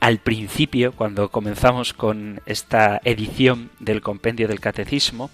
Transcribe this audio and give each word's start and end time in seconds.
al 0.00 0.18
principio, 0.18 0.92
cuando 0.92 1.30
comenzamos 1.30 1.92
con 1.92 2.40
esta 2.46 3.02
edición 3.04 3.70
del 3.80 4.00
compendio 4.00 4.48
del 4.48 4.58
catecismo, 4.58 5.30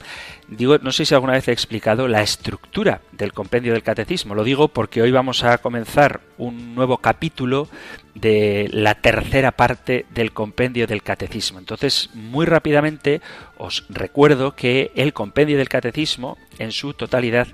digo, 0.48 0.78
no 0.78 0.91
sé 0.91 1.06
si 1.06 1.14
alguna 1.14 1.34
vez 1.34 1.47
he 1.47 1.53
explicado 1.53 2.08
la 2.08 2.23
estructura 2.23 3.00
del 3.12 3.33
compendio 3.33 3.73
del 3.73 3.84
catecismo. 3.84 4.34
Lo 4.34 4.42
digo 4.42 4.67
porque 4.67 5.03
hoy 5.03 5.12
vamos 5.12 5.45
a 5.45 5.58
comenzar 5.58 6.20
un 6.36 6.75
nuevo 6.75 6.98
capítulo 6.98 7.69
de 8.14 8.69
la 8.73 8.97
tercera 8.97 9.53
parte 9.53 10.05
del 10.11 10.33
compendio 10.33 10.89
del 10.89 11.05
catecismo. 11.05 11.61
Entonces, 11.61 12.11
muy 12.14 12.45
rápidamente 12.45 13.20
os 13.58 13.84
recuerdo 13.89 14.56
que 14.56 14.91
el 14.97 15.12
compendio 15.12 15.58
del 15.58 15.69
catecismo 15.69 16.39
en 16.58 16.73
su 16.73 16.92
totalidad 16.92 17.47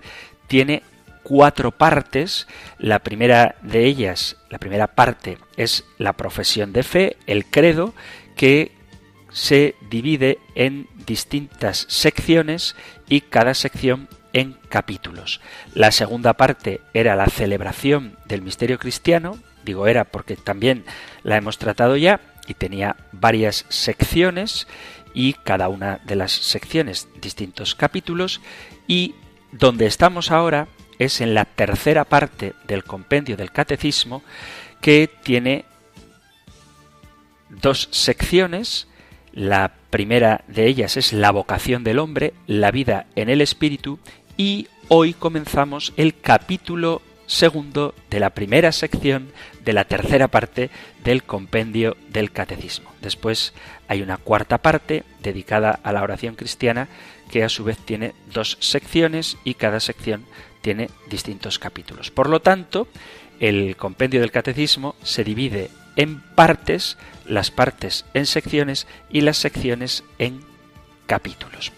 tiene 0.47 0.83
cuatro 1.23 1.71
partes. 1.73 2.47
La 2.79 3.01
primera 3.01 3.57
de 3.63 3.85
ellas, 3.85 4.37
la 4.51 4.59
primera 4.59 4.89
parte 4.89 5.39
es 5.57 5.85
la 5.99 6.15
profesión 6.15 6.73
de 6.73 6.83
fe, 6.83 7.17
el 7.27 7.47
credo, 7.47 7.95
que 8.37 8.73
se 9.31 9.75
divide 9.91 10.39
en 10.55 10.89
distintas 11.07 11.87
secciones 11.89 12.77
y 13.09 13.23
cada 13.23 13.55
sección 13.55 14.09
en 14.33 14.57
capítulos. 14.69 15.41
La 15.75 15.93
segunda 15.93 16.35
parte 16.35 16.81
era 16.95 17.17
la 17.17 17.27
celebración 17.27 18.17
del 18.27 18.43
misterio 18.43 18.79
cristiano, 18.79 19.39
digo 19.65 19.87
era 19.87 20.05
porque 20.05 20.37
también 20.37 20.85
la 21.23 21.37
hemos 21.37 21.59
tratado 21.59 21.97
ya 21.97 22.21
y 22.47 22.55
tenía 22.55 22.97
varias 23.13 23.65
secciones 23.69 24.67
y 25.15 25.35
cada 25.35 25.69
una 25.69 26.01
de 26.05 26.17
las 26.17 26.33
secciones 26.33 27.09
distintos 27.21 27.75
capítulos 27.75 28.41
y 28.87 29.15
donde 29.53 29.87
estamos 29.87 30.31
ahora 30.31 30.69
es 31.05 31.21
en 31.21 31.35
la 31.35 31.45
tercera 31.45 32.05
parte 32.05 32.55
del 32.67 32.85
compendio 32.85 33.37
del 33.37 33.53
catecismo 33.53 34.23
que 34.81 35.09
tiene 35.23 35.65
dos 37.49 37.89
secciones. 37.91 38.89
La 39.33 39.73
primera 39.91 40.45
de 40.49 40.67
ellas 40.67 40.97
es 40.97 41.13
la 41.13 41.31
vocación 41.31 41.85
del 41.85 41.99
hombre, 41.99 42.35
la 42.47 42.71
vida 42.71 43.07
en 43.17 43.29
el 43.29 43.41
espíritu 43.41 43.99
y 44.37 44.69
hoy 44.89 45.15
comenzamos 45.15 45.93
el 45.97 46.19
capítulo 46.21 47.03
segundo 47.27 47.95
de 48.11 48.21
la 48.21 48.31
primera 48.31 48.73
sección 48.73 49.33
de 49.65 49.73
la 49.73 49.85
tercera 49.85 50.29
parte 50.29 50.71
del 51.03 51.23
compendio 51.23 51.97
del 52.11 52.31
catecismo. 52.31 52.93
Después 53.01 53.55
hay 53.93 54.01
una 54.01 54.17
cuarta 54.17 54.57
parte 54.57 55.05
dedicada 55.23 55.79
a 55.83 55.93
la 55.93 56.03
oración 56.03 56.35
cristiana 56.35 56.89
que 57.31 57.45
a 57.45 57.51
su 57.51 57.63
vez 57.63 57.77
tiene 57.77 58.15
dos 58.33 58.57
secciones 58.59 59.37
y 59.45 59.53
cada 59.53 59.81
sección 59.81 60.25
tiene 60.63 60.89
distintos 61.11 61.59
capítulos. 61.59 62.11
Por 62.11 62.31
lo 62.31 62.41
tanto, 62.41 62.89
el 63.39 63.77
compendio 63.77 64.21
del 64.21 64.31
catecismo 64.31 64.95
se 65.03 65.25
divide 65.25 65.71
en 65.97 66.21
partes, 66.21 66.97
las 67.27 67.51
partes 67.51 68.07
en 68.15 68.25
secciones 68.25 68.87
y 69.11 69.21
las 69.21 69.37
secciones 69.37 70.05
en 70.19 70.41
capítulos. 71.07 71.71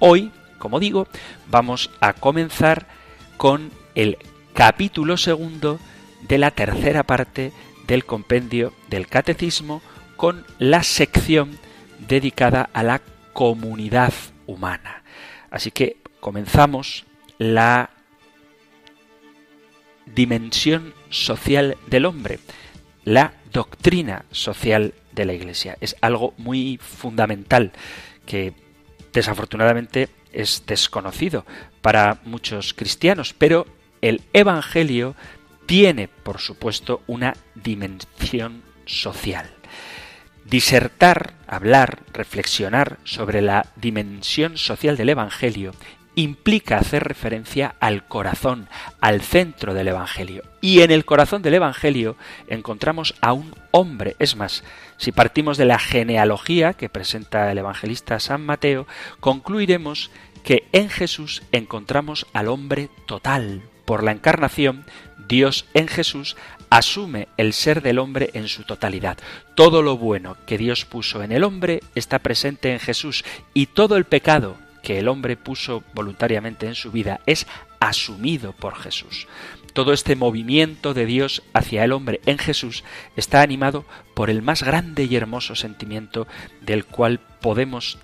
Hoy, 0.00 0.32
como 0.58 0.80
digo, 0.80 1.06
vamos 1.52 1.92
a 2.00 2.14
comenzar 2.14 2.88
con 3.36 3.70
el 3.94 4.18
capítulo 4.54 5.16
segundo 5.16 5.78
de 6.22 6.38
la 6.38 6.50
tercera 6.50 7.04
parte 7.04 7.52
del 7.86 8.04
compendio 8.04 8.72
del 8.88 9.06
catecismo 9.06 9.82
con 10.20 10.44
la 10.58 10.82
sección 10.82 11.58
dedicada 12.06 12.68
a 12.74 12.82
la 12.82 13.00
comunidad 13.32 14.12
humana. 14.46 15.02
Así 15.50 15.70
que 15.70 15.96
comenzamos 16.20 17.06
la 17.38 17.88
dimensión 20.04 20.92
social 21.08 21.78
del 21.86 22.04
hombre, 22.04 22.38
la 23.02 23.32
doctrina 23.50 24.26
social 24.30 24.92
de 25.12 25.24
la 25.24 25.32
Iglesia. 25.32 25.78
Es 25.80 25.96
algo 26.02 26.34
muy 26.36 26.78
fundamental 26.82 27.72
que 28.26 28.52
desafortunadamente 29.14 30.10
es 30.32 30.64
desconocido 30.66 31.46
para 31.80 32.20
muchos 32.26 32.74
cristianos, 32.74 33.32
pero 33.32 33.66
el 34.02 34.20
Evangelio 34.34 35.14
tiene, 35.64 36.08
por 36.08 36.40
supuesto, 36.40 37.00
una 37.06 37.34
dimensión 37.54 38.62
social. 38.84 39.59
Disertar, 40.44 41.34
hablar, 41.46 42.00
reflexionar 42.12 42.98
sobre 43.04 43.40
la 43.40 43.66
dimensión 43.76 44.56
social 44.56 44.96
del 44.96 45.10
Evangelio 45.10 45.72
implica 46.16 46.78
hacer 46.78 47.04
referencia 47.04 47.76
al 47.80 48.06
corazón, 48.06 48.68
al 49.00 49.20
centro 49.20 49.74
del 49.74 49.88
Evangelio. 49.88 50.42
Y 50.60 50.80
en 50.80 50.90
el 50.90 51.04
corazón 51.04 51.42
del 51.42 51.54
Evangelio 51.54 52.16
encontramos 52.48 53.14
a 53.20 53.32
un 53.32 53.54
hombre. 53.70 54.16
Es 54.18 54.36
más, 54.36 54.64
si 54.96 55.12
partimos 55.12 55.56
de 55.56 55.64
la 55.64 55.78
genealogía 55.78 56.74
que 56.74 56.88
presenta 56.88 57.50
el 57.50 57.58
evangelista 57.58 58.20
San 58.20 58.44
Mateo, 58.44 58.86
concluiremos 59.20 60.10
que 60.44 60.68
en 60.72 60.88
Jesús 60.88 61.42
encontramos 61.52 62.26
al 62.32 62.48
hombre 62.48 62.90
total. 63.06 63.62
Por 63.84 64.02
la 64.02 64.12
encarnación, 64.12 64.84
Dios 65.28 65.66
en 65.74 65.88
Jesús 65.88 66.36
asume 66.70 67.28
el 67.36 67.52
ser 67.52 67.82
del 67.82 67.98
hombre 67.98 68.30
en 68.34 68.48
su 68.48 68.62
totalidad. 68.62 69.18
Todo 69.54 69.82
lo 69.82 69.96
bueno 69.96 70.36
que 70.46 70.56
Dios 70.56 70.84
puso 70.84 71.22
en 71.22 71.32
el 71.32 71.44
hombre 71.44 71.82
está 71.94 72.20
presente 72.20 72.72
en 72.72 72.78
Jesús 72.78 73.24
y 73.52 73.66
todo 73.66 73.96
el 73.96 74.04
pecado 74.04 74.56
que 74.82 74.98
el 74.98 75.08
hombre 75.08 75.36
puso 75.36 75.82
voluntariamente 75.92 76.66
en 76.66 76.74
su 76.74 76.90
vida 76.90 77.20
es 77.26 77.46
asumido 77.80 78.52
por 78.52 78.76
Jesús. 78.76 79.26
Todo 79.72 79.92
este 79.92 80.16
movimiento 80.16 80.94
de 80.94 81.06
Dios 81.06 81.42
hacia 81.52 81.84
el 81.84 81.92
hombre 81.92 82.20
en 82.26 82.38
Jesús 82.38 82.82
está 83.16 83.42
animado 83.42 83.84
por 84.14 84.30
el 84.30 84.42
más 84.42 84.62
grande 84.62 85.04
y 85.04 85.16
hermoso 85.16 85.54
sentimiento 85.54 86.26
del 86.60 86.84
cual 86.84 87.20
podemos 87.40 87.98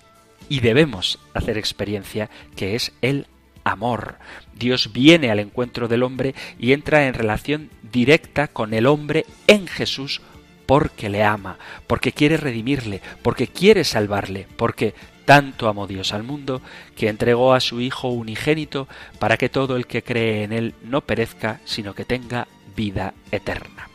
y 0.48 0.60
debemos 0.60 1.18
hacer 1.34 1.58
experiencia, 1.58 2.30
que 2.54 2.76
es 2.76 2.92
el 3.02 3.26
amor. 3.64 4.16
Dios 4.58 4.92
viene 4.92 5.30
al 5.30 5.38
encuentro 5.38 5.88
del 5.88 6.02
hombre 6.02 6.34
y 6.58 6.72
entra 6.72 7.06
en 7.06 7.14
relación 7.14 7.70
directa 7.92 8.48
con 8.48 8.74
el 8.74 8.86
hombre 8.86 9.26
en 9.46 9.66
Jesús 9.66 10.20
porque 10.66 11.08
le 11.08 11.22
ama, 11.22 11.58
porque 11.86 12.12
quiere 12.12 12.36
redimirle, 12.36 13.00
porque 13.22 13.46
quiere 13.46 13.84
salvarle, 13.84 14.46
porque 14.56 14.94
tanto 15.24 15.68
amó 15.68 15.86
Dios 15.86 16.12
al 16.12 16.22
mundo 16.22 16.60
que 16.96 17.08
entregó 17.08 17.52
a 17.52 17.60
su 17.60 17.80
Hijo 17.80 18.08
unigénito 18.08 18.88
para 19.18 19.36
que 19.36 19.48
todo 19.48 19.76
el 19.76 19.86
que 19.86 20.02
cree 20.02 20.44
en 20.44 20.52
Él 20.52 20.74
no 20.82 21.02
perezca, 21.02 21.60
sino 21.64 21.94
que 21.94 22.04
tenga 22.04 22.48
vida 22.74 23.14
eterna. 23.30 23.88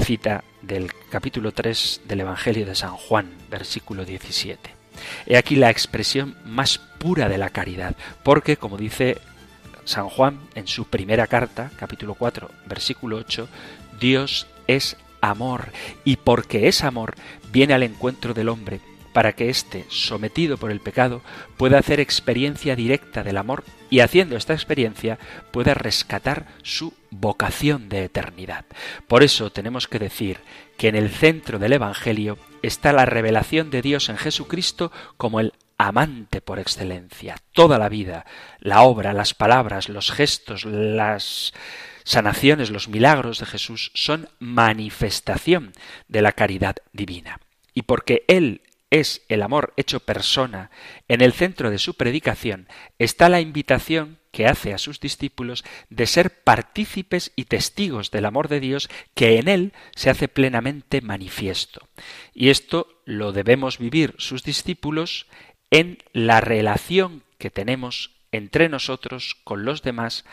Cita 0.00 0.44
del 0.62 0.90
capítulo 1.10 1.52
3 1.52 2.02
del 2.06 2.20
Evangelio 2.20 2.66
de 2.66 2.74
San 2.74 2.96
Juan, 2.96 3.30
versículo 3.50 4.04
17. 4.04 4.70
He 5.26 5.36
aquí 5.36 5.56
la 5.56 5.70
expresión 5.70 6.36
más 6.44 6.78
pura 6.78 7.28
de 7.28 7.38
la 7.38 7.50
caridad, 7.50 7.96
porque, 8.22 8.56
como 8.56 8.76
dice 8.76 9.18
San 9.84 10.08
Juan 10.08 10.40
en 10.54 10.66
su 10.66 10.86
primera 10.86 11.26
carta, 11.26 11.70
capítulo 11.78 12.14
4, 12.14 12.50
versículo 12.66 13.16
8, 13.18 13.48
Dios 14.00 14.46
es 14.66 14.96
amor, 15.20 15.70
y 16.04 16.16
porque 16.16 16.68
es 16.68 16.84
amor, 16.84 17.14
viene 17.50 17.74
al 17.74 17.82
encuentro 17.82 18.34
del 18.34 18.48
hombre 18.48 18.80
para 19.14 19.32
que 19.32 19.48
éste, 19.48 19.86
sometido 19.88 20.58
por 20.58 20.72
el 20.72 20.80
pecado, 20.80 21.22
pueda 21.56 21.78
hacer 21.78 22.00
experiencia 22.00 22.74
directa 22.74 23.22
del 23.22 23.36
amor 23.36 23.62
y 23.88 24.00
haciendo 24.00 24.36
esta 24.36 24.54
experiencia 24.54 25.20
pueda 25.52 25.72
rescatar 25.72 26.48
su 26.62 26.92
vocación 27.10 27.88
de 27.88 28.04
eternidad. 28.04 28.64
Por 29.06 29.22
eso 29.22 29.50
tenemos 29.50 29.86
que 29.86 30.00
decir 30.00 30.40
que 30.76 30.88
en 30.88 30.96
el 30.96 31.10
centro 31.10 31.60
del 31.60 31.74
Evangelio 31.74 32.38
está 32.62 32.92
la 32.92 33.06
revelación 33.06 33.70
de 33.70 33.82
Dios 33.82 34.08
en 34.08 34.16
Jesucristo 34.16 34.90
como 35.16 35.38
el 35.38 35.52
amante 35.86 36.40
por 36.40 36.58
excelencia. 36.58 37.36
Toda 37.52 37.78
la 37.78 37.88
vida, 37.88 38.26
la 38.60 38.82
obra, 38.82 39.12
las 39.12 39.34
palabras, 39.34 39.88
los 39.88 40.10
gestos, 40.10 40.64
las 40.64 41.52
sanaciones, 42.04 42.70
los 42.70 42.88
milagros 42.88 43.38
de 43.38 43.46
Jesús 43.46 43.90
son 43.94 44.28
manifestación 44.38 45.72
de 46.08 46.22
la 46.22 46.32
caridad 46.32 46.76
divina. 46.92 47.40
Y 47.72 47.82
porque 47.82 48.24
Él 48.28 48.62
es 48.90 49.22
el 49.28 49.42
amor 49.42 49.72
hecho 49.76 49.98
persona, 49.98 50.70
en 51.08 51.20
el 51.20 51.32
centro 51.32 51.70
de 51.70 51.78
su 51.78 51.94
predicación 51.94 52.68
está 53.00 53.28
la 53.28 53.40
invitación 53.40 54.20
que 54.30 54.46
hace 54.46 54.72
a 54.72 54.78
sus 54.78 55.00
discípulos 55.00 55.64
de 55.90 56.06
ser 56.06 56.42
partícipes 56.42 57.32
y 57.34 57.46
testigos 57.46 58.10
del 58.10 58.24
amor 58.24 58.48
de 58.48 58.60
Dios 58.60 58.88
que 59.14 59.38
en 59.38 59.48
él 59.48 59.72
se 59.96 60.10
hace 60.10 60.28
plenamente 60.28 61.00
manifiesto. 61.00 61.88
Y 62.34 62.50
esto 62.50 63.00
lo 63.04 63.32
debemos 63.32 63.78
vivir 63.78 64.14
sus 64.18 64.44
discípulos 64.44 65.26
en 65.74 65.98
la 66.12 66.40
relación 66.40 67.24
que 67.36 67.50
tenemos 67.50 68.12
entre 68.30 68.68
nosotros 68.68 69.34
con 69.42 69.64
los 69.64 69.82
demás, 69.82 70.24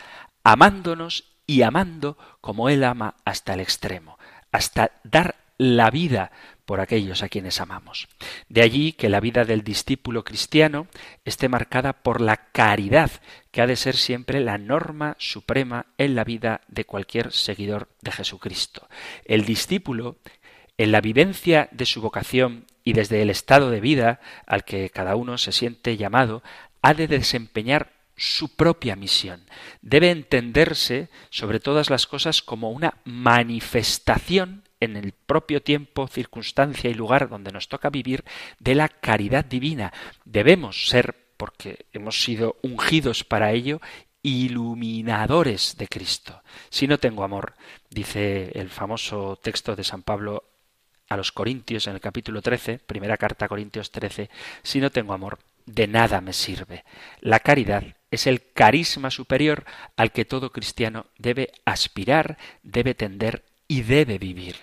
amándonos 0.44 1.24
y 1.48 1.62
amando 1.62 2.16
como 2.40 2.68
Él 2.68 2.84
ama 2.84 3.16
hasta 3.24 3.54
el 3.54 3.58
extremo, 3.58 4.20
hasta 4.52 4.92
dar 5.02 5.34
la 5.58 5.90
vida 5.90 6.30
por 6.64 6.78
aquellos 6.78 7.24
a 7.24 7.28
quienes 7.28 7.60
amamos. 7.60 8.06
De 8.48 8.62
allí 8.62 8.92
que 8.92 9.08
la 9.08 9.18
vida 9.18 9.44
del 9.44 9.64
discípulo 9.64 10.22
cristiano 10.22 10.86
esté 11.24 11.48
marcada 11.48 11.92
por 11.92 12.20
la 12.20 12.36
caridad, 12.36 13.10
que 13.50 13.62
ha 13.62 13.66
de 13.66 13.74
ser 13.74 13.96
siempre 13.96 14.38
la 14.38 14.58
norma 14.58 15.16
suprema 15.18 15.86
en 15.98 16.14
la 16.14 16.22
vida 16.22 16.60
de 16.68 16.84
cualquier 16.84 17.32
seguidor 17.32 17.88
de 18.00 18.12
Jesucristo. 18.12 18.88
El 19.24 19.44
discípulo, 19.44 20.18
en 20.78 20.92
la 20.92 21.00
vivencia 21.00 21.68
de 21.72 21.84
su 21.84 22.00
vocación 22.00 22.66
y 22.84 22.92
desde 22.92 23.22
el 23.22 23.30
estado 23.30 23.70
de 23.70 23.80
vida 23.80 24.20
al 24.46 24.64
que 24.64 24.90
cada 24.90 25.16
uno 25.16 25.38
se 25.38 25.52
siente 25.52 25.96
llamado, 25.96 26.42
ha 26.82 26.94
de 26.94 27.08
desempeñar 27.08 27.92
su 28.16 28.54
propia 28.54 28.96
misión. 28.96 29.44
Debe 29.80 30.10
entenderse 30.10 31.08
sobre 31.30 31.60
todas 31.60 31.90
las 31.90 32.06
cosas 32.06 32.42
como 32.42 32.70
una 32.70 32.98
manifestación 33.04 34.64
en 34.80 34.96
el 34.96 35.12
propio 35.12 35.62
tiempo, 35.62 36.08
circunstancia 36.08 36.90
y 36.90 36.94
lugar 36.94 37.28
donde 37.28 37.52
nos 37.52 37.68
toca 37.68 37.88
vivir 37.88 38.24
de 38.58 38.74
la 38.74 38.88
caridad 38.88 39.44
divina. 39.44 39.92
Debemos 40.24 40.88
ser, 40.88 41.16
porque 41.36 41.86
hemos 41.92 42.22
sido 42.22 42.56
ungidos 42.62 43.24
para 43.24 43.52
ello, 43.52 43.80
iluminadores 44.22 45.76
de 45.76 45.88
Cristo. 45.88 46.42
Si 46.70 46.86
no 46.86 46.98
tengo 46.98 47.24
amor, 47.24 47.54
dice 47.90 48.50
el 48.54 48.70
famoso 48.70 49.38
texto 49.40 49.74
de 49.74 49.84
San 49.84 50.02
Pablo 50.02 50.44
a 51.12 51.16
los 51.16 51.32
Corintios 51.32 51.86
en 51.86 51.94
el 51.94 52.00
capítulo 52.00 52.42
13, 52.42 52.78
primera 52.78 53.16
carta 53.16 53.44
a 53.44 53.48
Corintios 53.48 53.90
13, 53.90 54.30
si 54.62 54.80
no 54.80 54.90
tengo 54.90 55.12
amor, 55.12 55.38
de 55.66 55.86
nada 55.86 56.20
me 56.20 56.32
sirve. 56.32 56.84
La 57.20 57.40
caridad 57.40 57.84
es 58.10 58.26
el 58.26 58.52
carisma 58.52 59.10
superior 59.10 59.64
al 59.96 60.12
que 60.12 60.24
todo 60.24 60.52
cristiano 60.52 61.06
debe 61.18 61.52
aspirar, 61.64 62.38
debe 62.62 62.94
tender 62.94 63.44
y 63.68 63.82
debe 63.82 64.18
vivir. 64.18 64.56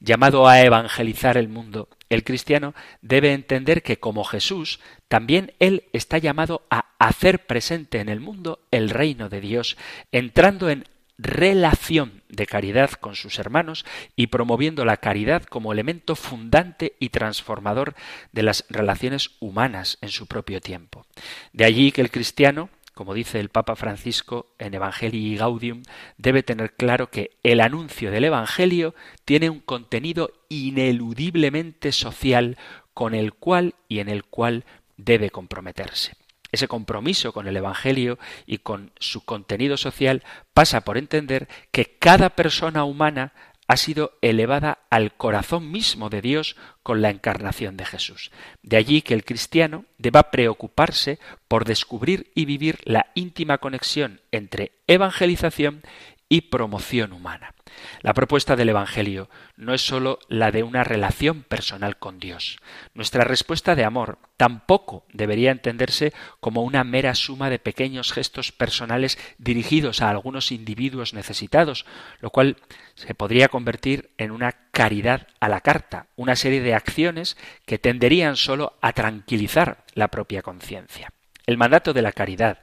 Llamado 0.00 0.46
a 0.46 0.60
evangelizar 0.60 1.36
el 1.36 1.48
mundo, 1.48 1.88
el 2.08 2.22
cristiano 2.24 2.74
debe 3.00 3.32
entender 3.32 3.82
que 3.82 3.98
como 3.98 4.24
Jesús, 4.24 4.80
también 5.08 5.52
él 5.58 5.84
está 5.92 6.18
llamado 6.18 6.62
a 6.70 6.94
hacer 6.98 7.46
presente 7.46 7.98
en 7.98 8.08
el 8.08 8.20
mundo 8.20 8.60
el 8.70 8.90
reino 8.90 9.28
de 9.28 9.40
Dios, 9.40 9.76
entrando 10.12 10.70
en 10.70 10.84
relación 11.18 12.22
de 12.28 12.46
caridad 12.46 12.90
con 12.92 13.14
sus 13.14 13.38
hermanos 13.38 13.84
y 14.16 14.28
promoviendo 14.28 14.84
la 14.84 14.96
caridad 14.96 15.44
como 15.44 15.72
elemento 15.72 16.16
fundante 16.16 16.96
y 16.98 17.10
transformador 17.10 17.94
de 18.32 18.42
las 18.42 18.64
relaciones 18.68 19.30
humanas 19.40 19.98
en 20.00 20.08
su 20.08 20.26
propio 20.26 20.60
tiempo. 20.60 21.06
De 21.52 21.64
allí 21.64 21.92
que 21.92 22.00
el 22.00 22.10
cristiano 22.10 22.68
como 22.94 23.12
dice 23.12 23.40
el 23.40 23.48
Papa 23.48 23.74
Francisco 23.74 24.54
en 24.58 24.72
Evangelii 24.72 25.36
Gaudium, 25.36 25.82
debe 26.16 26.44
tener 26.44 26.74
claro 26.74 27.10
que 27.10 27.32
el 27.42 27.60
anuncio 27.60 28.10
del 28.12 28.24
Evangelio 28.24 28.94
tiene 29.24 29.50
un 29.50 29.58
contenido 29.58 30.32
ineludiblemente 30.48 31.90
social 31.90 32.56
con 32.94 33.14
el 33.14 33.34
cual 33.34 33.74
y 33.88 33.98
en 33.98 34.08
el 34.08 34.24
cual 34.24 34.64
debe 34.96 35.30
comprometerse. 35.30 36.12
Ese 36.54 36.68
compromiso 36.68 37.32
con 37.32 37.48
el 37.48 37.56
Evangelio 37.56 38.16
y 38.46 38.58
con 38.58 38.92
su 39.00 39.24
contenido 39.24 39.76
social 39.76 40.22
pasa 40.52 40.82
por 40.82 40.96
entender 40.98 41.48
que 41.72 41.96
cada 41.98 42.30
persona 42.30 42.84
humana 42.84 43.32
ha 43.66 43.76
sido 43.76 44.16
elevada 44.22 44.78
al 44.88 45.16
corazón 45.16 45.72
mismo 45.72 46.10
de 46.10 46.20
Dios 46.20 46.54
con 46.84 47.02
la 47.02 47.10
encarnación 47.10 47.76
de 47.76 47.86
Jesús. 47.86 48.30
De 48.62 48.76
allí 48.76 49.02
que 49.02 49.14
el 49.14 49.24
cristiano 49.24 49.84
deba 49.98 50.30
preocuparse 50.30 51.18
por 51.48 51.64
descubrir 51.64 52.30
y 52.36 52.44
vivir 52.44 52.78
la 52.84 53.10
íntima 53.16 53.58
conexión 53.58 54.20
entre 54.30 54.78
evangelización 54.86 55.82
y 56.28 56.42
promoción 56.42 57.12
humana. 57.12 57.52
La 58.00 58.14
propuesta 58.14 58.56
del 58.56 58.68
Evangelio 58.68 59.28
no 59.56 59.74
es 59.74 59.80
sólo 59.80 60.18
la 60.28 60.50
de 60.50 60.62
una 60.62 60.84
relación 60.84 61.42
personal 61.42 61.96
con 61.96 62.18
Dios. 62.18 62.58
Nuestra 62.94 63.24
respuesta 63.24 63.74
de 63.74 63.84
amor 63.84 64.18
tampoco 64.36 65.06
debería 65.12 65.50
entenderse 65.50 66.12
como 66.40 66.62
una 66.62 66.84
mera 66.84 67.14
suma 67.14 67.50
de 67.50 67.58
pequeños 67.58 68.12
gestos 68.12 68.52
personales 68.52 69.18
dirigidos 69.38 70.02
a 70.02 70.10
algunos 70.10 70.52
individuos 70.52 71.14
necesitados, 71.14 71.86
lo 72.20 72.30
cual 72.30 72.56
se 72.94 73.14
podría 73.14 73.48
convertir 73.48 74.10
en 74.18 74.30
una 74.30 74.52
caridad 74.70 75.28
a 75.40 75.48
la 75.48 75.60
carta, 75.60 76.06
una 76.16 76.36
serie 76.36 76.60
de 76.60 76.74
acciones 76.74 77.36
que 77.66 77.78
tenderían 77.78 78.36
sólo 78.36 78.74
a 78.80 78.92
tranquilizar 78.92 79.84
la 79.94 80.08
propia 80.08 80.42
conciencia. 80.42 81.12
El 81.46 81.58
mandato 81.58 81.92
de 81.92 82.02
la 82.02 82.12
caridad 82.12 82.60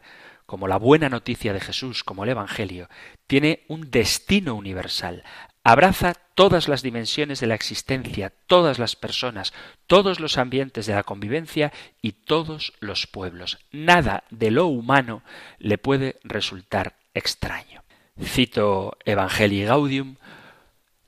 como 0.52 0.68
la 0.68 0.76
buena 0.76 1.08
noticia 1.08 1.54
de 1.54 1.62
Jesús, 1.62 2.04
como 2.04 2.26
el 2.26 2.30
Evangelio, 2.32 2.90
tiene 3.26 3.64
un 3.70 3.90
destino 3.90 4.54
universal, 4.54 5.24
abraza 5.64 6.14
todas 6.36 6.68
las 6.68 6.82
dimensiones 6.82 7.40
de 7.40 7.48
la 7.48 7.56
existencia, 7.56 8.34
todas 8.48 8.78
las 8.78 8.98
personas, 8.98 9.54
todos 9.88 10.20
los 10.20 10.38
ambientes 10.38 10.88
de 10.88 10.94
la 10.94 11.04
convivencia 11.04 11.72
y 12.02 12.12
todos 12.12 12.74
los 12.82 13.08
pueblos. 13.08 13.60
Nada 13.72 14.26
de 14.30 14.52
lo 14.52 14.66
humano 14.66 15.24
le 15.58 15.78
puede 15.78 16.18
resultar 16.26 16.98
extraño. 17.14 17.86
Cito 18.22 18.98
Evangelii 19.06 19.64
Gaudium, 19.64 20.18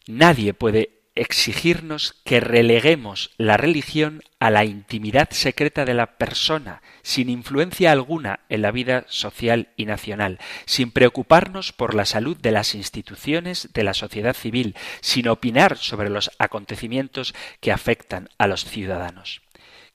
nadie 0.07 0.53
puede 0.53 1.02
exigirnos 1.15 2.21
que 2.25 2.39
releguemos 2.39 3.31
la 3.37 3.57
religión 3.57 4.23
a 4.39 4.49
la 4.49 4.65
intimidad 4.65 5.29
secreta 5.31 5.85
de 5.85 5.93
la 5.93 6.17
persona, 6.17 6.81
sin 7.01 7.29
influencia 7.29 7.91
alguna 7.91 8.41
en 8.49 8.61
la 8.61 8.71
vida 8.71 9.05
social 9.07 9.69
y 9.77 9.85
nacional, 9.85 10.39
sin 10.65 10.91
preocuparnos 10.91 11.71
por 11.71 11.93
la 11.93 12.05
salud 12.05 12.35
de 12.37 12.51
las 12.51 12.75
instituciones 12.75 13.69
de 13.73 13.83
la 13.83 13.93
sociedad 13.93 14.35
civil, 14.35 14.75
sin 15.01 15.27
opinar 15.27 15.77
sobre 15.77 16.09
los 16.09 16.31
acontecimientos 16.39 17.35
que 17.59 17.71
afectan 17.71 18.29
a 18.37 18.47
los 18.47 18.65
ciudadanos. 18.65 19.41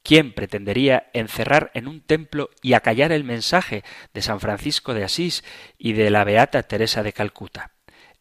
¿Quién 0.04 0.32
pretendería 0.32 1.10
encerrar 1.12 1.70
en 1.75 1.88
un 1.88 2.00
templo 2.00 2.50
y 2.62 2.72
acallar 2.75 3.12
el 3.12 3.25
mensaje 3.25 3.82
de 4.14 4.22
San 4.22 4.40
Francisco 4.40 4.94
de 4.94 5.04
Asís 5.04 5.44
y 5.76 5.92
de 5.92 6.10
la 6.10 6.25
Beata 6.25 6.62
Teresa 6.62 7.02
de 7.02 7.12
Calcuta? 7.12 7.72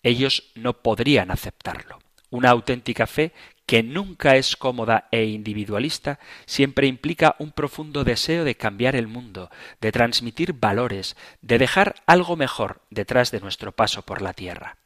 Ellos 0.03 0.51
no 0.55 0.81
podrían 0.81 1.31
aceptarlo. 1.31 1.99
Una 2.29 2.49
auténtica 2.49 3.07
fe 3.07 3.33
que 3.67 3.83
nunca 3.83 4.37
es 4.37 4.55
cómoda 4.55 5.09
e 5.11 5.25
individualista, 5.25 6.19
siempre 6.45 6.87
implica 6.87 7.35
un 7.37 7.51
profundo 7.51 8.05
deseo 8.05 8.45
de 8.45 8.55
cambiar 8.55 8.95
el 8.95 9.07
mundo, 9.07 9.51
de 9.81 9.91
transmitir 9.91 10.53
valores, 10.53 11.17
de 11.41 11.57
dejar 11.57 11.95
algo 12.07 12.37
mejor 12.37 12.81
detrás 12.89 13.29
de 13.29 13.41
nuestro 13.41 13.73
paso 13.73 14.03
por 14.03 14.21
la 14.21 14.31
Tierra. 14.31 14.77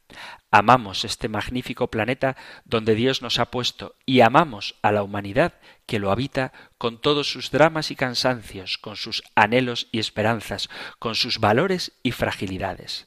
Amamos 0.50 1.04
este 1.04 1.28
magnífico 1.28 1.86
planeta 1.86 2.36
donde 2.64 2.96
Dios 2.96 3.22
nos 3.22 3.38
ha 3.38 3.46
puesto 3.46 3.94
y 4.04 4.20
amamos 4.20 4.74
a 4.82 4.90
la 4.90 5.04
humanidad 5.04 5.54
que 5.86 6.00
lo 6.00 6.10
habita 6.10 6.52
con 6.76 7.00
todos 7.00 7.30
sus 7.30 7.52
dramas 7.52 7.92
y 7.92 7.96
cansancios, 7.96 8.78
con 8.78 8.96
sus 8.96 9.22
anhelos 9.36 9.86
y 9.92 10.00
esperanzas, 10.00 10.68
con 10.98 11.14
sus 11.14 11.38
valores 11.38 11.92
y 12.02 12.10
fragilidades. 12.10 13.06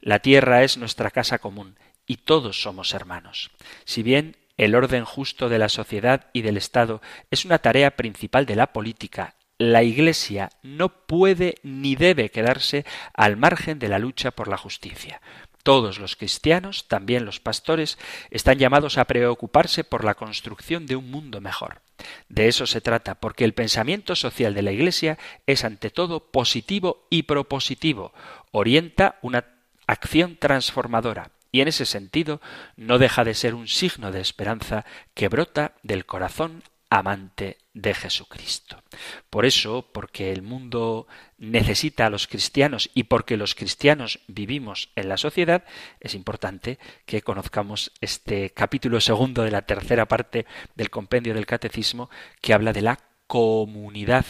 La 0.00 0.18
Tierra 0.18 0.64
es 0.64 0.78
nuestra 0.78 1.12
casa 1.12 1.38
común 1.38 1.76
y 2.06 2.18
todos 2.18 2.62
somos 2.62 2.94
hermanos. 2.94 3.50
Si 3.84 4.02
bien 4.02 4.36
el 4.56 4.74
orden 4.74 5.04
justo 5.04 5.48
de 5.48 5.58
la 5.58 5.68
sociedad 5.68 6.28
y 6.32 6.42
del 6.42 6.56
Estado 6.56 7.00
es 7.30 7.44
una 7.44 7.58
tarea 7.58 7.96
principal 7.96 8.46
de 8.46 8.56
la 8.56 8.72
política, 8.72 9.36
la 9.58 9.82
Iglesia 9.82 10.50
no 10.62 10.88
puede 10.88 11.56
ni 11.62 11.94
debe 11.94 12.30
quedarse 12.30 12.84
al 13.14 13.36
margen 13.36 13.78
de 13.78 13.88
la 13.88 13.98
lucha 13.98 14.30
por 14.30 14.48
la 14.48 14.56
justicia. 14.56 15.20
Todos 15.62 16.00
los 16.00 16.16
cristianos, 16.16 16.88
también 16.88 17.24
los 17.24 17.38
pastores, 17.38 17.96
están 18.30 18.58
llamados 18.58 18.98
a 18.98 19.04
preocuparse 19.04 19.84
por 19.84 20.04
la 20.04 20.14
construcción 20.14 20.86
de 20.86 20.96
un 20.96 21.08
mundo 21.08 21.40
mejor. 21.40 21.82
De 22.28 22.48
eso 22.48 22.66
se 22.66 22.80
trata, 22.80 23.14
porque 23.14 23.44
el 23.44 23.54
pensamiento 23.54 24.16
social 24.16 24.54
de 24.54 24.62
la 24.62 24.72
Iglesia 24.72 25.18
es 25.46 25.64
ante 25.64 25.90
todo 25.90 26.32
positivo 26.32 27.06
y 27.10 27.22
propositivo, 27.22 28.12
orienta 28.50 29.18
una 29.22 29.44
acción 29.86 30.36
transformadora, 30.36 31.30
y 31.52 31.60
en 31.60 31.68
ese 31.68 31.86
sentido 31.86 32.40
no 32.76 32.98
deja 32.98 33.22
de 33.22 33.34
ser 33.34 33.54
un 33.54 33.68
signo 33.68 34.10
de 34.10 34.20
esperanza 34.20 34.84
que 35.14 35.28
brota 35.28 35.74
del 35.82 36.06
corazón 36.06 36.64
amante 36.88 37.58
de 37.72 37.94
Jesucristo. 37.94 38.82
Por 39.30 39.46
eso, 39.46 39.88
porque 39.94 40.30
el 40.30 40.42
mundo 40.42 41.06
necesita 41.38 42.06
a 42.06 42.10
los 42.10 42.26
cristianos 42.26 42.90
y 42.92 43.04
porque 43.04 43.38
los 43.38 43.54
cristianos 43.54 44.20
vivimos 44.26 44.90
en 44.94 45.08
la 45.08 45.16
sociedad, 45.16 45.64
es 46.00 46.14
importante 46.14 46.78
que 47.06 47.22
conozcamos 47.22 47.92
este 48.02 48.50
capítulo 48.50 49.00
segundo 49.00 49.42
de 49.42 49.50
la 49.50 49.62
tercera 49.62 50.06
parte 50.06 50.44
del 50.74 50.90
compendio 50.90 51.32
del 51.32 51.46
catecismo 51.46 52.10
que 52.42 52.52
habla 52.52 52.74
de 52.74 52.82
la 52.82 52.98
comunidad 53.26 54.26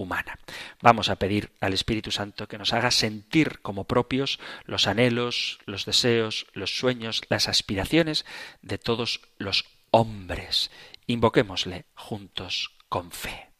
humana. 0.00 0.38
Vamos 0.80 1.08
a 1.08 1.16
pedir 1.16 1.52
al 1.60 1.74
Espíritu 1.74 2.10
Santo 2.10 2.48
que 2.48 2.58
nos 2.58 2.72
haga 2.72 2.90
sentir 2.90 3.60
como 3.60 3.84
propios 3.84 4.40
los 4.64 4.86
anhelos, 4.86 5.58
los 5.66 5.84
deseos, 5.84 6.46
los 6.52 6.78
sueños, 6.78 7.22
las 7.28 7.48
aspiraciones 7.48 8.24
de 8.62 8.78
todos 8.78 9.20
los 9.38 9.64
hombres. 9.90 10.70
Invoquémosle 11.06 11.86
juntos 11.94 12.76
con 12.88 13.10
fe. 13.10 13.50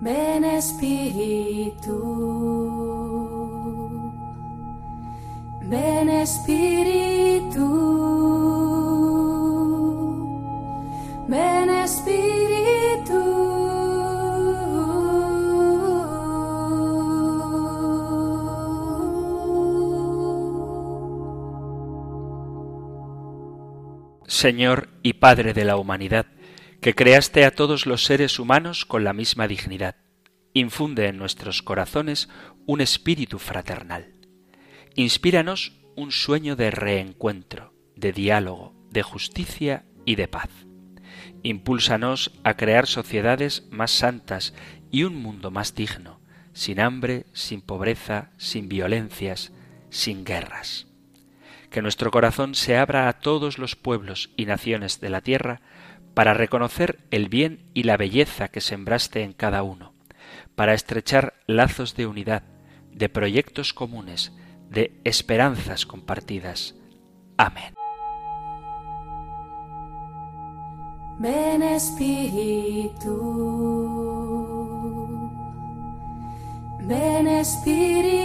Ven 0.00 0.44
Espíritu, 0.44 1.96
ven 5.62 6.08
Espíritu, 6.08 7.68
ven 11.28 11.70
Espíritu. 11.70 12.61
Señor 24.42 24.88
y 25.04 25.12
Padre 25.12 25.52
de 25.54 25.64
la 25.64 25.76
humanidad, 25.76 26.26
que 26.80 26.96
creaste 26.96 27.44
a 27.44 27.52
todos 27.52 27.86
los 27.86 28.04
seres 28.04 28.40
humanos 28.40 28.84
con 28.84 29.04
la 29.04 29.12
misma 29.12 29.46
dignidad, 29.46 29.94
infunde 30.52 31.06
en 31.06 31.16
nuestros 31.16 31.62
corazones 31.62 32.28
un 32.66 32.80
espíritu 32.80 33.38
fraternal. 33.38 34.12
Inspíranos 34.96 35.74
un 35.94 36.10
sueño 36.10 36.56
de 36.56 36.72
reencuentro, 36.72 37.72
de 37.94 38.12
diálogo, 38.12 38.74
de 38.90 39.04
justicia 39.04 39.84
y 40.04 40.16
de 40.16 40.26
paz. 40.26 40.50
Impúlsanos 41.44 42.32
a 42.42 42.54
crear 42.54 42.88
sociedades 42.88 43.68
más 43.70 43.92
santas 43.92 44.54
y 44.90 45.04
un 45.04 45.14
mundo 45.14 45.52
más 45.52 45.76
digno, 45.76 46.20
sin 46.52 46.80
hambre, 46.80 47.26
sin 47.32 47.60
pobreza, 47.60 48.32
sin 48.38 48.68
violencias, 48.68 49.52
sin 49.88 50.24
guerras. 50.24 50.91
Que 51.72 51.80
nuestro 51.80 52.10
corazón 52.10 52.54
se 52.54 52.76
abra 52.76 53.08
a 53.08 53.14
todos 53.14 53.56
los 53.58 53.76
pueblos 53.76 54.30
y 54.36 54.44
naciones 54.44 55.00
de 55.00 55.08
la 55.08 55.22
tierra 55.22 55.62
para 56.12 56.34
reconocer 56.34 56.98
el 57.10 57.30
bien 57.30 57.64
y 57.72 57.84
la 57.84 57.96
belleza 57.96 58.48
que 58.48 58.60
sembraste 58.60 59.22
en 59.22 59.32
cada 59.32 59.62
uno, 59.62 59.94
para 60.54 60.74
estrechar 60.74 61.32
lazos 61.46 61.96
de 61.96 62.06
unidad, 62.06 62.42
de 62.92 63.08
proyectos 63.08 63.72
comunes, 63.72 64.32
de 64.68 65.00
esperanzas 65.04 65.86
compartidas. 65.86 66.74
Amén. 67.38 67.74
Ven 71.18 71.62
Espíritu, 71.62 73.14
ven 76.80 77.28
Espíritu, 77.28 78.21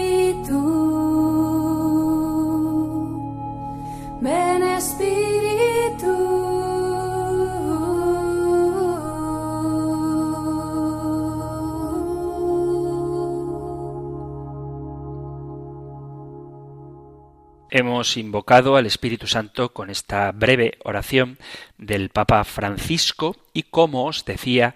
Hemos 17.80 18.18
invocado 18.18 18.76
al 18.76 18.88
Espíritu 18.88 19.28
Santo 19.28 19.72
con 19.72 19.92
esta 19.92 20.32
breve 20.32 20.80
oración 20.84 21.38
del 21.78 22.10
Papa 22.10 22.44
Francisco 22.44 23.36
y 23.54 23.62
como 23.70 24.06
os 24.06 24.26
decía, 24.26 24.74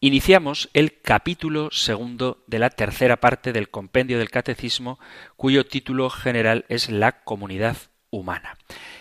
iniciamos 0.00 0.70
el 0.72 0.98
capítulo 1.02 1.68
segundo 1.72 2.42
de 2.46 2.58
la 2.58 2.70
tercera 2.70 3.18
parte 3.18 3.52
del 3.52 3.68
compendio 3.68 4.18
del 4.18 4.30
Catecismo, 4.30 4.98
cuyo 5.36 5.66
título 5.66 6.08
general 6.08 6.64
es 6.70 6.88
La 6.88 7.22
comunidad 7.22 7.76
humana. 8.08 8.56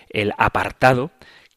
El 0.09 0.33
apartado 0.37 1.11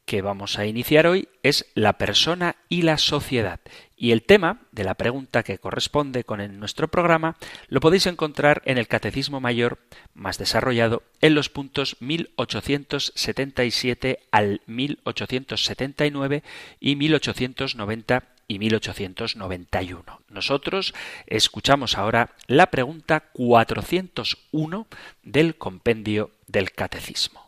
que 0.05 0.23
vamos 0.23 0.59
a 0.59 0.67
iniciar 0.67 1.07
hoy 1.07 1.29
es 1.43 1.67
la 1.75 1.93
persona 1.95 2.57
y 2.69 2.83
la 2.83 2.99
sociedad. 2.99 3.61
Y 3.97 4.11
el 4.13 4.23
tema 4.23 4.61
de 4.73 4.85
la 4.85 4.93
pregunta 4.95 5.43
que 5.43 5.57
corresponde 5.59 6.25
con 6.25 6.59
nuestro 6.59 6.89
programa 6.89 7.37
lo 7.69 7.81
podéis 7.81 8.05
encontrar 8.07 8.61
en 8.67 8.77
el 8.77 8.89
Catecismo 8.89 9.41
Mayor 9.41 9.79
más 10.13 10.37
desarrollado 10.37 11.03
en 11.21 11.35
los 11.35 11.49
puntos 11.49 11.97
1877 12.01 14.19
al 14.31 14.61
1879 14.67 16.43
y 16.81 16.97
1890 16.97 18.25
y 18.47 18.59
1891. 18.59 20.21
Nosotros 20.29 20.93
escuchamos 21.27 21.97
ahora 21.97 22.35
la 22.47 22.67
pregunta 22.67 23.31
401 23.33 24.87
del 25.23 25.57
compendio 25.57 26.31
del 26.47 26.73
Catecismo 26.73 27.45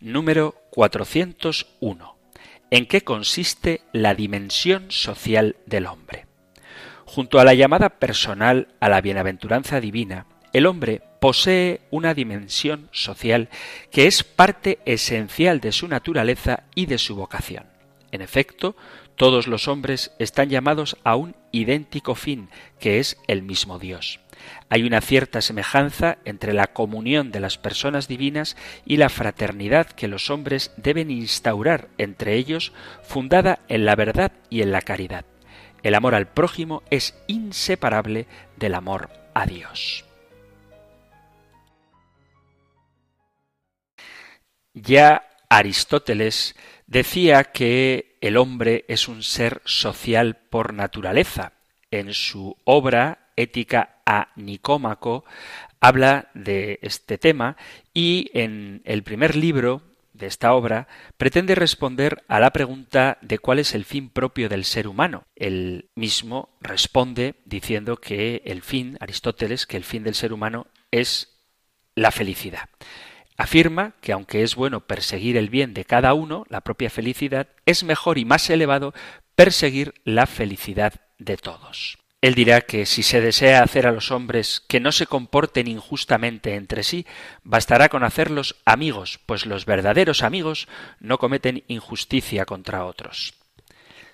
número 0.00 0.54
401. 0.70 2.16
¿En 2.70 2.86
qué 2.86 3.02
consiste 3.02 3.82
la 3.92 4.14
dimensión 4.14 4.90
social 4.90 5.56
del 5.66 5.86
hombre? 5.86 6.26
Junto 7.04 7.40
a 7.40 7.44
la 7.44 7.54
llamada 7.54 7.98
personal 7.98 8.68
a 8.78 8.88
la 8.88 9.00
bienaventuranza 9.00 9.80
divina, 9.80 10.26
el 10.52 10.66
hombre 10.66 11.02
posee 11.20 11.80
una 11.90 12.14
dimensión 12.14 12.88
social 12.92 13.48
que 13.90 14.06
es 14.06 14.22
parte 14.22 14.78
esencial 14.84 15.60
de 15.60 15.72
su 15.72 15.88
naturaleza 15.88 16.64
y 16.74 16.86
de 16.86 16.98
su 16.98 17.16
vocación. 17.16 17.66
En 18.12 18.22
efecto, 18.22 18.76
todos 19.16 19.46
los 19.46 19.68
hombres 19.68 20.12
están 20.18 20.48
llamados 20.48 20.96
a 21.04 21.16
un 21.16 21.36
idéntico 21.52 22.14
fin, 22.14 22.48
que 22.78 22.98
es 22.98 23.16
el 23.28 23.42
mismo 23.42 23.78
Dios. 23.78 24.20
Hay 24.68 24.84
una 24.84 25.00
cierta 25.00 25.40
semejanza 25.40 26.18
entre 26.24 26.52
la 26.52 26.68
comunión 26.68 27.30
de 27.30 27.40
las 27.40 27.58
personas 27.58 28.08
divinas 28.08 28.56
y 28.84 28.96
la 28.96 29.08
fraternidad 29.08 29.86
que 29.88 30.08
los 30.08 30.30
hombres 30.30 30.72
deben 30.76 31.10
instaurar 31.10 31.88
entre 31.98 32.34
ellos, 32.34 32.72
fundada 33.02 33.60
en 33.68 33.84
la 33.84 33.96
verdad 33.96 34.32
y 34.48 34.62
en 34.62 34.72
la 34.72 34.82
caridad. 34.82 35.24
El 35.82 35.94
amor 35.94 36.14
al 36.14 36.28
prójimo 36.28 36.82
es 36.90 37.14
inseparable 37.26 38.26
del 38.56 38.74
amor 38.74 39.10
a 39.34 39.46
Dios. 39.46 40.04
Ya 44.74 45.26
Aristóteles 45.48 46.54
decía 46.86 47.44
que 47.44 48.16
el 48.20 48.36
hombre 48.36 48.84
es 48.88 49.08
un 49.08 49.22
ser 49.22 49.62
social 49.64 50.36
por 50.36 50.74
naturaleza. 50.74 51.52
En 51.90 52.14
su 52.14 52.56
obra 52.64 53.19
Ética 53.36 54.00
a 54.06 54.28
Nicómaco 54.36 55.24
habla 55.80 56.30
de 56.34 56.78
este 56.82 57.18
tema 57.18 57.56
y 57.94 58.30
en 58.34 58.82
el 58.84 59.02
primer 59.02 59.36
libro 59.36 59.82
de 60.12 60.26
esta 60.26 60.52
obra 60.54 60.86
pretende 61.16 61.54
responder 61.54 62.22
a 62.28 62.40
la 62.40 62.50
pregunta 62.50 63.18
de 63.22 63.38
cuál 63.38 63.58
es 63.58 63.74
el 63.74 63.84
fin 63.84 64.10
propio 64.10 64.48
del 64.48 64.64
ser 64.64 64.86
humano. 64.86 65.24
Él 65.34 65.90
mismo 65.94 66.50
responde 66.60 67.36
diciendo 67.44 67.96
que 67.96 68.42
el 68.44 68.62
fin, 68.62 68.96
Aristóteles, 69.00 69.66
que 69.66 69.76
el 69.76 69.84
fin 69.84 70.04
del 70.04 70.14
ser 70.14 70.32
humano 70.32 70.66
es 70.90 71.40
la 71.94 72.10
felicidad. 72.10 72.68
Afirma 73.36 73.94
que 74.02 74.12
aunque 74.12 74.42
es 74.42 74.54
bueno 74.54 74.86
perseguir 74.86 75.36
el 75.36 75.48
bien 75.48 75.72
de 75.72 75.86
cada 75.86 76.12
uno, 76.12 76.44
la 76.50 76.60
propia 76.60 76.90
felicidad, 76.90 77.48
es 77.64 77.84
mejor 77.84 78.18
y 78.18 78.26
más 78.26 78.50
elevado 78.50 78.92
perseguir 79.34 79.94
la 80.04 80.26
felicidad 80.26 80.92
de 81.18 81.38
todos. 81.38 81.99
Él 82.20 82.34
dirá 82.34 82.60
que 82.60 82.84
si 82.84 83.02
se 83.02 83.22
desea 83.22 83.62
hacer 83.62 83.86
a 83.86 83.92
los 83.92 84.10
hombres 84.10 84.62
que 84.68 84.78
no 84.78 84.92
se 84.92 85.06
comporten 85.06 85.66
injustamente 85.68 86.54
entre 86.54 86.82
sí, 86.82 87.06
bastará 87.44 87.88
con 87.88 88.04
hacerlos 88.04 88.56
amigos, 88.66 89.20
pues 89.24 89.46
los 89.46 89.64
verdaderos 89.64 90.22
amigos 90.22 90.68
no 90.98 91.16
cometen 91.16 91.64
injusticia 91.66 92.44
contra 92.44 92.84
otros. 92.84 93.34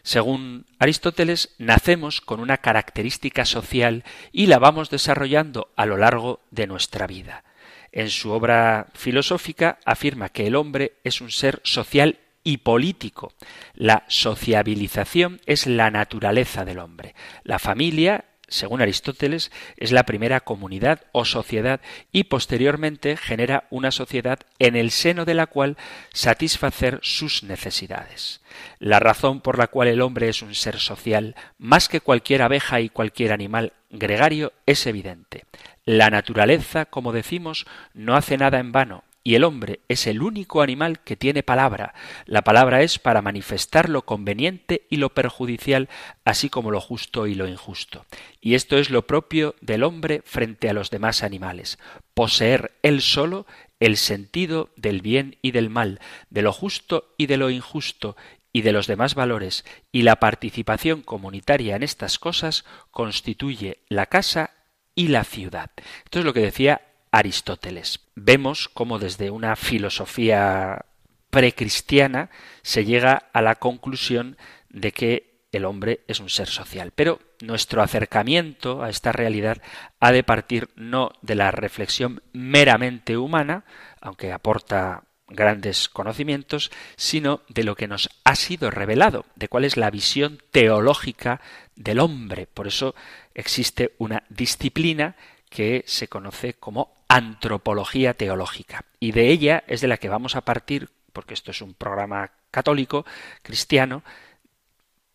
Según 0.05 0.67
Aristóteles, 0.79 1.57
nacemos 1.59 2.21
con 2.21 2.39
una 2.39 2.59
característica 2.59 3.45
social 3.45 4.05
y 4.31 4.47
la 4.47 4.61
vamos 4.61 4.89
desarrollando 4.89 5.73
a 5.75 5.85
lo 5.85 5.97
largo 5.97 6.45
de 6.53 6.69
nuestra 6.69 7.09
vida. 7.09 7.43
En 7.91 8.11
su 8.11 8.31
obra 8.31 8.87
filosófica 8.95 9.81
afirma 9.85 10.29
que 10.29 10.47
el 10.47 10.55
hombre 10.55 10.93
es 11.03 11.21
un 11.21 11.33
ser 11.33 11.61
social 11.65 12.21
y 12.47 12.59
político. 12.59 13.33
La 13.75 14.05
sociabilización 14.07 15.41
es 15.47 15.67
la 15.67 15.91
naturaleza 15.91 16.65
del 16.65 16.79
hombre. 16.79 17.17
La 17.43 17.59
familia 17.59 18.25
según 18.49 18.81
Aristóteles, 18.81 19.51
es 19.77 19.91
la 19.91 20.07
primera 20.07 20.39
comunidad 20.39 21.01
o 21.11 21.25
sociedad 21.25 21.81
y 22.13 22.25
posteriormente 22.25 23.17
genera 23.17 23.67
una 23.71 23.91
sociedad 23.91 24.39
en 24.61 24.77
el 24.77 24.93
seno 24.93 25.25
de 25.25 25.35
la 25.35 25.49
cual 25.49 25.77
satisfacer 26.13 27.01
sus 27.03 27.43
necesidades. 27.43 28.43
La 28.79 29.01
razón 29.01 29.41
por 29.41 29.59
la 29.59 29.67
cual 29.67 29.89
el 29.89 30.01
hombre 30.01 30.29
es 30.29 30.43
un 30.43 30.55
ser 30.55 30.79
social, 30.79 31.35
más 31.59 31.89
que 31.89 32.01
cualquier 32.01 32.43
abeja 32.43 32.81
y 32.81 32.89
cualquier 32.89 33.33
animal 33.33 33.73
gregario, 33.91 34.53
es 34.65 34.87
evidente. 34.87 35.45
La 35.85 36.09
naturaleza, 36.11 36.85
como 36.85 37.13
decimos, 37.13 37.67
no 37.95 38.15
hace 38.15 38.37
nada 38.37 38.61
en 38.61 38.71
vano, 38.71 39.03
y 39.27 39.35
el 39.35 39.43
hombre 39.43 39.81
es 39.89 40.07
el 40.07 40.23
único 40.23 40.63
animal 40.63 41.01
que 41.01 41.17
tiene 41.17 41.43
palabra. 41.43 41.95
La 42.27 42.43
palabra 42.43 42.83
es 42.83 43.01
para 43.01 43.23
manifestar 43.23 43.89
lo 43.89 44.03
conveniente 44.03 44.87
y 44.89 44.99
lo 44.99 45.09
perjudicial, 45.15 45.89
así 46.25 46.49
como 46.49 46.71
lo 46.71 46.81
justo 46.81 47.27
y 47.27 47.35
lo 47.35 47.49
injusto. 47.49 48.07
Y 48.41 48.55
esto 48.55 48.79
es 48.79 48.89
lo 48.89 49.09
propio 49.09 49.57
del 49.61 49.83
hombre 49.83 50.23
frente 50.25 50.71
a 50.71 50.73
los 50.73 50.91
demás 50.91 51.25
animales, 51.25 51.81
poseer 52.15 52.77
él 52.85 53.01
solo 53.01 53.47
el 53.81 53.97
sentido 53.97 54.71
del 54.77 55.03
bien 55.03 55.39
y 55.43 55.51
del 55.51 55.71
mal, 55.71 55.99
de 56.31 56.43
lo 56.43 56.53
justo 56.53 57.13
y 57.19 57.27
de 57.27 57.37
lo 57.37 57.51
injusto, 57.51 58.17
y 58.53 58.63
de 58.63 58.71
los 58.71 58.87
demás 58.87 59.17
valores, 59.17 59.65
y 59.91 60.03
la 60.03 60.21
participación 60.21 61.03
comunitaria 61.03 61.75
en 61.75 61.83
estas 61.83 62.21
cosas 62.21 62.65
constituye 62.93 63.79
la 63.89 64.07
casa 64.07 64.53
y 64.95 65.09
la 65.09 65.25
ciudad. 65.25 65.73
Esto 66.05 66.21
es 66.21 66.25
lo 66.25 66.33
que 66.33 66.43
decía 66.43 66.81
Aristóteles. 67.17 68.01
Vemos 68.15 68.69
cómo 68.69 68.99
desde 68.99 69.31
una 69.31 69.57
filosofía 69.57 70.85
precristiana 71.31 72.29
se 72.61 72.85
llega 72.85 73.31
a 73.33 73.41
la 73.41 73.55
conclusión 73.55 74.37
de 74.69 74.93
que 74.93 75.47
el 75.51 75.65
hombre 75.65 76.01
es 76.09 76.21
un 76.21 76.29
ser 76.29 76.49
social. 76.49 76.93
Pero 76.95 77.19
nuestro 77.41 77.83
acercamiento 77.83 78.83
a 78.83 78.91
esta 78.91 79.13
realidad 79.13 79.63
ha 79.99 80.13
de 80.13 80.25
partir 80.25 80.69
no 80.77 81.13
de 81.23 81.37
la 81.37 81.51
reflexión 81.51 82.23
meramente 82.35 83.17
humana, 83.17 83.65
aunque 84.03 84.31
aporta 84.31 85.05
grandes 85.27 85.89
conocimientos, 85.89 86.71
sino 86.97 87.41
de 87.49 87.65
lo 87.65 87.77
que 87.77 87.89
nos 87.89 88.11
ha 88.25 88.37
sido 88.37 88.71
revelado, 88.71 89.25
de 89.37 89.49
cuál 89.49 89.65
es 89.65 89.79
la 89.79 89.91
visión 89.91 90.43
teológica 90.51 91.41
del 91.77 91.99
hombre. 91.99 92.47
Por 92.47 92.67
eso 92.67 92.95
existe 93.33 93.95
una 93.97 94.25
disciplina 94.29 95.17
que 95.49 95.83
se 95.87 96.09
conoce 96.09 96.55
como 96.55 96.96
antropología 97.09 98.15
teológica. 98.15 98.85
Y 99.01 99.13
de 99.13 99.29
ella 99.29 99.65
es 99.67 99.81
de 99.81 99.89
la 99.89 99.99
que 99.99 100.09
vamos 100.09 100.37
a 100.37 100.43
partir, 100.43 100.91
porque 101.13 101.35
esto 101.35 101.51
es 101.51 101.63
un 101.63 101.75
programa 101.75 102.33
católico, 102.51 103.07
cristiano, 103.43 104.03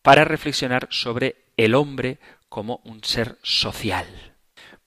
para 0.01 0.25
reflexionar 0.25 0.87
sobre 0.89 1.35
el 1.57 1.75
hombre 1.75 2.19
como 2.49 2.81
un 2.83 3.03
ser 3.03 3.37
social. 3.43 4.33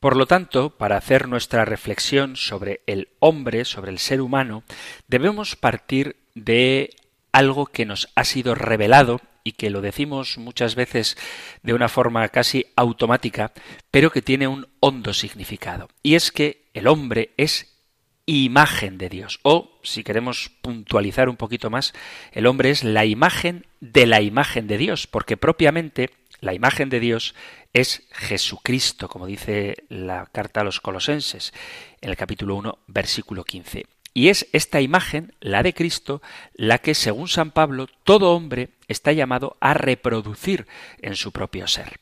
Por 0.00 0.16
lo 0.16 0.26
tanto, 0.26 0.70
para 0.70 0.98
hacer 0.98 1.28
nuestra 1.28 1.64
reflexión 1.64 2.36
sobre 2.36 2.82
el 2.86 3.08
hombre, 3.20 3.64
sobre 3.64 3.90
el 3.90 3.98
ser 3.98 4.20
humano, 4.20 4.62
debemos 5.08 5.56
partir 5.56 6.16
de 6.34 6.94
algo 7.32 7.66
que 7.66 7.86
nos 7.86 8.08
ha 8.14 8.24
sido 8.24 8.54
revelado 8.54 9.20
y 9.44 9.52
que 9.52 9.70
lo 9.70 9.80
decimos 9.80 10.36
muchas 10.38 10.74
veces 10.74 11.16
de 11.62 11.74
una 11.74 11.88
forma 11.88 12.28
casi 12.28 12.66
automática, 12.76 13.52
pero 13.90 14.10
que 14.10 14.22
tiene 14.22 14.46
un 14.46 14.68
hondo 14.80 15.14
significado. 15.14 15.88
Y 16.02 16.16
es 16.16 16.32
que 16.32 16.63
el 16.74 16.86
hombre 16.86 17.32
es 17.36 17.74
imagen 18.26 18.98
de 18.98 19.08
Dios. 19.08 19.40
O, 19.42 19.78
si 19.82 20.02
queremos 20.02 20.50
puntualizar 20.60 21.28
un 21.28 21.36
poquito 21.36 21.70
más, 21.70 21.92
el 22.32 22.46
hombre 22.46 22.70
es 22.70 22.84
la 22.84 23.04
imagen 23.04 23.66
de 23.80 24.06
la 24.06 24.20
imagen 24.20 24.66
de 24.66 24.78
Dios, 24.78 25.06
porque 25.06 25.36
propiamente 25.36 26.10
la 26.40 26.54
imagen 26.54 26.88
de 26.88 27.00
Dios 27.00 27.34
es 27.72 28.06
Jesucristo, 28.12 29.08
como 29.08 29.26
dice 29.26 29.76
la 29.88 30.26
carta 30.26 30.60
a 30.60 30.64
los 30.64 30.80
colosenses, 30.80 31.52
en 32.00 32.10
el 32.10 32.16
capítulo 32.16 32.54
1, 32.56 32.78
versículo 32.86 33.44
15. 33.44 33.86
Y 34.16 34.28
es 34.28 34.46
esta 34.52 34.80
imagen, 34.80 35.34
la 35.40 35.62
de 35.62 35.74
Cristo, 35.74 36.22
la 36.54 36.78
que, 36.78 36.94
según 36.94 37.28
San 37.28 37.50
Pablo, 37.50 37.88
todo 38.04 38.34
hombre 38.34 38.70
está 38.86 39.12
llamado 39.12 39.56
a 39.60 39.74
reproducir 39.74 40.66
en 41.02 41.16
su 41.16 41.32
propio 41.32 41.66
ser. 41.66 41.98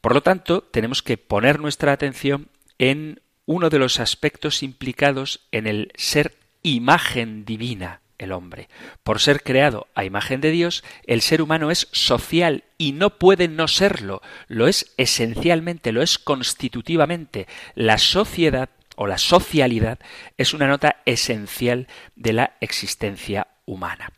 Por 0.00 0.14
lo 0.14 0.22
tanto, 0.22 0.62
tenemos 0.62 1.02
que 1.02 1.18
poner 1.18 1.58
nuestra 1.58 1.92
atención 1.92 2.48
en 2.78 3.20
uno 3.46 3.70
de 3.70 3.78
los 3.78 4.00
aspectos 4.00 4.62
implicados 4.62 5.46
en 5.52 5.66
el 5.66 5.92
ser 5.94 6.36
imagen 6.62 7.44
divina 7.44 8.00
el 8.18 8.32
hombre. 8.32 8.68
Por 9.02 9.20
ser 9.20 9.42
creado 9.42 9.88
a 9.94 10.04
imagen 10.04 10.40
de 10.40 10.50
Dios, 10.50 10.84
el 11.06 11.20
ser 11.20 11.42
humano 11.42 11.70
es 11.70 11.88
social 11.92 12.64
y 12.78 12.92
no 12.92 13.18
puede 13.18 13.48
no 13.48 13.68
serlo. 13.68 14.22
Lo 14.48 14.66
es 14.66 14.92
esencialmente, 14.96 15.92
lo 15.92 16.02
es 16.02 16.18
constitutivamente. 16.18 17.46
La 17.74 17.98
sociedad 17.98 18.70
o 18.96 19.06
la 19.06 19.18
socialidad 19.18 19.98
es 20.38 20.54
una 20.54 20.66
nota 20.66 21.02
esencial 21.04 21.86
de 22.14 22.32
la 22.32 22.56
existencia 22.60 23.48
humana. 23.66 24.10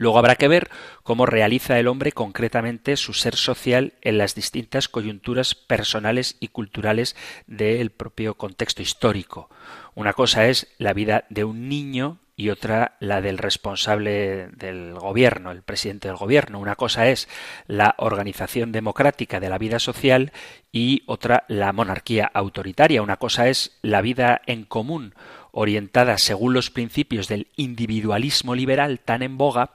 Luego 0.00 0.18
habrá 0.18 0.36
que 0.36 0.48
ver 0.48 0.70
cómo 1.02 1.26
realiza 1.26 1.78
el 1.78 1.86
hombre 1.86 2.12
concretamente 2.12 2.96
su 2.96 3.12
ser 3.12 3.36
social 3.36 3.92
en 4.00 4.16
las 4.16 4.34
distintas 4.34 4.88
coyunturas 4.88 5.54
personales 5.54 6.38
y 6.40 6.48
culturales 6.48 7.16
del 7.46 7.90
propio 7.90 8.34
contexto 8.38 8.80
histórico. 8.80 9.50
Una 9.94 10.14
cosa 10.14 10.48
es 10.48 10.68
la 10.78 10.94
vida 10.94 11.26
de 11.28 11.44
un 11.44 11.68
niño 11.68 12.18
y 12.34 12.48
otra 12.48 12.96
la 13.00 13.20
del 13.20 13.36
responsable 13.36 14.48
del 14.56 14.94
gobierno, 14.94 15.50
el 15.50 15.60
presidente 15.60 16.08
del 16.08 16.16
gobierno. 16.16 16.58
Una 16.58 16.76
cosa 16.76 17.10
es 17.10 17.28
la 17.66 17.94
organización 17.98 18.72
democrática 18.72 19.38
de 19.38 19.50
la 19.50 19.58
vida 19.58 19.78
social 19.80 20.32
y 20.72 21.02
otra 21.04 21.44
la 21.48 21.74
monarquía 21.74 22.30
autoritaria. 22.32 23.02
Una 23.02 23.18
cosa 23.18 23.48
es 23.50 23.78
la 23.82 24.00
vida 24.00 24.40
en 24.46 24.64
común 24.64 25.14
orientada 25.52 26.18
según 26.18 26.52
los 26.52 26.70
principios 26.70 27.28
del 27.28 27.48
individualismo 27.56 28.54
liberal 28.54 29.00
tan 29.00 29.22
en 29.22 29.36
boga 29.36 29.72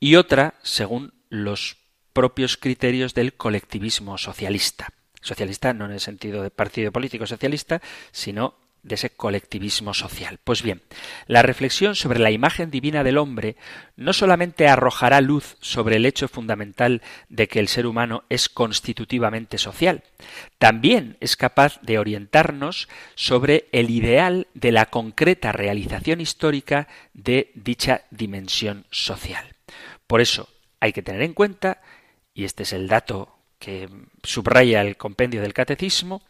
y 0.00 0.16
otra 0.16 0.54
según 0.62 1.14
los 1.28 1.76
propios 2.12 2.56
criterios 2.56 3.14
del 3.14 3.34
colectivismo 3.34 4.18
socialista. 4.18 4.88
Socialista 5.20 5.74
no 5.74 5.86
en 5.86 5.92
el 5.92 6.00
sentido 6.00 6.42
de 6.42 6.50
partido 6.50 6.92
político 6.92 7.26
socialista, 7.26 7.82
sino 8.12 8.54
de 8.86 8.94
ese 8.94 9.10
colectivismo 9.10 9.92
social. 9.94 10.38
Pues 10.42 10.62
bien, 10.62 10.82
la 11.26 11.42
reflexión 11.42 11.96
sobre 11.96 12.20
la 12.20 12.30
imagen 12.30 12.70
divina 12.70 13.02
del 13.02 13.18
hombre 13.18 13.56
no 13.96 14.12
solamente 14.12 14.68
arrojará 14.68 15.20
luz 15.20 15.56
sobre 15.60 15.96
el 15.96 16.06
hecho 16.06 16.28
fundamental 16.28 17.02
de 17.28 17.48
que 17.48 17.58
el 17.58 17.68
ser 17.68 17.86
humano 17.86 18.22
es 18.28 18.48
constitutivamente 18.48 19.58
social, 19.58 20.04
también 20.58 21.16
es 21.20 21.36
capaz 21.36 21.80
de 21.82 21.98
orientarnos 21.98 22.88
sobre 23.16 23.66
el 23.72 23.90
ideal 23.90 24.46
de 24.54 24.72
la 24.72 24.86
concreta 24.86 25.50
realización 25.50 26.20
histórica 26.20 26.86
de 27.12 27.50
dicha 27.54 28.02
dimensión 28.10 28.86
social. 28.90 29.54
Por 30.06 30.20
eso 30.20 30.48
hay 30.78 30.92
que 30.92 31.02
tener 31.02 31.22
en 31.22 31.34
cuenta, 31.34 31.80
y 32.34 32.44
este 32.44 32.62
es 32.62 32.72
el 32.72 32.86
dato 32.86 33.36
que 33.58 33.88
subraya 34.22 34.82
el 34.82 34.96
compendio 34.96 35.42
del 35.42 35.54
catecismo, 35.54 36.22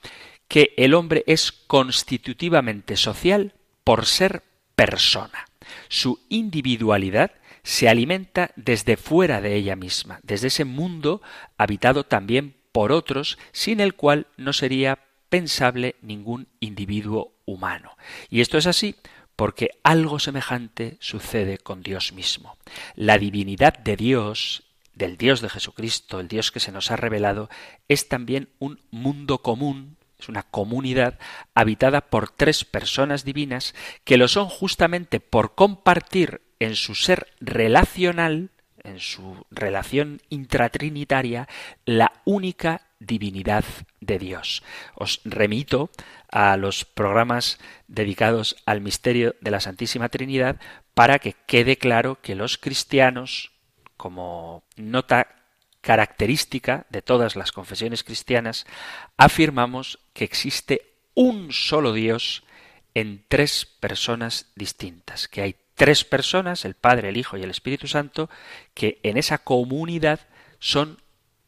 que 0.48 0.74
el 0.76 0.94
hombre 0.94 1.24
es 1.26 1.52
constitutivamente 1.52 2.96
social 2.96 3.54
por 3.85 4.06
ser 4.06 4.42
persona. 4.74 5.46
Su 5.88 6.20
individualidad 6.28 7.32
se 7.62 7.88
alimenta 7.88 8.52
desde 8.54 8.96
fuera 8.96 9.40
de 9.40 9.56
ella 9.56 9.74
misma, 9.74 10.20
desde 10.22 10.48
ese 10.48 10.64
mundo 10.64 11.20
habitado 11.59 12.04
también 12.04 12.56
por 12.70 12.92
otros, 12.92 13.38
sin 13.52 13.80
el 13.80 13.94
cual 13.94 14.28
no 14.37 14.52
sería 14.52 15.00
pensable 15.28 15.96
ningún 16.00 16.46
individuo 16.61 17.35
humano. 17.44 17.96
Y 18.30 18.40
esto 18.40 18.59
es 18.59 18.66
así 18.66 18.94
porque 19.35 19.70
algo 19.82 20.18
semejante 20.18 20.96
sucede 21.00 21.59
con 21.59 21.82
Dios 21.82 22.12
mismo. 22.12 22.56
La 22.94 23.18
divinidad 23.18 23.78
de 23.78 23.96
Dios, 23.96 24.62
del 24.94 25.16
Dios 25.16 25.40
de 25.40 25.50
Jesucristo, 25.50 26.20
el 26.20 26.28
Dios 26.28 26.50
que 26.50 26.61
se 26.61 26.72
nos 26.72 26.90
ha 26.90 26.96
revelado, 26.96 27.50
es 27.88 28.09
también 28.09 28.48
un 28.59 28.80
mundo 28.90 29.38
común 29.38 29.95
es 30.18 30.29
una 30.29 30.42
comunidad 30.42 31.18
habitada 31.55 32.00
por 32.00 32.31
tres 32.31 32.64
personas 32.64 33.24
divinas 33.24 33.74
que 34.05 34.16
lo 34.16 34.29
son 34.29 34.48
justamente 34.48 35.20
por 35.20 35.55
compartir 35.55 36.42
en 36.59 36.74
su 36.74 36.94
ser 36.94 37.29
relacional, 37.40 38.50
en 38.83 38.98
su 38.98 39.44
relación 39.50 40.22
intratrinitaria, 40.31 41.48
la 41.85 42.12
única 42.24 42.83
divinidad 42.98 43.64
de 44.00 44.18
Dios. 44.18 44.62
Os 44.94 45.20
remito 45.24 45.90
a 46.31 46.57
los 46.57 46.85
programas 46.85 47.59
dedicados 47.88 48.57
al 48.64 48.81
misterio 48.81 49.35
de 49.40 49.50
la 49.50 49.61
Santísima 49.61 50.09
Trinidad 50.09 50.57
para 50.94 51.18
que 51.18 51.35
quede 51.46 51.76
claro 51.76 52.20
que 52.22 52.35
los 52.35 52.57
cristianos, 52.57 53.52
como 53.96 54.64
nota 54.76 55.37
característica 55.87 56.85
de 56.90 57.01
todas 57.01 57.37
las 57.37 57.53
confesiones 57.53 58.03
cristianas, 58.03 58.66
afirmamos 59.16 60.01
que 60.14 60.25
existe 60.25 60.96
un 61.14 61.53
solo 61.53 61.92
Dios 61.92 62.42
en 62.94 63.25
tres 63.29 63.66
personas 63.66 64.51
distintas, 64.57 65.29
que 65.29 65.42
hay 65.42 65.57
tres 65.77 66.03
personas, 66.03 66.64
el 66.64 66.75
Padre, 66.75 67.11
el 67.11 67.16
Hijo 67.16 67.37
y 67.37 67.44
el 67.44 67.51
Espíritu 67.51 67.87
Santo, 67.87 68.29
que 68.75 68.99
en 69.05 69.16
esa 69.16 69.38
comunidad 69.38 70.27
son 70.59 71.01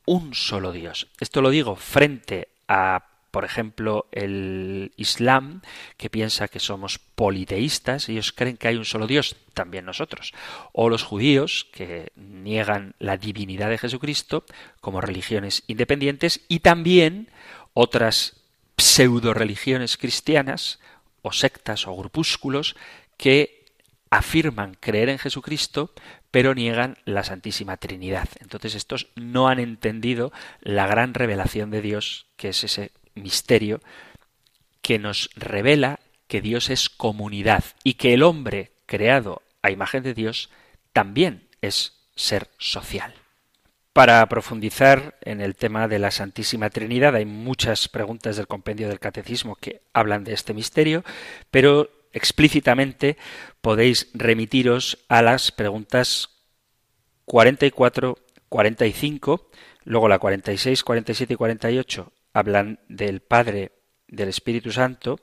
un 0.06 0.34
solo 0.34 0.70
Dios. 0.70 1.08
Esto 1.18 1.42
lo 1.42 1.50
digo 1.50 1.74
frente 1.74 2.50
a 2.68 3.06
por 3.30 3.44
ejemplo, 3.44 4.08
el 4.12 4.92
Islam, 4.96 5.60
que 5.96 6.08
piensa 6.08 6.48
que 6.48 6.60
somos 6.60 6.98
politeístas, 6.98 8.08
ellos 8.08 8.32
creen 8.32 8.56
que 8.56 8.68
hay 8.68 8.76
un 8.76 8.84
solo 8.84 9.06
Dios, 9.06 9.36
también 9.54 9.84
nosotros. 9.84 10.32
O 10.72 10.88
los 10.88 11.02
judíos, 11.02 11.66
que 11.72 12.12
niegan 12.16 12.94
la 12.98 13.16
divinidad 13.16 13.68
de 13.68 13.78
Jesucristo 13.78 14.44
como 14.80 15.00
religiones 15.00 15.62
independientes, 15.66 16.40
y 16.48 16.60
también 16.60 17.30
otras 17.74 18.36
pseudo 18.78 19.34
religiones 19.34 19.96
cristianas, 19.96 20.78
o 21.22 21.32
sectas 21.32 21.86
o 21.86 21.94
grupúsculos, 21.94 22.76
que 23.16 23.66
afirman 24.10 24.74
creer 24.80 25.10
en 25.10 25.18
Jesucristo, 25.18 25.92
pero 26.30 26.54
niegan 26.54 26.98
la 27.04 27.24
Santísima 27.24 27.76
Trinidad. 27.76 28.28
Entonces 28.40 28.74
estos 28.74 29.08
no 29.16 29.48
han 29.48 29.58
entendido 29.58 30.32
la 30.60 30.86
gran 30.86 31.14
revelación 31.14 31.70
de 31.70 31.82
Dios, 31.82 32.26
que 32.36 32.50
es 32.50 32.64
ese 32.64 32.92
misterio 33.22 33.80
que 34.82 34.98
nos 34.98 35.30
revela 35.36 36.00
que 36.28 36.40
Dios 36.40 36.70
es 36.70 36.88
comunidad 36.88 37.64
y 37.84 37.94
que 37.94 38.14
el 38.14 38.22
hombre 38.22 38.72
creado 38.86 39.42
a 39.62 39.70
imagen 39.70 40.02
de 40.02 40.14
Dios 40.14 40.50
también 40.92 41.48
es 41.60 42.06
ser 42.14 42.48
social. 42.58 43.14
Para 43.92 44.24
profundizar 44.28 45.18
en 45.22 45.40
el 45.40 45.56
tema 45.56 45.88
de 45.88 45.98
la 45.98 46.10
Santísima 46.10 46.70
Trinidad 46.70 47.16
hay 47.16 47.24
muchas 47.24 47.88
preguntas 47.88 48.36
del 48.36 48.46
compendio 48.46 48.88
del 48.88 49.00
Catecismo 49.00 49.56
que 49.56 49.82
hablan 49.92 50.24
de 50.24 50.34
este 50.34 50.54
misterio, 50.54 51.04
pero 51.50 51.90
explícitamente 52.12 53.16
podéis 53.60 54.08
remitiros 54.14 54.98
a 55.08 55.22
las 55.22 55.50
preguntas 55.50 56.30
44, 57.24 58.18
45, 58.48 59.50
luego 59.84 60.08
la 60.08 60.18
46, 60.18 60.84
47 60.84 61.34
y 61.34 61.36
48 61.36 62.12
hablan 62.38 62.80
del 62.88 63.20
Padre, 63.20 63.72
del 64.06 64.28
Espíritu 64.28 64.72
Santo 64.72 65.20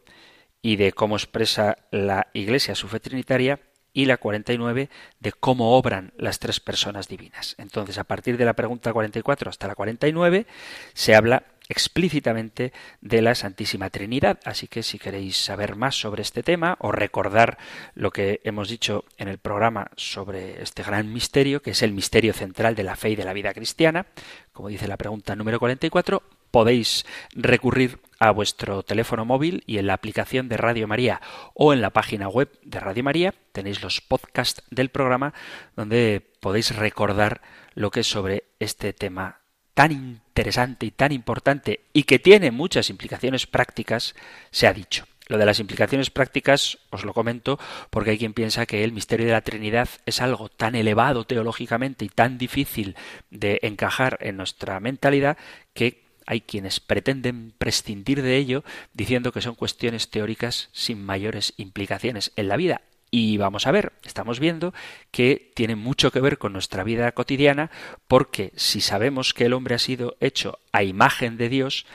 y 0.62 0.75
de 0.75 0.93
cómo 0.93 1.15
expresa 1.15 1.78
la 1.91 2.28
Iglesia 2.34 2.75
su 2.75 2.88
fe 2.88 2.99
trinitaria, 2.99 3.60
y 3.95 4.06
la 4.06 4.17
49 4.17 4.89
de 5.21 5.32
cómo 5.32 5.78
obran 5.78 6.12
las 6.17 6.38
tres 6.38 6.60
personas 6.60 7.08
divinas. 7.08 7.56
Entonces, 7.58 7.97
a 7.97 8.04
partir 8.04 8.38
de 8.38 8.43
la 8.43 8.54
pregunta 8.54 8.91
44 8.91 9.49
hasta 9.49 9.67
la 9.67 9.73
49 9.73 10.45
se 10.93 11.15
habla 11.15 11.43
explícitamente 11.69 12.73
de 12.99 13.21
la 13.21 13.36
Santísima 13.36 13.89
Trinidad. 13.89 14.39
Así 14.43 14.67
que 14.67 14.84
si 14.84 14.99
queréis 14.99 15.38
saber 15.38 15.78
más 15.78 15.95
sobre 15.95 16.21
este 16.21 16.43
tema 16.43 16.75
o 16.80 16.91
recordar 16.91 17.58
lo 17.95 18.12
que 18.12 18.41
hemos 18.43 18.67
dicho 18.67 19.06
en 19.17 19.30
el 19.30 19.38
programa 19.38 19.89
sobre 19.95 20.62
este 20.62 20.84
gran 20.84 21.12
misterio, 21.12 21.62
que 21.62 21.71
es 21.71 21.82
el 21.82 21.93
misterio 21.93 22.34
central 22.34 22.75
de 22.75 22.84
la 22.84 22.97
fe 22.97 23.12
y 23.12 23.15
de 23.15 23.23
la 23.23 23.34
vida 23.34 23.54
cristiana, 23.54 24.08
como 24.51 24.67
dice 24.67 24.89
la 24.89 24.97
pregunta 24.97 25.38
número 25.38 25.58
44, 25.58 26.21
podéis 26.55 27.05
recurrir 27.33 27.99
a 28.17 28.31
vuestro 28.31 28.81
teléfono 28.81 29.25
móvil 29.25 29.65
y 29.67 29.77
en 29.77 29.87
la 29.87 29.93
aplicación 29.93 30.47
de 30.47 30.55
Radio 30.55 30.87
María 30.87 31.19
o 31.53 31.73
en 31.73 31.81
la 31.81 31.89
página 31.89 32.29
web 32.29 32.49
de 32.63 32.79
Radio 32.79 33.03
María 33.03 33.33
tenéis 33.51 33.83
los 33.83 33.99
podcasts 33.99 34.63
del 34.69 34.87
programa 34.87 35.33
donde 35.75 36.25
podéis 36.39 36.73
recordar 36.73 37.41
lo 37.73 37.91
que 37.91 37.99
es 37.99 38.07
sobre 38.07 38.45
este 38.57 38.93
tema 38.93 39.41
tan 39.73 39.91
interesante 39.91 40.85
y 40.85 40.91
tan 40.91 41.11
importante 41.11 41.81
y 41.91 42.03
que 42.03 42.19
tiene 42.19 42.51
muchas 42.51 42.89
implicaciones 42.89 43.47
prácticas 43.47 44.15
se 44.49 44.67
ha 44.67 44.71
dicho. 44.71 45.03
Lo 45.27 45.37
de 45.37 45.45
las 45.45 45.59
implicaciones 45.59 46.09
prácticas 46.09 46.77
os 46.89 47.03
lo 47.03 47.13
comento 47.13 47.59
porque 47.89 48.11
hay 48.11 48.17
quien 48.17 48.33
piensa 48.33 48.65
que 48.65 48.85
el 48.85 48.93
misterio 48.93 49.25
de 49.25 49.33
la 49.33 49.41
Trinidad 49.41 49.89
es 50.05 50.21
algo 50.21 50.47
tan 50.47 50.75
elevado 50.75 51.25
teológicamente 51.25 52.05
y 52.05 52.09
tan 52.09 52.37
difícil 52.37 52.95
de 53.29 53.59
encajar 53.63 54.19
en 54.21 54.37
nuestra 54.37 54.79
mentalidad 54.79 55.37
que 55.73 56.04
hay 56.25 56.41
quienes 56.41 56.79
pretenden 56.79 57.53
prescindir 57.57 58.21
de 58.21 58.38
ello 58.38 58.63
diciendo 58.93 59.31
que 59.31 59.41
son 59.41 59.55
cuestiones 59.55 60.09
teóricas 60.09 60.69
sin 60.71 61.03
mayores 61.03 61.53
implicaciones 61.57 62.31
en 62.35 62.47
la 62.47 62.57
vida. 62.57 62.81
Y 63.11 63.38
vamos 63.38 63.67
a 63.67 63.71
ver, 63.71 63.93
estamos 64.03 64.39
viendo 64.39 64.73
que 65.11 65.51
tiene 65.55 65.75
mucho 65.75 66.11
que 66.11 66.19
ver 66.19 66.38
con 66.38 66.53
nuestra 66.53 66.83
vida 66.83 67.11
cotidiana 67.13 67.71
porque 68.07 68.51
si 68.55 68.81
sabemos 68.81 69.33
que 69.33 69.45
el 69.45 69.53
hombre 69.53 69.75
ha 69.75 69.79
sido 69.79 70.17
hecho 70.19 70.59
a 70.71 70.83
imagen 70.83 71.38
de 71.38 71.49
Dios 71.49 71.85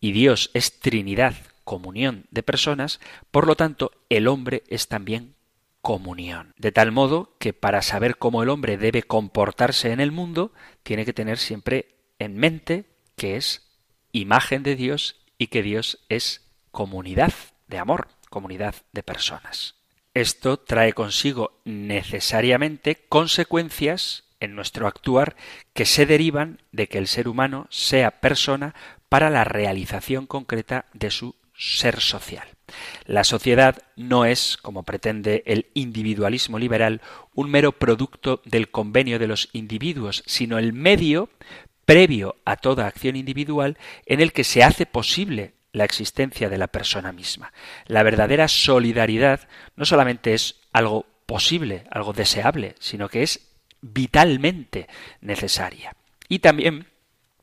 y 0.00 0.12
Dios 0.12 0.50
es 0.54 0.80
Trinidad, 0.80 1.34
comunión 1.64 2.24
de 2.30 2.42
personas, 2.42 3.00
por 3.30 3.46
lo 3.46 3.56
tanto 3.56 3.92
el 4.08 4.26
hombre 4.26 4.62
es 4.68 4.88
también 4.88 5.34
comunión. 5.82 6.54
De 6.56 6.72
tal 6.72 6.92
modo 6.92 7.36
que 7.38 7.52
para 7.52 7.82
saber 7.82 8.16
cómo 8.16 8.42
el 8.42 8.48
hombre 8.48 8.76
debe 8.76 9.02
comportarse 9.02 9.92
en 9.92 10.00
el 10.00 10.12
mundo, 10.12 10.52
tiene 10.82 11.04
que 11.04 11.12
tener 11.12 11.38
siempre 11.38 11.96
en 12.18 12.36
mente 12.36 12.86
que 13.16 13.36
es 13.36 13.69
imagen 14.12 14.62
de 14.62 14.76
Dios 14.76 15.16
y 15.38 15.48
que 15.48 15.62
Dios 15.62 16.04
es 16.08 16.46
comunidad 16.70 17.32
de 17.68 17.78
amor, 17.78 18.08
comunidad 18.28 18.74
de 18.92 19.02
personas. 19.02 19.76
Esto 20.14 20.58
trae 20.58 20.92
consigo 20.92 21.60
necesariamente 21.64 23.06
consecuencias 23.08 24.24
en 24.40 24.54
nuestro 24.56 24.86
actuar 24.86 25.36
que 25.72 25.84
se 25.84 26.06
derivan 26.06 26.60
de 26.72 26.88
que 26.88 26.98
el 26.98 27.06
ser 27.06 27.28
humano 27.28 27.66
sea 27.70 28.20
persona 28.20 28.74
para 29.08 29.30
la 29.30 29.44
realización 29.44 30.26
concreta 30.26 30.86
de 30.94 31.10
su 31.10 31.36
ser 31.56 32.00
social. 32.00 32.48
La 33.04 33.24
sociedad 33.24 33.82
no 33.96 34.24
es, 34.24 34.56
como 34.56 34.84
pretende 34.84 35.42
el 35.46 35.66
individualismo 35.74 36.58
liberal, 36.58 37.02
un 37.34 37.50
mero 37.50 37.72
producto 37.72 38.40
del 38.44 38.70
convenio 38.70 39.18
de 39.18 39.26
los 39.26 39.48
individuos, 39.52 40.22
sino 40.26 40.58
el 40.58 40.72
medio 40.72 41.28
previo 41.90 42.36
a 42.44 42.54
toda 42.54 42.86
acción 42.86 43.16
individual 43.16 43.76
en 44.06 44.20
el 44.20 44.32
que 44.32 44.44
se 44.44 44.62
hace 44.62 44.86
posible 44.86 45.54
la 45.72 45.82
existencia 45.82 46.48
de 46.48 46.56
la 46.56 46.68
persona 46.68 47.10
misma. 47.10 47.52
La 47.86 48.04
verdadera 48.04 48.46
solidaridad 48.46 49.48
no 49.74 49.84
solamente 49.84 50.32
es 50.32 50.60
algo 50.72 51.04
posible, 51.26 51.82
algo 51.90 52.12
deseable, 52.12 52.76
sino 52.78 53.08
que 53.08 53.24
es 53.24 53.40
vitalmente 53.80 54.86
necesaria. 55.20 55.96
Y 56.28 56.38
también 56.38 56.86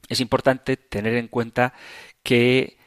es 0.08 0.22
importante 0.22 0.78
tener 0.78 1.16
en 1.16 1.28
cuenta 1.28 1.74
que 2.24 2.78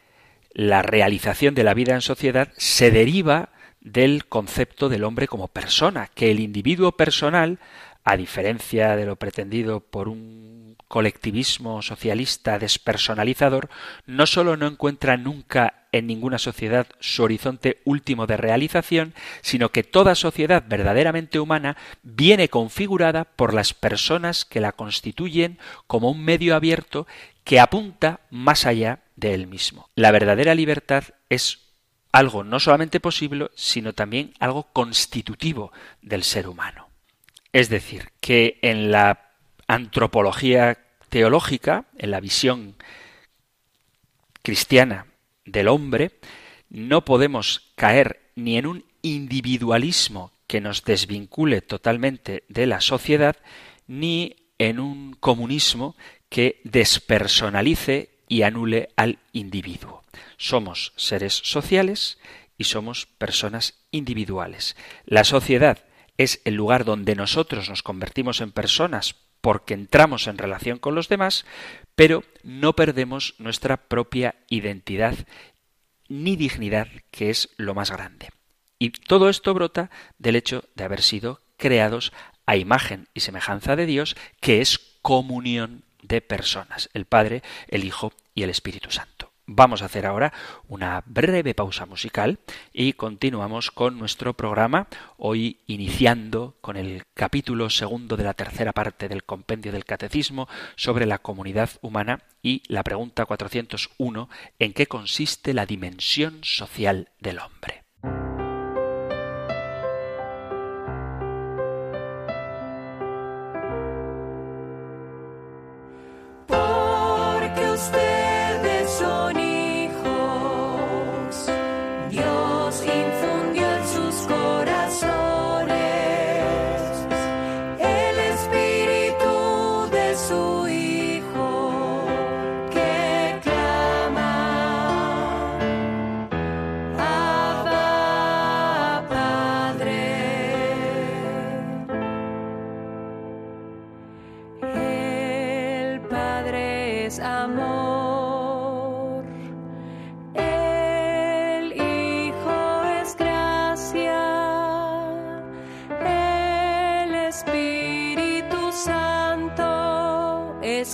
la 0.55 0.81
realización 0.81 1.55
de 1.55 1.65
la 1.65 1.75
vida 1.75 1.93
en 1.93 2.01
sociedad 2.01 2.55
se 2.57 2.91
deriva 2.91 3.51
del 3.83 4.25
concepto 4.25 4.89
del 4.89 5.05
hombre 5.05 5.29
como 5.29 5.49
persona, 5.49 6.09
que 6.15 6.31
el 6.31 6.41
individuo 6.41 6.93
personal, 6.93 7.59
a 8.03 8.17
diferencia 8.17 8.97
de 8.97 9.05
lo 9.05 9.17
pretendido 9.17 9.81
por 9.81 10.09
un 10.09 10.60
colectivismo 10.91 11.83
socialista 11.83 12.59
despersonalizador 12.59 13.71
no 14.07 14.27
sólo 14.27 14.57
no 14.57 14.67
encuentra 14.67 15.17
nunca 15.17 15.85
en 15.93 16.09
ninguna 16.09 16.37
sociedad 16.41 16.89
su 16.99 17.23
horizonte 17.23 17.81
último 17.85 18.27
de 18.27 18.37
realización, 18.37 19.15
sino 19.41 19.69
que 19.69 19.85
toda 19.85 20.17
sociedad 20.17 20.65
verdaderamente 20.67 21.39
humana 21.39 21.77
viene 22.03 22.49
configurada 22.49 23.23
por 23.23 23.55
las 23.55 23.73
personas 23.73 24.45
que 24.45 24.59
la 24.59 24.73
constituyen 24.73 25.59
como 25.87 26.11
un 26.11 26.25
medio 26.25 26.57
abierto 26.57 27.07
que 27.45 27.61
apunta 27.61 28.19
más 28.29 28.67
allá 28.67 28.99
de 29.15 29.35
él 29.35 29.47
mismo. 29.47 29.89
La 29.95 30.11
verdadera 30.11 30.57
libertad 30.57 31.05
es 31.29 31.69
algo 32.11 32.43
no 32.43 32.59
solamente 32.59 32.99
posible, 32.99 33.49
sino 33.55 33.93
también 33.93 34.35
algo 34.41 34.65
constitutivo 34.73 35.71
del 36.03 36.25
ser 36.25 36.49
humano. 36.49 36.89
Es 37.53 37.69
decir, 37.69 38.11
que 38.21 38.59
en 38.63 38.91
la 38.91 39.30
antropología 39.71 40.79
teológica, 41.09 41.85
en 41.97 42.11
la 42.11 42.21
visión 42.21 42.75
cristiana 44.43 45.07
del 45.45 45.69
hombre, 45.69 46.19
no 46.71 47.05
podemos 47.05 47.71
caer 47.77 48.33
ni 48.35 48.59
en 48.59 48.67
un 48.67 48.85
individualismo 49.03 50.33
que 50.49 50.61
nos 50.61 50.83
desvincule 50.83 51.63
totalmente 51.63 52.43
de 52.49 52.67
la 52.67 52.81
sociedad, 52.81 53.37
ni 53.87 54.35
en 54.59 54.81
un 54.81 55.15
comunismo 55.15 55.97
que 56.29 56.61
despersonalice 56.65 58.11
y 58.27 58.43
anule 58.43 58.89
al 58.97 59.19
individuo. 59.33 60.03
Somos 60.37 60.93
seres 60.97 61.35
sociales 61.45 62.19
y 62.59 62.65
somos 62.65 63.07
personas 63.07 63.75
individuales. 63.93 64.77
La 65.07 65.23
sociedad 65.23 65.85
es 66.19 66.41
el 66.45 66.55
lugar 66.55 66.85
donde 66.85 67.15
nosotros 67.15 67.69
nos 67.69 67.85
convertimos 67.85 68.41
en 68.41 68.51
personas 68.51 69.15
porque 69.41 69.75
entramos 69.75 70.27
en 70.27 70.39
relación 70.39 70.79
con 70.79 70.95
los 70.95 71.09
demás, 71.09 71.45
pero 71.95 72.25
no 72.43 72.75
perdemos 72.75 73.35
nuestra 73.39 73.77
propia 73.77 74.37
identidad 74.49 75.15
ni 76.09 76.37
dignidad, 76.37 76.89
que 77.11 77.31
es 77.31 77.51
lo 77.57 77.75
más 77.75 77.91
grande. 77.91 78.31
Y 78.79 78.91
todo 78.91 79.29
esto 79.29 79.55
brota 79.55 79.91
del 80.19 80.37
hecho 80.37 80.65
de 80.75 80.85
haber 80.85 81.03
sido 81.03 81.41
creados 81.57 82.13
a 82.47 82.57
imagen 82.57 83.09
y 83.15 83.21
semejanza 83.21 83.77
de 83.77 83.87
Dios, 83.87 84.17
que 84.41 84.61
es 84.61 84.79
comunión 85.03 85.85
de 86.03 86.21
personas, 86.21 86.91
el 86.95 87.05
Padre, 87.05 87.43
el 87.69 87.85
Hijo 87.85 88.13
y 88.35 88.43
el 88.43 88.51
Espíritu 88.51 88.91
Santo. 88.91 89.30
Vamos 89.53 89.83
a 89.83 89.87
hacer 89.87 90.07
ahora 90.07 90.33
una 90.69 91.03
breve 91.07 91.55
pausa 91.55 91.85
musical 91.85 92.39
y 92.73 92.93
continuamos 92.93 93.73
con 93.73 93.99
nuestro 93.99 94.35
programa, 94.35 94.87
hoy 95.17 95.59
iniciando 95.67 96.55
con 96.61 96.77
el 96.77 97.03
capítulo 97.15 97.69
segundo 97.69 98.17
de 98.17 98.23
la 98.23 98.35
tercera 98.35 98.73
parte 98.73 99.09
del 99.09 99.25
compendio 99.25 99.73
del 99.73 99.85
Catecismo 99.85 100.49
sobre 100.77 101.05
la 101.05 101.19
comunidad 101.19 101.69
humana 101.81 102.21
y 102.43 102.63
la 102.69 102.85
pregunta 102.85 103.27
401 103.27 104.29
en 104.61 104.73
qué 104.73 104.87
consiste 104.87 105.53
la 105.53 105.67
dimensión 105.67 106.39
social 106.45 107.09
del 107.19 107.41
hombre. 107.41 107.80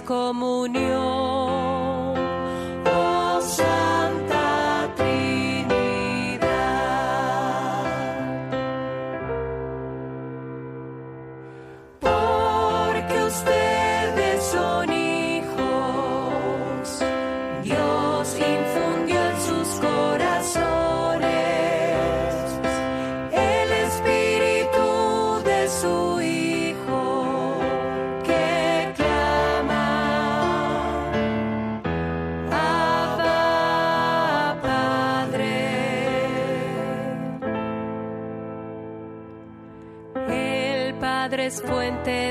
Fuente 0.07 1.36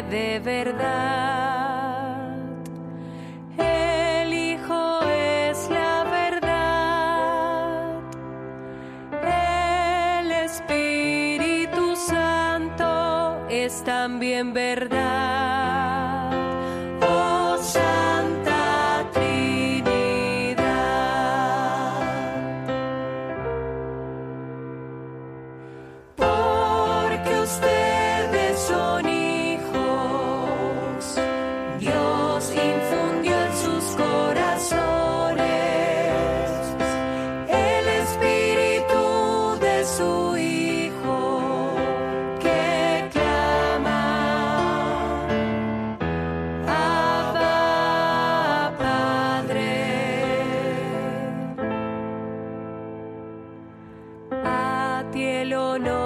de 0.10 0.40
verdad. 0.40 1.35
no. 55.78 56.05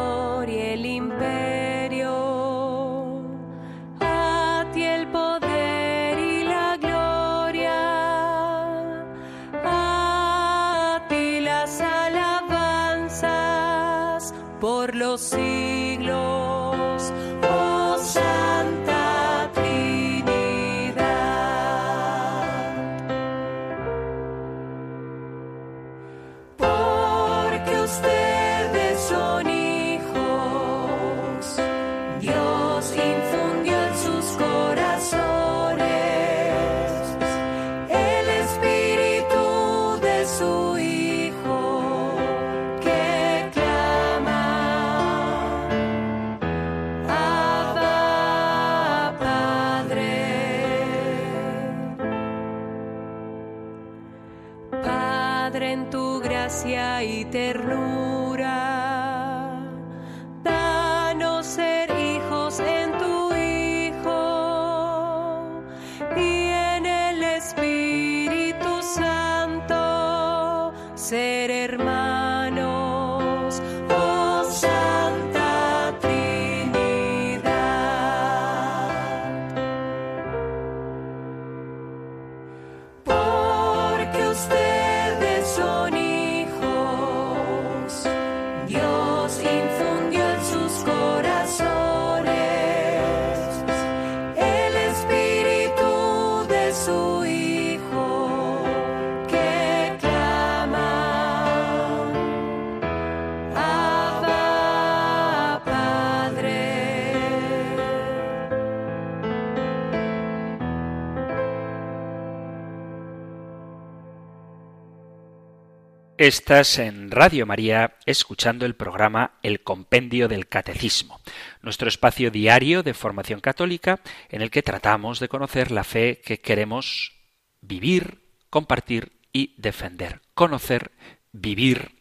Estás 116.20 116.80
en 116.80 117.12
Radio 117.12 117.46
María 117.46 117.96
escuchando 118.06 118.66
el 118.66 118.76
programa 118.76 119.40
El 119.42 119.64
Compendio 119.64 120.28
del 120.28 120.50
Catecismo, 120.50 121.22
nuestro 121.62 121.88
espacio 121.88 122.30
diario 122.30 122.84
de 122.84 122.94
formación 122.94 123.40
católica 123.40 124.02
en 124.28 124.42
el 124.42 124.52
que 124.52 124.62
tratamos 124.62 125.22
de 125.22 125.30
conocer 125.30 125.72
la 125.72 125.86
fe 125.86 126.20
que 126.20 126.42
queremos 126.42 127.14
vivir, 127.62 128.20
compartir 128.50 129.14
y 129.32 129.56
defender. 129.56 130.20
Conocer, 130.34 130.92
vivir, 131.32 131.96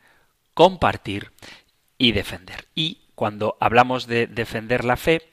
compartir 0.52 1.30
y 1.96 2.10
defender. 2.10 2.66
Y 2.74 3.02
cuando 3.14 3.56
hablamos 3.60 4.08
de 4.08 4.26
defender 4.26 4.84
la 4.84 4.96
fe, 4.96 5.30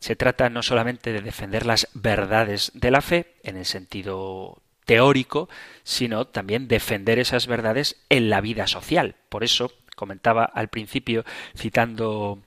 se 0.00 0.16
trata 0.16 0.48
no 0.48 0.62
solamente 0.62 1.12
de 1.12 1.20
defender 1.20 1.66
las 1.66 1.88
verdades 1.92 2.72
de 2.72 2.90
la 2.90 3.02
fe, 3.02 3.34
en 3.42 3.58
el 3.58 3.66
sentido 3.66 4.63
teórico, 4.84 5.48
sino 5.82 6.26
también 6.26 6.68
defender 6.68 7.18
esas 7.18 7.46
verdades 7.46 7.96
en 8.08 8.30
la 8.30 8.40
vida 8.40 8.66
social. 8.66 9.16
Por 9.28 9.44
eso 9.44 9.72
comentaba 9.96 10.44
al 10.44 10.68
principio, 10.68 11.24
citando 11.56 12.42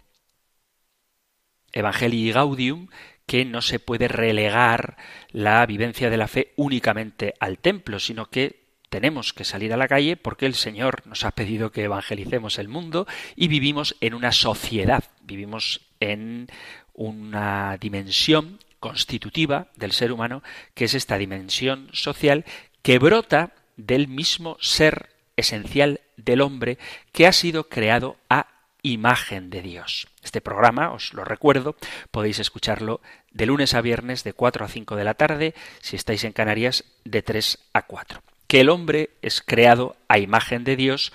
Evangelii 1.72 2.32
Gaudium, 2.32 2.88
que 3.26 3.46
no 3.46 3.62
se 3.62 3.80
puede 3.80 4.08
relegar 4.08 4.98
la 5.32 5.66
vivencia 5.66 6.10
de 6.10 6.18
la 6.18 6.28
fe 6.28 6.54
únicamente 6.56 7.34
al 7.40 7.60
templo, 7.60 8.00
sino 8.00 8.30
que 8.30 8.68
tenemos 8.90 9.34
que 9.34 9.44
salir 9.44 9.74
a 9.74 9.78
la 9.78 9.90
calle 9.90 10.16
porque 10.16 10.46
el 10.46 10.56
Señor 10.56 11.06
nos 11.06 11.26
ha 11.26 11.32
pedido 11.32 11.72
que 11.72 11.84
evangelicemos 11.84 12.58
el 12.58 12.70
mundo 12.70 13.06
y 13.36 13.50
vivimos 13.50 13.98
en 14.00 14.14
una 14.14 14.32
sociedad, 14.32 15.04
vivimos 15.22 15.82
en 16.00 16.48
una 16.94 17.78
dimensión 17.78 18.60
constitutiva 18.80 19.68
del 19.76 19.92
ser 19.92 20.12
humano, 20.12 20.44
que 20.74 20.86
es 20.86 20.94
esta 20.94 21.18
dimensión 21.18 21.90
social 21.94 22.46
que 22.82 23.00
brota 23.00 23.54
del 23.76 24.08
mismo 24.08 24.58
ser 24.60 25.10
esencial 25.36 26.02
del 26.18 26.42
hombre 26.42 26.78
que 27.12 27.28
ha 27.28 27.32
sido 27.32 27.70
creado 27.70 28.18
a 28.30 28.48
imagen 28.82 29.50
de 29.50 29.62
Dios. 29.62 30.08
Este 30.24 30.42
programa, 30.42 30.92
os 30.92 31.14
lo 31.14 31.24
recuerdo, 31.24 31.76
podéis 32.12 32.40
escucharlo 32.40 33.02
de 33.32 33.46
lunes 33.46 33.74
a 33.74 33.82
viernes 33.82 34.24
de 34.24 34.34
4 34.34 34.66
a 34.66 34.68
5 34.68 34.96
de 34.96 35.04
la 35.04 35.14
tarde, 35.14 35.54
si 35.82 35.96
estáis 35.96 36.24
en 36.24 36.34
Canarias 36.34 36.86
de 37.04 37.22
3 37.22 37.60
a 37.74 37.84
4. 37.84 38.22
Que 38.48 38.62
el 38.62 38.70
hombre 38.70 39.12
es 39.22 39.42
creado 39.42 39.96
a 40.08 40.20
imagen 40.20 40.64
de 40.64 40.76
Dios, 40.76 41.12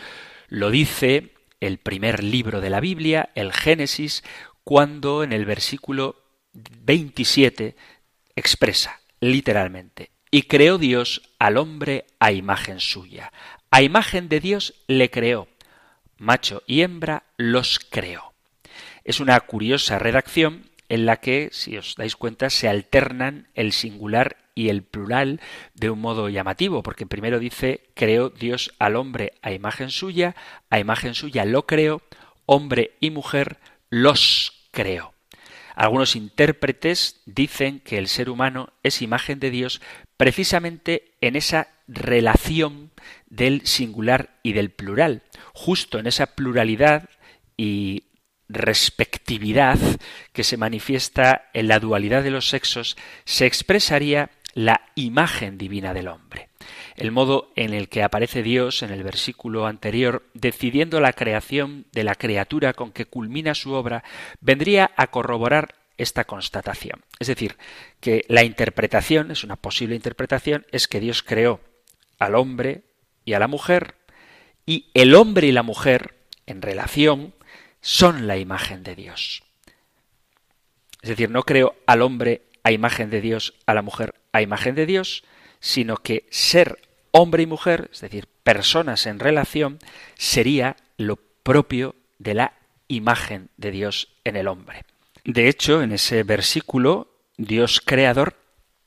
lo 0.49 0.71
dice 0.71 1.33
el 1.61 1.79
primer 1.79 2.23
libro 2.23 2.61
de 2.61 2.71
la 2.71 2.81
Biblia, 2.81 3.31
el 3.35 3.53
Génesis, 3.53 4.23
cuando 4.65 5.23
en 5.25 5.33
el 5.33 5.45
versículo 5.45 6.22
27 6.53 7.77
expresa 8.37 9.01
literalmente, 9.21 10.11
y 10.31 10.43
creó 10.43 10.79
Dios 10.79 11.23
al 11.39 11.57
hombre 11.57 12.07
a 12.19 12.33
imagen 12.33 12.81
suya. 12.81 13.33
A 13.71 13.83
imagen 13.83 14.29
de 14.29 14.41
Dios 14.41 14.75
le 14.87 15.11
creó, 15.11 15.49
macho 16.19 16.63
y 16.67 16.83
hembra 16.83 17.25
los 17.37 17.79
creó. 17.79 18.33
Es 19.05 19.21
una 19.21 19.39
curiosa 19.41 19.99
redacción 19.99 20.71
en 20.89 21.07
la 21.07 21.19
que, 21.19 21.51
si 21.53 21.77
os 21.79 21.95
dais 21.97 22.17
cuenta, 22.17 22.51
se 22.51 22.69
alternan 22.69 23.49
el 23.55 23.73
singular 23.73 24.37
y 24.55 24.69
el 24.69 24.83
plural 24.83 25.41
de 25.75 25.91
un 25.91 26.01
modo 26.01 26.29
llamativo, 26.29 26.83
porque 26.83 27.07
primero 27.07 27.39
dice 27.39 27.89
creó 27.95 28.29
Dios 28.29 28.75
al 28.79 28.97
hombre 28.97 29.33
a 29.41 29.53
imagen 29.53 29.91
suya, 29.91 30.37
a 30.69 30.79
imagen 30.79 31.15
suya 31.15 31.45
lo 31.45 31.67
creó, 31.67 32.03
hombre 32.47 32.93
y 33.01 33.11
mujer 33.11 33.59
los 33.89 34.67
creó. 34.71 35.12
Algunos 35.83 36.15
intérpretes 36.15 37.21
dicen 37.27 37.81
que 37.81 37.99
el 37.99 38.07
ser 38.07 38.31
humano 38.31 38.73
es 38.85 39.03
imagen 39.03 39.41
de 39.41 39.51
Dios 39.51 39.83
precisamente 40.17 41.11
en 41.21 41.35
esa 41.35 41.67
relación 41.89 42.93
del 43.27 43.67
singular 43.67 44.39
y 44.45 44.53
del 44.53 44.71
plural, 44.71 45.25
justo 45.53 45.99
en 45.99 46.07
esa 46.07 46.37
pluralidad 46.37 47.11
y 47.57 48.05
respectividad 48.49 49.77
que 50.33 50.45
se 50.45 50.57
manifiesta 50.57 51.51
en 51.53 51.67
la 51.67 51.81
dualidad 51.81 52.23
de 52.23 52.31
los 52.31 52.49
sexos, 52.49 52.97
se 53.25 53.47
expresaría 53.47 54.31
la 54.55 54.83
imagen 54.95 55.59
divina 55.59 55.93
del 55.93 56.07
hombre. 56.07 56.52
El 56.97 57.11
modo 57.11 57.51
en 57.57 57.75
el 57.75 57.89
que 57.89 58.03
aparece 58.03 58.43
Dios 58.43 58.83
en 58.83 58.91
el 58.91 59.03
versículo 59.03 59.67
anterior, 59.67 60.25
decidiendo 60.35 61.01
la 61.01 61.13
creación 61.13 61.87
de 61.93 62.05
la 62.05 62.15
criatura 62.15 62.73
con 62.73 62.93
que 62.93 63.07
culmina 63.07 63.55
su 63.55 63.73
obra, 63.73 64.05
vendría 64.41 64.91
a 64.97 65.09
corroborar 65.09 65.75
esta 65.97 66.25
constatación. 66.25 67.03
Es 67.19 67.29
decir, 67.29 67.57
que 68.01 68.25
la 68.29 68.45
interpretación, 68.45 69.31
es 69.31 69.45
una 69.45 69.57
posible 69.57 69.95
interpretación, 69.95 70.67
es 70.73 70.89
que 70.89 71.01
Dios 71.01 71.23
creó 71.23 71.61
al 72.19 72.35
hombre 72.35 72.83
y 73.25 73.35
a 73.35 73.39
la 73.39 73.49
mujer, 73.49 73.95
y 74.67 74.91
el 74.95 75.15
hombre 75.15 75.47
y 75.47 75.53
la 75.53 75.63
mujer, 75.63 76.15
en 76.47 76.63
relación, 76.63 77.35
son 77.81 78.27
la 78.27 78.37
imagen 78.37 78.83
de 78.83 78.95
Dios. 78.95 79.43
Es 81.03 81.11
decir, 81.11 81.31
no 81.31 81.43
creo 81.43 81.75
al 81.87 82.03
hombre 82.03 82.43
a 82.63 82.71
imagen 82.71 83.11
de 83.11 83.21
Dios, 83.21 83.55
a 83.67 83.75
la 83.75 83.83
mujer 83.83 84.15
a 84.33 84.41
imagen 84.41 84.75
de 84.75 84.87
Dios, 84.87 85.25
sino 85.63 85.97
que 85.97 86.27
ser 86.31 86.79
hombre 87.13 87.45
y 87.45 87.47
mujer, 87.47 87.89
es 87.93 88.01
decir, 88.01 88.29
personas 88.43 89.07
en 89.07 89.21
relación, 89.21 89.79
sería 90.19 90.77
lo 90.99 91.17
propio 91.17 91.95
de 92.19 92.35
la 92.35 92.53
imagen 92.89 93.49
de 93.57 93.71
Dios 93.71 94.09
en 94.25 94.37
el 94.37 94.49
hombre. 94.49 94.85
De 95.25 95.49
hecho, 95.49 95.83
en 95.83 95.93
ese 95.93 96.25
versículo, 96.25 97.17
Dios 97.39 97.81
creador 97.81 98.37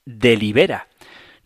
delibera. 0.05 0.89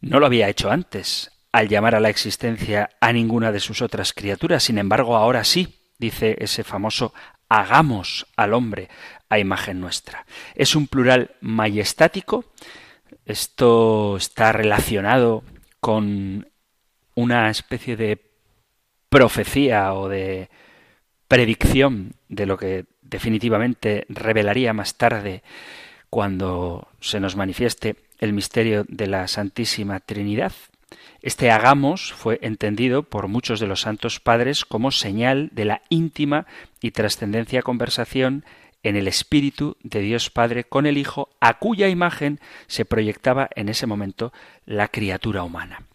No 0.02 0.20
lo 0.20 0.26
había 0.26 0.50
hecho 0.50 0.72
antes, 0.72 1.32
al 1.52 1.70
llamar 1.70 1.96
a 1.96 2.00
la 2.00 2.10
existencia 2.10 2.90
a 3.00 3.14
ninguna 3.14 3.52
de 3.52 3.60
sus 3.60 3.82
otras 3.82 4.14
criaturas. 4.14 4.64
Sin 4.64 4.80
embargo, 4.80 5.16
ahora 5.16 5.44
sí, 5.44 5.80
dice 6.00 6.38
ese 6.40 6.64
famoso 6.64 7.14
hagamos 7.50 8.28
al 8.36 8.54
hombre 8.54 8.90
a 9.30 9.40
imagen 9.40 9.80
nuestra. 9.80 10.26
Es 10.56 10.76
un 10.76 10.88
plural 10.88 11.36
majestático. 11.42 12.46
Esto 13.26 14.18
está 14.18 14.52
relacionado 14.52 15.44
con 15.80 16.48
una 17.16 17.50
especie 17.50 17.96
de 17.96 18.22
profecía 19.10 19.94
o 19.94 20.10
de 20.10 20.50
predicción 21.28 22.14
de 22.28 22.46
lo 22.46 22.58
que 22.58 22.86
definitivamente 23.02 24.06
revelaría 24.10 24.74
más 24.74 24.98
tarde 24.98 25.44
cuando 26.10 26.88
se 27.00 27.20
nos 27.20 27.36
manifieste 27.36 27.96
el 28.20 28.34
misterio 28.34 28.86
de 28.88 29.08
la 29.08 29.28
Santísima 29.28 30.00
Trinidad. 30.00 30.54
Este 31.22 31.52
hagamos 31.52 32.14
fue 32.14 32.40
entendido 32.42 33.04
por 33.04 33.28
muchos 33.28 33.60
de 33.60 33.68
los 33.68 33.82
santos 33.82 34.20
padres 34.20 34.66
como 34.66 34.92
señal 34.92 35.50
de 35.52 35.66
la 35.66 35.82
íntima 35.90 36.46
y 36.82 36.92
trascendencia 36.92 37.62
conversación 37.62 38.46
en 38.84 38.96
el 38.96 39.08
Espíritu 39.08 39.78
de 39.84 40.00
Dios 40.02 40.30
Padre 40.30 40.64
con 40.64 40.86
el 40.86 40.98
Hijo, 40.98 41.30
a 41.40 41.60
cuya 41.60 41.90
imagen 41.90 42.40
se 42.68 42.86
proyectaba 42.86 43.50
en 43.56 43.70
ese 43.70 43.88
momento 43.88 44.32
la 44.66 44.88
criatura 44.88 45.44
humana. 45.44 45.89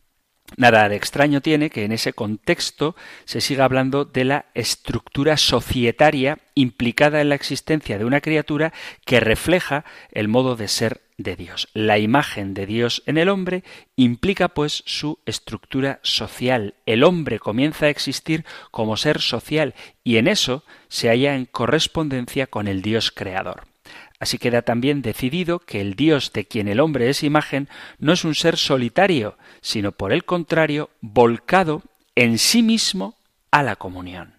Nada 0.57 0.89
de 0.89 0.97
extraño 0.97 1.41
tiene 1.41 1.71
que 1.71 1.85
en 1.85 1.93
ese 1.93 2.13
contexto 2.13 2.95
se 3.25 3.41
siga 3.41 3.65
hablando 3.65 4.05
de 4.05 4.25
la 4.25 4.47
estructura 4.55 5.37
societaria 5.37 6.39
implicada 6.55 7.21
en 7.21 7.29
la 7.29 7.35
existencia 7.35 7.99
de 7.99 8.05
una 8.05 8.21
criatura 8.21 8.73
que 9.05 9.21
refleja 9.21 9.85
el 10.13 10.29
modo 10.29 10.57
de 10.57 10.69
ser 10.69 11.01
de 11.17 11.37
Dios. 11.37 11.69
La 11.75 11.99
imagen 11.99 12.55
de 12.55 12.67
Dios 12.67 13.03
en 13.07 13.19
el 13.19 13.29
hombre 13.29 13.65
implica 13.97 14.49
pues 14.49 14.83
su 14.87 15.19
estructura 15.27 16.01
social. 16.03 16.75
El 16.87 17.05
hombre 17.05 17.39
comienza 17.39 17.87
a 17.87 17.91
existir 17.91 18.45
como 18.71 18.97
ser 18.97 19.21
social 19.21 19.75
y 20.03 20.17
en 20.17 20.29
eso 20.29 20.65
se 20.89 21.09
halla 21.09 21.35
en 21.35 21.47
correspondencia 21.47 22.47
con 22.47 22.69
el 22.69 22.83
Dios 22.83 23.11
creador. 23.11 23.74
Así 24.21 24.39
queda 24.39 24.63
también 24.63 25.03
decidido 25.03 25.59
que 25.59 25.81
el 25.81 25.95
Dios 25.95 26.33
de 26.33 26.47
quien 26.47 26.69
el 26.69 26.81
hombre 26.81 27.11
es 27.11 27.23
imagen 27.23 27.69
no 27.99 28.13
es 28.13 28.25
un 28.25 28.35
ser 28.35 28.57
solitario, 28.57 29.37
sino 29.61 29.93
por 29.93 30.13
el 30.13 30.25
contrario, 30.25 30.91
volcado 31.01 31.83
en 32.15 32.39
sí 32.39 32.63
mismo 32.63 33.17
a 33.51 33.63
la 33.63 33.77
comunión. 33.77 34.35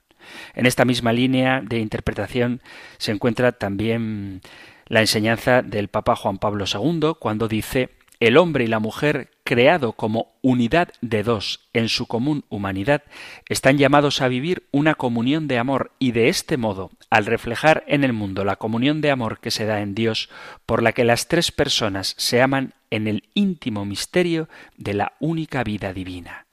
En 0.54 0.66
esta 0.66 0.86
misma 0.86 1.14
línea 1.14 1.62
de 1.62 1.80
interpretación 1.80 2.62
se 2.98 3.12
encuentra 3.12 3.52
también 3.52 4.42
la 4.88 5.02
enseñanza 5.02 5.62
del 5.62 5.88
Papa 5.88 6.16
Juan 6.16 6.38
Pablo 6.38 6.66
II 6.72 7.14
cuando 7.20 7.48
dice 7.48 7.90
el 8.20 8.38
hombre 8.38 8.64
y 8.64 8.68
la 8.68 8.80
mujer, 8.80 9.32
creado 9.44 9.94
como 9.94 10.34
unidad 10.42 10.90
de 11.02 11.24
dos 11.24 11.68
en 11.74 11.90
su 11.90 12.06
común 12.06 12.46
humanidad, 12.50 13.04
están 13.50 13.78
llamados 13.78 14.22
a 14.22 14.28
vivir 14.28 14.68
una 14.72 14.96
comunión 14.96 15.48
de 15.48 15.58
amor 15.58 15.92
y 16.00 16.12
de 16.12 16.30
este 16.30 16.58
modo, 16.58 16.92
al 17.10 17.26
reflejar 17.26 17.84
en 17.88 18.04
el 18.04 18.14
mundo 18.14 18.44
la 18.44 18.56
comunión 18.56 19.02
de 19.02 19.12
amor 19.12 19.40
que 19.40 19.52
se 19.52 19.66
da 19.66 19.82
en 19.82 19.96
Dios, 19.96 20.30
por 20.66 20.82
la 20.82 20.94
que 20.94 21.04
las 21.04 21.28
tres 21.28 21.52
personas 21.52 22.16
se 22.18 22.42
aman 22.42 22.74
en 22.90 23.08
el 23.08 23.24
íntimo 23.34 23.86
misterio 23.86 24.48
de 24.78 24.94
la 24.94 25.14
única 25.20 25.64
vida 25.64 25.94
divina. 25.94 26.46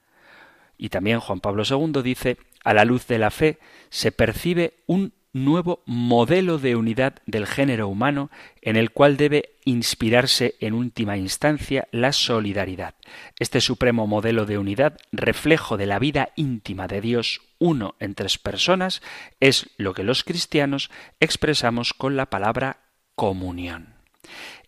Y 0.77 0.89
también 0.89 1.19
Juan 1.19 1.39
Pablo 1.39 1.63
II 1.69 2.01
dice, 2.03 2.37
a 2.63 2.73
la 2.73 2.85
luz 2.85 3.07
de 3.07 3.19
la 3.19 3.31
fe 3.31 3.59
se 3.89 4.11
percibe 4.11 4.73
un 4.85 5.13
nuevo 5.33 5.81
modelo 5.85 6.59
de 6.59 6.75
unidad 6.75 7.15
del 7.25 7.47
género 7.47 7.87
humano 7.87 8.29
en 8.61 8.75
el 8.75 8.91
cual 8.91 9.17
debe 9.17 9.55
inspirarse 9.65 10.55
en 10.59 10.73
última 10.73 11.17
instancia 11.17 11.87
la 11.91 12.13
solidaridad. 12.13 12.95
Este 13.39 13.59
supremo 13.59 14.07
modelo 14.07 14.45
de 14.45 14.59
unidad, 14.59 14.97
reflejo 15.11 15.75
de 15.75 15.87
la 15.87 15.99
vida 15.99 16.29
íntima 16.35 16.87
de 16.87 17.01
Dios, 17.01 17.41
uno 17.57 17.95
en 17.99 18.13
tres 18.13 18.37
personas, 18.37 19.01
es 19.39 19.69
lo 19.77 19.93
que 19.93 20.03
los 20.03 20.23
cristianos 20.23 20.91
expresamos 21.19 21.93
con 21.93 22.15
la 22.15 22.27
palabra 22.29 22.81
comunión. 23.15 23.95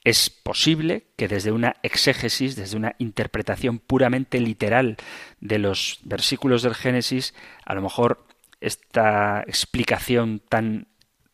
Es 0.04 0.30
posible 0.30 1.08
que 1.18 1.28
desde 1.28 1.52
una 1.52 1.78
exégesis, 1.82 2.56
desde 2.56 2.78
una 2.78 2.96
interpretación 3.00 3.80
puramente 3.80 4.40
literal 4.40 4.98
de 5.40 5.58
los 5.58 6.00
versículos 6.04 6.62
del 6.62 6.76
Génesis, 6.76 7.34
a 7.66 7.74
lo 7.74 7.82
mejor 7.82 8.26
esta 8.66 9.44
explicación 9.48 10.42
tan 10.48 10.88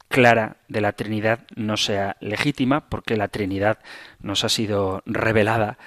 clara 0.09 0.57
de 0.67 0.81
la 0.81 0.91
Trinidad 0.91 1.45
no 1.55 1.77
sea 1.77 2.17
legítima, 2.19 2.89
porque 2.89 3.15
la 3.15 3.29
Trinidad 3.29 3.79
nos 4.19 4.43
ha 4.43 4.49
sido 4.49 5.01
revelada 5.05 5.77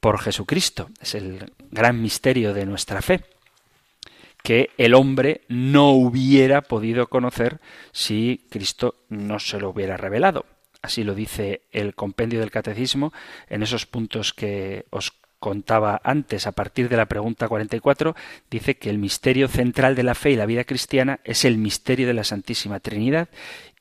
por 0.00 0.20
Jesucristo. 0.20 0.88
Es 1.00 1.14
el 1.14 1.52
gran 1.70 2.00
misterio 2.00 2.54
de 2.54 2.66
nuestra 2.66 3.02
fe 3.02 3.24
que 4.42 4.70
el 4.78 4.94
hombre 4.94 5.42
no 5.48 5.90
hubiera 5.90 6.62
podido 6.62 7.08
conocer 7.08 7.60
si 7.92 8.46
Cristo 8.48 8.94
no 9.08 9.40
se 9.40 9.58
lo 9.58 9.70
hubiera 9.70 9.96
revelado. 9.96 10.46
Así 10.82 11.02
lo 11.02 11.14
dice 11.14 11.62
el 11.72 11.94
compendio 11.94 12.38
del 12.38 12.52
catecismo 12.52 13.12
en 13.48 13.64
esos 13.64 13.86
puntos 13.86 14.32
que 14.32 14.86
os 14.90 15.12
contaba 15.38 16.00
antes 16.02 16.46
a 16.46 16.52
partir 16.52 16.88
de 16.88 16.96
la 16.96 17.06
pregunta 17.06 17.48
44, 17.48 18.14
dice 18.50 18.76
que 18.76 18.90
el 18.90 18.98
misterio 18.98 19.48
central 19.48 19.94
de 19.94 20.02
la 20.02 20.14
fe 20.14 20.30
y 20.30 20.36
la 20.36 20.46
vida 20.46 20.64
cristiana 20.64 21.20
es 21.24 21.44
el 21.44 21.58
misterio 21.58 22.06
de 22.06 22.14
la 22.14 22.24
Santísima 22.24 22.80
Trinidad. 22.80 23.28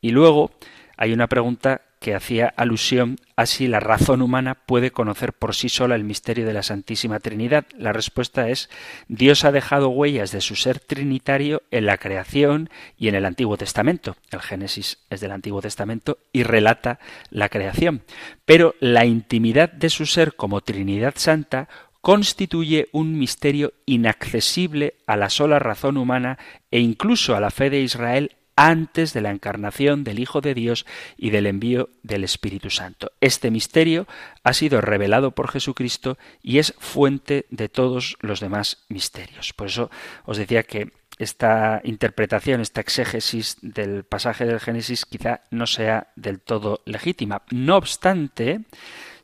Y 0.01 0.11
luego 0.11 0.51
hay 0.97 1.13
una 1.13 1.27
pregunta 1.27 1.81
que 2.05 2.13
hacía 2.13 2.53
alusión 2.55 3.17
a 3.35 3.47
si 3.47 3.67
la 3.67 3.79
razón 3.79 4.21
humana 4.21 4.53
puede 4.53 4.91
conocer 4.91 5.33
por 5.33 5.55
sí 5.55 5.69
sola 5.69 5.95
el 5.95 6.03
misterio 6.03 6.45
de 6.45 6.53
la 6.53 6.61
Santísima 6.61 7.19
Trinidad. 7.19 7.65
La 7.75 7.93
respuesta 7.93 8.47
es 8.47 8.69
Dios 9.07 9.43
ha 9.43 9.51
dejado 9.51 9.89
huellas 9.89 10.31
de 10.31 10.39
su 10.39 10.55
ser 10.55 10.79
trinitario 10.79 11.63
en 11.71 11.87
la 11.87 11.97
creación 11.97 12.69
y 12.95 13.07
en 13.07 13.15
el 13.15 13.25
Antiguo 13.25 13.57
Testamento. 13.57 14.17
El 14.29 14.41
Génesis 14.41 14.99
es 15.09 15.19
del 15.19 15.31
Antiguo 15.31 15.63
Testamento 15.63 16.19
y 16.31 16.43
relata 16.43 16.99
la 17.31 17.49
creación. 17.49 18.03
Pero 18.45 18.75
la 18.79 19.05
intimidad 19.05 19.71
de 19.71 19.89
su 19.89 20.05
ser 20.05 20.35
como 20.35 20.61
Trinidad 20.61 21.15
Santa 21.17 21.69
constituye 22.01 22.87
un 22.91 23.17
misterio 23.17 23.73
inaccesible 23.87 24.93
a 25.07 25.17
la 25.17 25.31
sola 25.31 25.57
razón 25.57 25.97
humana 25.97 26.37
e 26.69 26.81
incluso 26.81 27.35
a 27.35 27.39
la 27.39 27.49
fe 27.49 27.71
de 27.71 27.81
Israel 27.81 28.35
antes 28.55 29.13
de 29.13 29.21
la 29.21 29.31
encarnación 29.31 30.03
del 30.03 30.19
Hijo 30.19 30.41
de 30.41 30.53
Dios 30.53 30.85
y 31.17 31.29
del 31.29 31.47
envío 31.47 31.89
del 32.03 32.23
Espíritu 32.23 32.69
Santo. 32.69 33.11
Este 33.21 33.51
misterio 33.51 34.07
ha 34.43 34.53
sido 34.53 34.81
revelado 34.81 35.31
por 35.31 35.49
Jesucristo 35.49 36.17
y 36.41 36.59
es 36.59 36.73
fuente 36.79 37.45
de 37.49 37.69
todos 37.69 38.17
los 38.21 38.39
demás 38.39 38.85
misterios. 38.89 39.53
Por 39.53 39.67
eso 39.67 39.89
os 40.25 40.37
decía 40.37 40.63
que 40.63 40.91
esta 41.17 41.81
interpretación, 41.83 42.61
esta 42.61 42.81
exégesis 42.81 43.57
del 43.61 44.03
pasaje 44.03 44.45
del 44.45 44.59
Génesis 44.59 45.05
quizá 45.05 45.41
no 45.49 45.65
sea 45.65 46.11
del 46.15 46.41
todo 46.41 46.81
legítima. 46.85 47.43
No 47.51 47.77
obstante, 47.77 48.61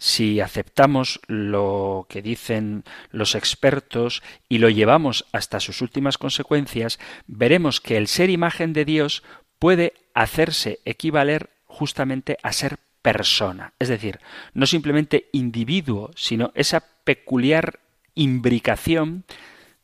si 0.02 0.42
aceptamos 0.42 1.20
lo 1.28 2.08
que 2.10 2.24
dicen 2.24 2.84
los 3.12 3.36
expertos 3.36 4.24
y 4.50 4.58
lo 4.58 4.72
llevamos 4.72 5.28
hasta 5.32 5.60
sus 5.60 5.84
últimas 5.84 6.18
consecuencias, 6.18 6.98
veremos 7.28 7.80
que 7.82 7.98
el 7.98 8.08
ser 8.08 8.32
imagen 8.32 8.74
de 8.74 8.84
Dios 8.84 9.22
puede 9.60 9.94
hacerse 10.16 10.80
equivaler 10.86 11.52
justamente 11.68 12.40
a 12.42 12.52
ser 12.52 12.80
persona, 13.04 13.74
es 13.78 13.90
decir, 13.90 14.20
no 14.56 14.66
simplemente 14.66 15.30
individuo, 15.34 16.10
sino 16.16 16.52
esa 16.56 16.84
peculiar 17.04 17.80
imbricación 18.16 19.24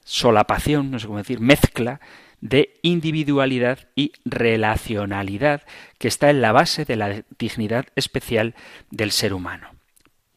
solapación, 0.03 0.89
no 0.89 0.97
sé 0.97 1.05
cómo 1.05 1.19
decir, 1.19 1.41
mezcla 1.41 2.01
de 2.41 2.79
individualidad 2.81 3.87
y 3.95 4.13
relacionalidad 4.25 5.61
que 5.99 6.07
está 6.07 6.31
en 6.31 6.41
la 6.41 6.53
base 6.53 6.85
de 6.85 6.95
la 6.95 7.23
dignidad 7.37 7.85
especial 7.95 8.55
del 8.89 9.11
ser 9.11 9.35
humano. 9.35 9.76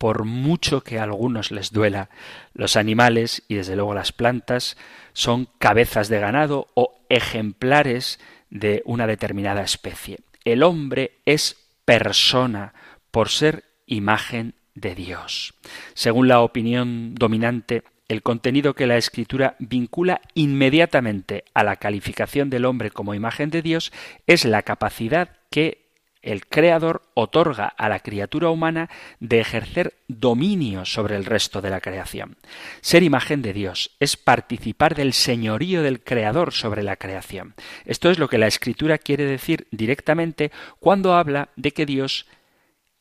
Por 0.01 0.25
mucho 0.25 0.81
que 0.81 0.99
a 0.99 1.03
algunos 1.03 1.51
les 1.51 1.73
duela, 1.73 2.09
los 2.55 2.77
animales 2.77 3.43
y 3.49 3.57
desde 3.57 3.77
luego 3.77 3.93
las 3.93 4.13
plantas 4.13 4.79
son 5.13 5.47
cabezas 5.59 6.09
de 6.09 6.19
ganado 6.19 6.69
o 6.73 6.95
ejemplares 7.11 8.19
de 8.49 8.81
una 8.87 9.07
determinada 9.07 9.61
especie. 9.61 10.21
El 10.47 10.63
hombre 10.63 11.19
es 11.27 11.69
persona 11.85 12.73
por 13.11 13.29
ser 13.29 13.65
imagen 13.85 14.55
de 14.75 14.95
Dios. 14.95 15.53
Según 15.93 16.29
la 16.29 16.41
opinión 16.41 17.15
dominante, 17.15 17.83
el 18.09 18.23
contenido 18.23 18.73
que 18.73 18.87
la 18.87 18.97
escritura 18.97 19.55
vincula 19.59 20.23
inmediatamente 20.33 21.45
a 21.53 21.63
la 21.63 21.77
calificación 21.77 22.49
del 22.49 22.65
hombre 22.65 22.91
como 22.91 23.13
imagen 23.13 23.51
de 23.51 23.61
Dios 23.61 23.93
es 24.27 24.47
la 24.47 24.63
capacidad 24.63 25.37
que 25.51 25.90
el 26.23 26.47
Creador 26.47 27.03
otorga 27.15 27.67
a 27.67 27.89
la 27.89 28.01
criatura 28.01 28.51
humana 28.51 28.91
de 29.21 29.41
ejercer 29.41 29.95
dominio 30.09 30.85
sobre 30.85 31.17
el 31.17 31.25
resto 31.25 31.61
de 31.61 31.71
la 31.71 31.81
creación. 31.81 32.37
Ser 32.81 33.03
imagen 33.03 33.43
de 33.43 33.53
Dios 33.53 33.97
es 34.01 34.17
participar 34.17 34.95
del 34.95 35.13
señorío 35.13 35.83
del 35.83 36.03
Creador 36.03 36.53
sobre 36.53 36.83
la 36.83 36.97
creación. 36.97 37.55
Esto 37.85 38.11
es 38.11 38.19
lo 38.19 38.29
que 38.29 38.39
la 38.39 38.47
Escritura 38.47 38.99
quiere 38.99 39.25
decir 39.25 39.67
directamente 39.71 40.53
cuando 40.79 41.15
habla 41.15 41.49
de 41.57 41.73
que 41.73 41.87
Dios 41.87 42.27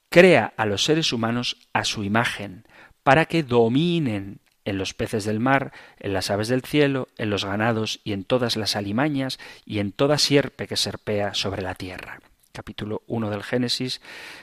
crea 0.09 0.53
a 0.57 0.65
los 0.65 0.84
seres 0.84 1.13
humanos 1.13 1.57
a 1.74 1.84
su 1.84 2.03
imagen, 2.03 2.65
para 3.03 3.26
que 3.26 3.43
dominen 3.43 4.39
en 4.65 4.78
los 4.78 4.93
peces 4.93 5.26
del 5.26 5.39
mar, 5.39 5.72
en 5.99 6.13
las 6.13 6.30
aves 6.30 6.47
del 6.47 6.63
cielo, 6.63 7.07
en 7.17 7.30
los 7.30 7.45
ganados 7.45 8.01
y 8.03 8.13
en 8.13 8.24
todas 8.24 8.55
las 8.55 8.76
alimañas 8.76 9.39
y 9.65 9.80
en 9.80 9.91
toda 9.91 10.17
sierpe 10.17 10.67
que 10.67 10.78
serpea 10.78 11.34
sobre 11.34 11.61
la 11.61 11.76
tierra. 11.76 12.20
Capítulo 12.60 13.03
1 13.07 13.30
del 13.30 13.41
Génesis, 13.41 14.01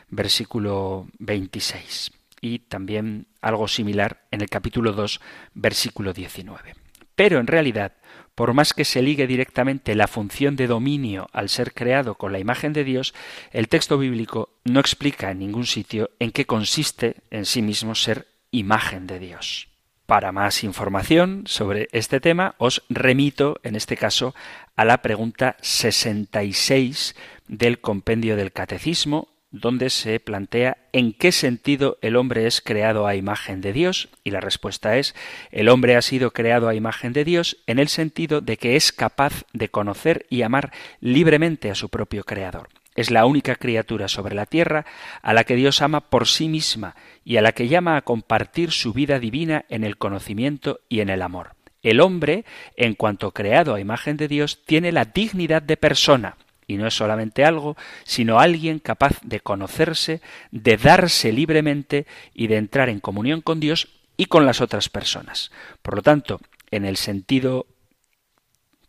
versículo 0.08 1.06
26. 1.18 2.12
Y 2.40 2.60
también 2.60 3.26
algo 3.42 3.68
similar 3.68 4.22
en 4.30 4.40
el 4.40 4.48
capítulo 4.48 4.94
2, 4.94 5.20
versículo 5.52 6.14
19. 6.14 6.76
Pero 7.14 7.40
en 7.40 7.46
realidad, 7.46 7.92
por 8.34 8.54
más 8.54 8.72
que 8.72 8.86
se 8.86 9.02
ligue 9.02 9.26
directamente 9.26 9.94
la 9.94 10.08
función 10.08 10.56
de 10.56 10.66
dominio 10.66 11.28
al 11.34 11.50
ser 11.50 11.74
creado 11.74 12.14
con 12.14 12.32
la 12.32 12.38
imagen 12.38 12.72
de 12.72 12.84
Dios, 12.84 13.12
el 13.52 13.68
texto 13.68 13.98
bíblico 13.98 14.48
no 14.64 14.80
explica 14.80 15.30
en 15.30 15.40
ningún 15.40 15.66
sitio 15.66 16.08
en 16.18 16.30
qué 16.30 16.46
consiste 16.46 17.16
en 17.30 17.44
sí 17.44 17.60
mismo 17.60 17.94
ser 17.94 18.28
imagen 18.50 19.06
de 19.06 19.18
Dios. 19.18 19.68
Para 20.06 20.30
más 20.30 20.62
información 20.62 21.42
sobre 21.46 21.88
este 21.90 22.20
tema 22.20 22.54
os 22.58 22.84
remito, 22.88 23.58
en 23.64 23.74
este 23.74 23.96
caso, 23.96 24.36
a 24.76 24.84
la 24.84 25.02
pregunta 25.02 25.56
66 25.62 27.16
del 27.48 27.80
compendio 27.80 28.36
del 28.36 28.52
Catecismo, 28.52 29.26
donde 29.50 29.90
se 29.90 30.20
plantea 30.20 30.76
en 30.92 31.12
qué 31.12 31.32
sentido 31.32 31.98
el 32.02 32.14
hombre 32.14 32.46
es 32.46 32.60
creado 32.60 33.08
a 33.08 33.16
imagen 33.16 33.60
de 33.60 33.72
Dios, 33.72 34.08
y 34.22 34.30
la 34.30 34.40
respuesta 34.40 34.96
es 34.96 35.16
el 35.50 35.68
hombre 35.68 35.96
ha 35.96 36.02
sido 36.02 36.32
creado 36.32 36.68
a 36.68 36.76
imagen 36.76 37.12
de 37.12 37.24
Dios 37.24 37.56
en 37.66 37.80
el 37.80 37.88
sentido 37.88 38.40
de 38.40 38.58
que 38.58 38.76
es 38.76 38.92
capaz 38.92 39.44
de 39.52 39.70
conocer 39.70 40.24
y 40.30 40.42
amar 40.42 40.72
libremente 41.00 41.68
a 41.68 41.74
su 41.74 41.88
propio 41.88 42.22
Creador. 42.22 42.68
Es 42.96 43.10
la 43.10 43.26
única 43.26 43.54
criatura 43.54 44.08
sobre 44.08 44.34
la 44.34 44.46
tierra 44.46 44.86
a 45.22 45.34
la 45.34 45.44
que 45.44 45.54
Dios 45.54 45.82
ama 45.82 46.00
por 46.00 46.26
sí 46.26 46.48
misma 46.48 46.96
y 47.24 47.36
a 47.36 47.42
la 47.42 47.52
que 47.52 47.68
llama 47.68 47.96
a 47.96 48.02
compartir 48.02 48.72
su 48.72 48.92
vida 48.92 49.18
divina 49.18 49.64
en 49.68 49.84
el 49.84 49.98
conocimiento 49.98 50.80
y 50.88 51.00
en 51.00 51.10
el 51.10 51.22
amor. 51.22 51.54
El 51.82 52.00
hombre, 52.00 52.44
en 52.76 52.94
cuanto 52.94 53.32
creado 53.32 53.74
a 53.74 53.80
imagen 53.80 54.16
de 54.16 54.28
Dios, 54.28 54.64
tiene 54.64 54.90
la 54.90 55.04
dignidad 55.04 55.62
de 55.62 55.76
persona, 55.76 56.36
y 56.66 56.78
no 56.78 56.86
es 56.86 56.94
solamente 56.94 57.44
algo, 57.44 57.76
sino 58.02 58.40
alguien 58.40 58.80
capaz 58.80 59.20
de 59.22 59.40
conocerse, 59.40 60.20
de 60.50 60.76
darse 60.76 61.32
libremente 61.32 62.06
y 62.34 62.48
de 62.48 62.56
entrar 62.56 62.88
en 62.88 62.98
comunión 62.98 63.40
con 63.40 63.60
Dios 63.60 63.88
y 64.16 64.24
con 64.26 64.46
las 64.46 64.60
otras 64.60 64.88
personas. 64.88 65.52
Por 65.82 65.94
lo 65.96 66.02
tanto, 66.02 66.40
en 66.70 66.84
el 66.84 66.96
sentido 66.96 67.66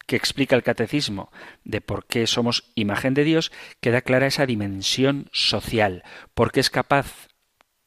que 0.07 0.15
explica 0.15 0.55
el 0.55 0.63
catecismo 0.63 1.31
de 1.63 1.81
por 1.81 2.05
qué 2.05 2.25
somos 2.25 2.71
imagen 2.73 3.13
de 3.13 3.25
Dios, 3.25 3.51
queda 3.81 4.01
clara 4.01 4.25
esa 4.25 4.47
dimensión 4.47 5.29
social, 5.31 6.03
porque 6.33 6.61
es 6.61 6.71
capaz 6.71 7.27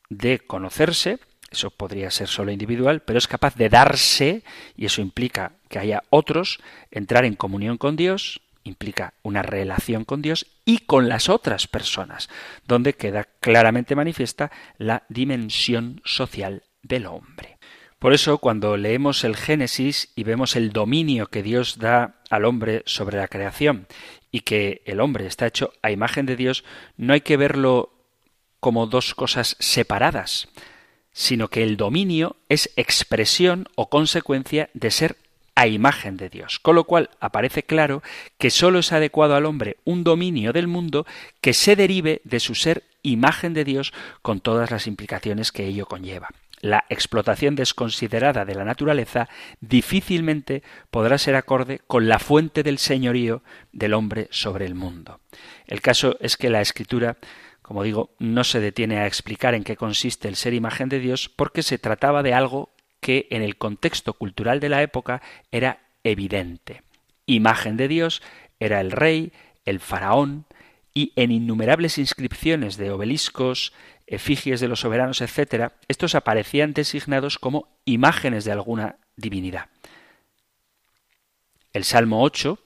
de 0.09 0.39
conocerse, 0.39 1.18
eso 1.51 1.71
podría 1.71 2.11
ser 2.11 2.29
solo 2.29 2.53
individual, 2.53 3.03
pero 3.03 3.18
es 3.18 3.27
capaz 3.27 3.57
de 3.57 3.68
darse, 3.68 4.45
y 4.77 4.87
eso 4.87 5.01
implica 5.01 5.55
que 5.68 5.81
haya 5.81 6.03
otros, 6.11 6.61
entrar 6.91 7.25
en 7.25 7.35
comunión 7.35 7.77
con 7.79 7.97
Dios, 7.97 8.43
implica 8.62 9.14
una 9.23 9.43
relación 9.43 10.05
con 10.05 10.23
Dios 10.23 10.47
y 10.64 10.79
con 10.79 11.09
las 11.09 11.29
otras 11.29 11.66
personas, 11.66 12.29
donde 12.66 12.95
queda 12.95 13.25
claramente 13.41 13.97
manifiesta 13.97 14.53
la 14.77 15.05
dimensión 15.09 16.03
social 16.05 16.64
del 16.83 17.07
hombre. 17.07 17.60
Por 18.01 18.14
eso, 18.14 18.38
cuando 18.38 18.78
leemos 18.78 19.24
el 19.24 19.36
Génesis 19.36 20.11
y 20.16 20.24
vemos 20.24 20.57
el 20.57 20.72
dominio 20.72 21.26
que 21.26 21.42
Dios 21.42 21.78
da 21.78 22.14
al 22.30 22.46
hombre 22.46 22.82
sobre 22.86 23.18
la 23.18 23.28
creación 23.28 23.86
y 24.32 24.40
que 24.40 24.80
el 24.86 25.01
hombre 25.01 25.26
está 25.26 25.46
hecho 25.46 25.74
a 25.82 25.90
imagen 25.90 26.24
de 26.24 26.34
Dios, 26.34 26.64
no 26.96 27.12
hay 27.12 27.20
que 27.20 27.36
verlo 27.36 27.92
como 28.59 28.86
dos 28.86 29.14
cosas 29.14 29.55
separadas, 29.61 30.48
sino 31.12 31.48
que 31.48 31.62
el 31.62 31.76
dominio 31.76 32.36
es 32.48 32.70
expresión 32.76 33.68
o 33.74 33.90
consecuencia 33.90 34.70
de 34.72 34.90
ser 34.90 35.16
a 35.55 35.66
imagen 35.66 36.16
de 36.16 36.30
Dios, 36.30 36.59
con 36.59 36.76
lo 36.76 36.84
cual 36.84 37.11
aparece 37.20 37.64
claro 37.64 38.03
que 38.38 38.48
sólo 38.48 38.78
es 38.78 38.92
adecuado 38.92 39.34
al 39.34 39.44
hombre 39.44 39.76
un 39.84 40.05
dominio 40.05 40.55
del 40.55 40.68
mundo 40.68 41.05
que 41.42 41.53
se 41.53 41.76
derive 41.76 42.22
de 42.24 42.40
su 42.40 42.55
ser 42.55 42.84
imagen 43.03 43.53
de 43.53 43.64
Dios 43.64 43.92
con 44.22 44.40
todas 44.40 44.70
las 44.70 44.86
implicaciones 44.86 45.53
que 45.53 45.66
ello 45.66 45.84
conlleva. 45.84 46.30
La 46.61 46.85
explotación 46.89 47.57
desconsiderada 47.57 48.45
de 48.45 48.55
la 48.55 48.65
naturaleza 48.65 49.29
difícilmente 49.61 50.63
podrá 50.91 51.17
ser 51.19 51.35
acorde 51.35 51.81
con 51.87 52.09
la 52.09 52.19
fuente 52.19 52.63
del 52.63 52.79
señorío 52.79 53.43
del 53.73 53.95
hombre 53.95 54.29
sobre 54.31 54.67
el 54.67 54.75
mundo. 54.75 55.21
El 55.67 55.81
caso 55.81 56.17
es 56.21 56.37
que 56.37 56.51
la 56.51 56.61
escritura 56.61 57.17
como 57.71 57.85
digo, 57.85 58.11
no 58.19 58.43
se 58.43 58.59
detiene 58.59 58.99
a 58.99 59.07
explicar 59.07 59.55
en 59.55 59.63
qué 59.63 59.77
consiste 59.77 60.27
el 60.27 60.35
ser 60.35 60.55
imagen 60.55 60.89
de 60.89 60.99
Dios 60.99 61.29
porque 61.29 61.63
se 61.63 61.79
trataba 61.79 62.25
de 62.25 62.35
algo 62.35 62.71
que 62.99 63.29
en 63.31 63.43
el 63.43 63.59
contexto 63.59 64.15
cultural 64.15 64.59
de 64.59 64.69
la 64.69 64.83
época 64.83 65.23
era 65.53 65.79
evidente. 66.03 66.83
Imagen 67.27 67.77
de 67.77 67.87
Dios 67.87 68.23
era 68.59 68.81
el 68.81 68.91
rey, 68.91 69.33
el 69.65 69.79
faraón, 69.79 70.47
y 70.93 71.13
en 71.15 71.31
innumerables 71.31 71.99
inscripciones 71.99 72.77
de 72.77 72.91
obeliscos, 72.91 73.73
efigies 74.11 74.61
de 74.61 74.69
los 74.69 74.81
soberanos, 74.81 75.23
etc., 75.23 75.73
estos 75.89 76.15
aparecían 76.15 76.75
designados 76.75 77.39
como 77.39 77.69
imágenes 77.85 78.45
de 78.45 78.53
alguna 78.53 78.97
divinidad. 79.17 79.71
El 81.73 81.85
Salmo 81.85 82.23
8 82.23 82.59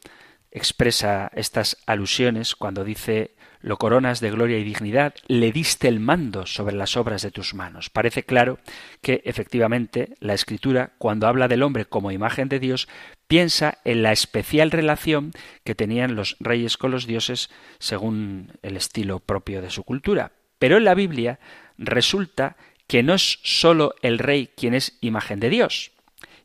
expresa 0.51 1.31
estas 1.35 1.77
alusiones 1.87 2.55
cuando 2.55 2.85
dice 2.85 3.35
lo 3.61 3.79
coronas 3.79 4.21
de 4.21 4.31
gloria 4.31 4.59
y 4.59 4.65
dignidad, 4.65 5.15
le 5.27 5.51
diste 5.51 5.89
el 5.89 5.99
mando 5.99 6.45
sobre 6.45 6.77
las 6.77 6.99
obras 6.99 7.23
de 7.23 7.31
tus 7.31 7.55
manos. 7.55 7.89
Parece 7.89 8.23
claro 8.23 8.59
que 9.01 9.23
efectivamente 9.25 10.15
la 10.21 10.35
escritura, 10.35 10.93
cuando 10.99 11.27
habla 11.27 11.49
del 11.49 11.63
hombre 11.63 11.87
como 11.87 12.11
imagen 12.11 12.51
de 12.51 12.61
Dios, 12.61 12.89
piensa 13.27 13.79
en 13.85 14.03
la 14.03 14.13
especial 14.13 14.71
relación 14.71 15.33
que 15.65 15.75
tenían 15.75 16.15
los 16.15 16.37
reyes 16.41 16.77
con 16.77 16.91
los 16.91 17.07
dioses 17.07 17.49
según 17.79 18.53
el 18.63 18.77
estilo 18.77 19.19
propio 19.19 19.63
de 19.63 19.71
su 19.71 19.83
cultura. 19.83 20.33
Pero 20.59 20.77
en 20.77 20.85
la 20.85 20.95
Biblia 20.95 21.39
resulta 21.79 22.57
que 22.87 23.03
no 23.03 23.15
es 23.15 23.39
sólo 23.43 23.95
el 24.03 24.19
rey 24.19 24.51
quien 24.57 24.75
es 24.75 24.99
imagen 25.01 25.41
de 25.41 25.51
Dios. 25.51 25.93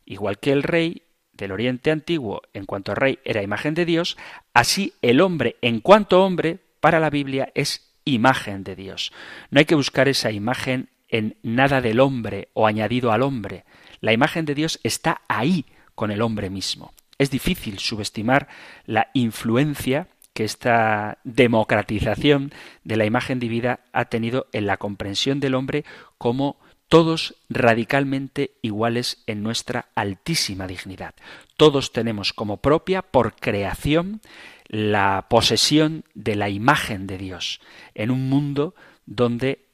Igual 0.06 0.40
que 0.40 0.52
el 0.52 0.64
rey 0.64 1.04
del 1.34 1.52
Oriente 1.52 1.92
Antiguo, 1.92 2.42
en 2.54 2.66
cuanto 2.66 2.96
rey 2.96 3.20
era 3.24 3.44
imagen 3.44 3.74
de 3.74 3.86
Dios, 3.86 4.18
así 4.54 4.94
el 5.02 5.22
hombre, 5.22 5.58
en 5.62 5.80
cuanto 5.80 6.24
hombre, 6.24 6.60
para 6.80 7.00
la 7.00 7.10
Biblia 7.10 7.52
es 7.56 7.94
imagen 8.06 8.64
de 8.64 8.76
Dios. 8.76 9.12
No 9.50 9.60
hay 9.60 9.66
que 9.66 9.76
buscar 9.76 10.08
esa 10.08 10.32
imagen 10.32 10.90
en 11.08 11.38
nada 11.44 11.82
del 11.82 12.00
hombre 12.00 12.50
o 12.54 12.68
añadido 12.68 13.12
al 13.12 13.24
hombre. 13.24 13.66
La 14.00 14.14
imagen 14.14 14.46
de 14.46 14.56
Dios 14.56 14.80
está 14.84 15.22
ahí 15.28 15.66
con 15.96 16.12
el 16.12 16.22
hombre 16.22 16.50
mismo. 16.50 16.94
Es 17.18 17.32
difícil 17.32 17.80
subestimar 17.80 18.48
la 18.86 19.10
influencia 19.14 20.08
que 20.40 20.46
esta 20.46 21.18
democratización 21.26 22.54
de 22.86 22.96
la 22.96 23.04
imagen 23.04 23.42
divina 23.42 23.82
ha 23.92 24.06
tenido 24.06 24.48
en 24.54 24.68
la 24.68 24.78
comprensión 24.78 25.42
del 25.42 25.54
hombre 25.54 25.84
como 26.18 26.62
todos 26.88 27.36
radicalmente 27.50 28.52
iguales 28.62 29.22
en 29.28 29.44
nuestra 29.44 29.90
altísima 29.96 30.66
dignidad. 30.66 31.14
Todos 31.58 31.92
tenemos 31.92 32.32
como 32.32 32.56
propia, 32.56 33.02
por 33.02 33.36
creación, 33.36 34.22
la 34.70 35.26
posesión 35.30 36.06
de 36.14 36.38
la 36.38 36.48
imagen 36.48 37.06
de 37.06 37.18
Dios 37.18 37.60
en 37.94 38.10
un 38.10 38.30
mundo 38.30 38.76
donde 39.06 39.66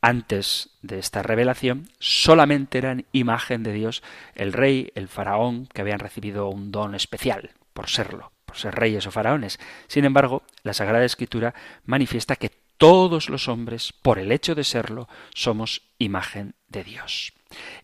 antes 0.00 0.70
de 0.80 1.00
esta 1.00 1.24
revelación 1.24 1.88
solamente 1.98 2.78
eran 2.78 3.04
imagen 3.10 3.64
de 3.64 3.72
Dios 3.72 4.04
el 4.36 4.52
rey, 4.52 4.92
el 4.94 5.08
faraón, 5.08 5.66
que 5.66 5.80
habían 5.80 5.98
recibido 5.98 6.50
un 6.50 6.70
don 6.70 6.94
especial 6.94 7.50
por 7.72 7.88
serlo, 7.90 8.30
por 8.54 8.60
ser 8.60 8.76
reyes 8.76 9.04
o 9.08 9.10
faraones. 9.10 9.58
Sin 9.88 10.04
embargo, 10.04 10.44
la 10.62 10.74
Sagrada 10.74 11.04
Escritura 11.04 11.54
manifiesta 11.84 12.36
que 12.36 12.52
todos 12.78 13.28
los 13.28 13.48
hombres, 13.48 13.92
por 13.92 14.20
el 14.20 14.30
hecho 14.30 14.54
de 14.54 14.62
serlo, 14.62 15.08
somos 15.34 15.82
imagen 15.98 16.54
de 16.68 16.84
Dios. 16.84 17.32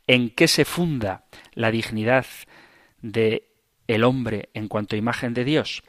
¿En 0.06 0.30
qué 0.30 0.46
se 0.46 0.64
funda 0.64 1.24
la 1.54 1.72
dignidad 1.72 2.26
de 3.02 3.52
el 3.88 4.04
hombre 4.04 4.50
en 4.54 4.68
cuanto 4.68 4.94
a 4.94 4.98
imagen 4.98 5.34
de 5.34 5.44
Dios? 5.44 5.82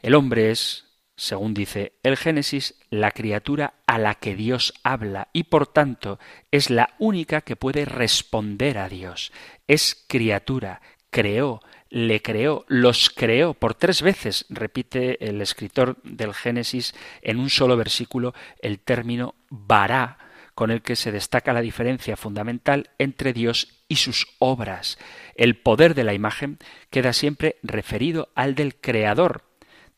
El 0.00 0.14
hombre 0.14 0.52
es, 0.52 0.86
según 1.16 1.52
dice 1.52 1.94
el 2.04 2.16
Génesis, 2.16 2.76
la 2.88 3.10
criatura 3.10 3.74
a 3.88 3.98
la 3.98 4.14
que 4.14 4.36
Dios 4.36 4.74
habla 4.84 5.28
y 5.32 5.44
por 5.44 5.66
tanto 5.66 6.20
es 6.52 6.70
la 6.70 6.94
única 7.00 7.40
que 7.40 7.56
puede 7.56 7.84
responder 7.84 8.78
a 8.78 8.88
Dios. 8.88 9.32
Es 9.66 10.04
criatura, 10.08 10.82
creó, 11.10 11.60
le 11.90 12.22
creó, 12.22 12.64
los 12.68 13.10
creó 13.10 13.54
por 13.54 13.74
tres 13.74 14.00
veces, 14.00 14.46
repite 14.48 15.28
el 15.28 15.42
escritor 15.42 15.96
del 16.02 16.32
Génesis 16.32 16.94
en 17.20 17.38
un 17.38 17.50
solo 17.50 17.76
versículo 17.76 18.32
el 18.62 18.78
término 18.78 19.34
vará, 19.50 20.18
con 20.54 20.70
el 20.70 20.82
que 20.82 20.96
se 20.96 21.12
destaca 21.12 21.52
la 21.52 21.62
diferencia 21.62 22.16
fundamental 22.16 22.90
entre 22.98 23.32
Dios 23.32 23.82
y 23.88 23.96
sus 23.96 24.26
obras. 24.38 24.98
El 25.34 25.56
poder 25.56 25.94
de 25.94 26.04
la 26.04 26.14
imagen 26.14 26.58
queda 26.90 27.12
siempre 27.12 27.56
referido 27.62 28.28
al 28.34 28.54
del 28.54 28.76
Creador, 28.76 29.50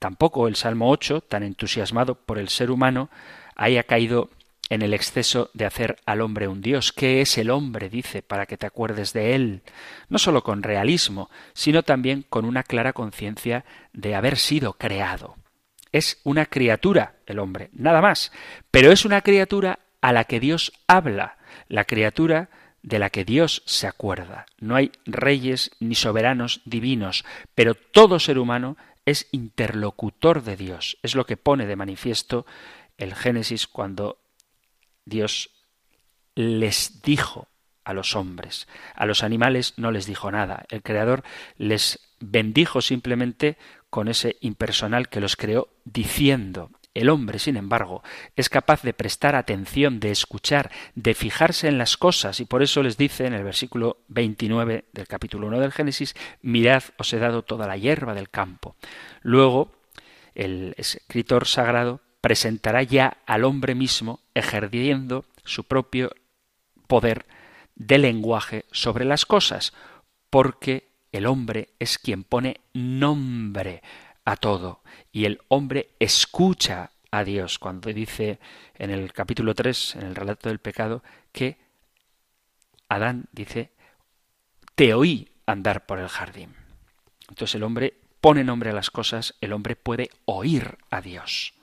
Tampoco 0.03 0.49
el 0.49 0.57
Salmo 0.57 0.91
8, 0.91 1.21
tan 1.21 1.45
entusiasmado 1.45 2.17
por 2.17 2.41
el 2.41 2.49
ser 2.49 2.73
humano, 2.73 3.09
haya 3.55 3.85
caído 3.85 4.31
en 4.73 4.81
el 4.81 4.95
exceso 4.95 5.51
de 5.53 5.67
hacer 5.67 5.99
al 6.07 6.23
hombre 6.23 6.49
un 6.49 6.63
Dios. 6.63 6.95
¿Qué 6.95 7.21
es 7.21 7.37
el 7.37 7.51
hombre? 7.51 7.91
dice, 7.91 8.23
para 8.23 8.47
que 8.47 8.57
te 8.57 8.65
acuerdes 8.65 9.13
de 9.13 9.35
él. 9.35 9.63
No 10.09 10.19
sólo 10.19 10.43
con 10.43 10.63
realismo, 10.63 11.29
sino 11.53 11.83
también 11.83 12.25
con 12.27 12.47
una 12.47 12.63
clara 12.63 12.95
conciencia 12.95 13.67
de 13.93 14.15
haber 14.15 14.39
sido 14.39 14.73
creado. 14.73 15.37
Es 15.93 16.23
una 16.25 16.47
criatura 16.47 17.17
el 17.27 17.39
hombre, 17.39 17.69
nada 17.75 18.01
más, 18.01 18.33
pero 18.71 18.93
es 18.93 19.05
una 19.05 19.21
criatura 19.21 19.81
a 20.01 20.15
la 20.15 20.25
que 20.25 20.41
Dios 20.41 20.73
habla, 20.87 21.37
la 21.69 21.85
criatura 21.85 22.49
de 22.81 22.99
la 22.99 23.11
que 23.11 23.27
Dios 23.27 23.63
se 23.67 23.87
acuerda. 23.87 24.47
No 24.59 24.75
hay 24.75 24.91
reyes 25.05 25.73
ni 25.81 25.95
soberanos 25.95 26.63
divinos, 26.65 27.27
pero 27.55 27.75
todo 27.75 28.19
ser 28.19 28.39
humano 28.39 28.79
es 29.05 29.29
interlocutor 29.33 30.43
de 30.43 30.57
Dios. 30.57 30.97
Es 31.03 31.15
lo 31.15 31.27
que 31.27 31.37
pone 31.37 31.67
de 31.67 31.77
manifiesto 31.77 32.47
el 32.97 33.15
Génesis 33.15 33.67
cuando 33.67 34.22
Dios 35.05 35.51
les 36.35 37.03
dijo 37.03 37.49
a 37.85 37.95
los 37.95 38.15
hombres. 38.17 38.69
A 38.95 39.07
los 39.07 39.23
animales 39.23 39.75
no 39.77 39.91
les 39.91 40.07
dijo 40.07 40.31
nada. 40.31 40.65
El 40.71 40.83
Creador 40.83 41.25
les 41.57 41.99
bendijo 42.21 42.81
simplemente 42.81 43.57
con 43.91 44.09
ese 44.09 44.37
impersonal 44.41 45.09
que 45.09 45.21
los 45.21 45.37
creó 45.37 45.69
diciendo 45.85 46.71
el 46.95 47.09
hombre, 47.09 47.39
sin 47.39 47.57
embargo, 47.57 48.03
es 48.37 48.49
capaz 48.49 48.83
de 48.83 48.93
prestar 48.93 49.35
atención, 49.35 49.99
de 49.99 50.11
escuchar, 50.11 50.71
de 50.95 51.15
fijarse 51.15 51.69
en 51.69 51.79
las 51.79 51.97
cosas, 51.97 52.41
y 52.41 52.45
por 52.45 52.63
eso 52.63 52.83
les 52.83 52.99
dice 52.99 53.27
en 53.27 53.33
el 53.33 53.45
versículo 53.45 53.99
29 54.09 54.85
del 54.93 55.09
capítulo 55.09 55.47
1 55.47 55.61
del 55.61 55.73
Génesis, 55.73 56.15
mirad, 56.43 56.83
os 56.99 57.13
he 57.13 57.19
dado 57.19 57.43
toda 57.43 57.67
la 57.67 57.79
hierba 57.79 58.15
del 58.15 58.29
campo. 58.29 58.77
Luego, 59.23 59.73
el 60.35 60.75
escritor 60.77 61.47
sagrado 61.47 62.01
presentará 62.23 62.83
ya 62.83 63.19
al 63.27 63.45
hombre 63.45 63.75
mismo 63.75 64.21
ejerciendo 64.33 65.27
su 65.45 65.65
propio 65.65 66.13
poder 66.87 67.27
de 67.75 67.99
lenguaje 67.99 68.65
sobre 68.71 69.05
las 69.05 69.27
cosas, 69.27 69.75
porque 70.31 70.89
el 71.11 71.27
hombre 71.27 71.71
es 71.79 71.99
quien 71.99 72.25
pone 72.25 72.61
nombre 72.73 73.83
a 74.25 74.37
todo. 74.37 74.83
Y 75.11 75.25
el 75.27 75.41
hombre 75.49 75.91
escucha 75.99 76.93
a 77.11 77.25
Dios 77.25 77.59
cuando 77.59 77.93
dice 77.93 78.39
en 78.79 78.91
el 78.91 79.13
capítulo 79.13 79.55
3, 79.55 79.97
en 79.97 80.03
el 80.03 80.15
relato 80.15 80.49
del 80.49 80.61
pecado, 80.61 81.03
que 81.33 81.59
Adán 82.89 83.27
dice, 83.33 83.73
te 84.77 84.95
oí 84.95 85.29
andar 85.45 85.87
por 85.87 85.99
el 85.99 86.09
jardín. 86.09 86.55
Entonces 87.29 87.57
el 87.57 87.65
hombre 87.65 87.95
pone 88.21 88.45
nombre 88.45 88.71
a 88.71 88.75
las 88.75 88.91
cosas, 88.91 89.35
el 89.41 89.53
hombre 89.53 89.75
puede 89.75 90.11
oír 90.25 90.79
a 90.89 91.01
Dios. 91.01 91.55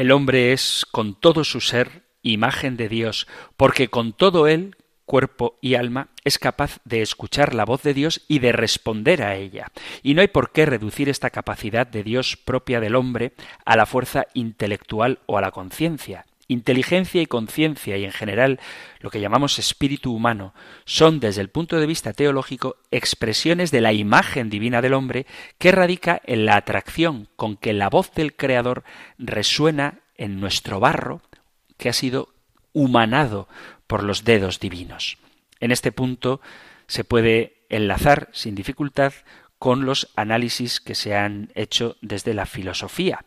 El 0.00 0.12
hombre 0.12 0.54
es 0.54 0.86
con 0.90 1.14
todo 1.14 1.44
su 1.44 1.60
ser 1.60 2.06
imagen 2.22 2.78
de 2.78 2.88
Dios, 2.88 3.26
porque 3.58 3.88
con 3.88 4.14
todo 4.14 4.46
él 4.46 4.74
cuerpo 5.04 5.58
y 5.60 5.74
alma, 5.74 6.08
es 6.24 6.38
capaz 6.38 6.78
de 6.86 7.02
escuchar 7.02 7.52
la 7.52 7.66
voz 7.66 7.82
de 7.82 7.92
Dios 7.92 8.22
y 8.26 8.38
de 8.38 8.52
responder 8.52 9.22
a 9.22 9.34
ella. 9.34 9.66
Y 10.02 10.14
no 10.14 10.22
hay 10.22 10.28
por 10.28 10.52
qué 10.52 10.64
reducir 10.64 11.10
esta 11.10 11.28
capacidad 11.28 11.86
de 11.86 12.02
Dios 12.02 12.38
propia 12.38 12.80
del 12.80 12.94
hombre 12.94 13.34
a 13.66 13.76
la 13.76 13.84
fuerza 13.84 14.26
intelectual 14.32 15.18
o 15.26 15.36
a 15.36 15.42
la 15.42 15.50
conciencia. 15.50 16.24
Inteligencia 16.50 17.22
y 17.22 17.26
conciencia 17.26 17.96
y 17.96 18.04
en 18.04 18.10
general 18.10 18.58
lo 18.98 19.10
que 19.10 19.20
llamamos 19.20 19.60
espíritu 19.60 20.12
humano 20.12 20.52
son 20.84 21.20
desde 21.20 21.42
el 21.42 21.48
punto 21.48 21.78
de 21.78 21.86
vista 21.86 22.12
teológico 22.12 22.74
expresiones 22.90 23.70
de 23.70 23.80
la 23.80 23.92
imagen 23.92 24.50
divina 24.50 24.82
del 24.82 24.94
hombre 24.94 25.26
que 25.58 25.70
radica 25.70 26.20
en 26.24 26.46
la 26.46 26.56
atracción 26.56 27.28
con 27.36 27.56
que 27.56 27.72
la 27.72 27.88
voz 27.88 28.12
del 28.14 28.34
Creador 28.34 28.82
resuena 29.16 30.00
en 30.16 30.40
nuestro 30.40 30.80
barro 30.80 31.22
que 31.76 31.88
ha 31.88 31.92
sido 31.92 32.30
humanado 32.72 33.46
por 33.86 34.02
los 34.02 34.24
dedos 34.24 34.58
divinos. 34.58 35.18
En 35.60 35.70
este 35.70 35.92
punto 35.92 36.40
se 36.88 37.04
puede 37.04 37.64
enlazar 37.68 38.28
sin 38.32 38.56
dificultad 38.56 39.12
con 39.60 39.84
los 39.84 40.10
análisis 40.16 40.80
que 40.80 40.96
se 40.96 41.14
han 41.14 41.52
hecho 41.54 41.96
desde 42.00 42.34
la 42.34 42.46
filosofía 42.46 43.24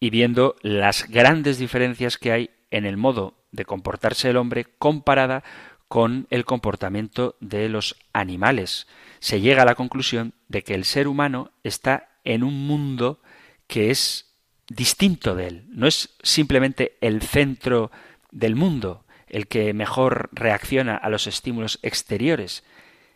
y 0.00 0.10
viendo 0.10 0.56
las 0.60 1.08
grandes 1.08 1.56
diferencias 1.56 2.18
que 2.18 2.32
hay 2.32 2.50
en 2.70 2.86
el 2.86 2.96
modo 2.96 3.34
de 3.52 3.64
comportarse 3.64 4.30
el 4.30 4.36
hombre 4.36 4.64
comparada 4.78 5.42
con 5.88 6.26
el 6.30 6.44
comportamiento 6.44 7.36
de 7.40 7.68
los 7.68 7.96
animales. 8.12 8.86
Se 9.20 9.40
llega 9.40 9.62
a 9.62 9.66
la 9.66 9.74
conclusión 9.74 10.34
de 10.48 10.62
que 10.62 10.74
el 10.74 10.84
ser 10.84 11.08
humano 11.08 11.50
está 11.64 12.10
en 12.24 12.42
un 12.42 12.66
mundo 12.66 13.20
que 13.66 13.90
es 13.90 14.36
distinto 14.68 15.34
de 15.34 15.46
él. 15.46 15.64
No 15.68 15.86
es 15.86 16.14
simplemente 16.22 16.98
el 17.00 17.22
centro 17.22 17.90
del 18.30 18.54
mundo 18.54 19.04
el 19.28 19.46
que 19.46 19.72
mejor 19.74 20.30
reacciona 20.32 20.96
a 20.96 21.08
los 21.10 21.26
estímulos 21.26 21.78
exteriores, 21.82 22.64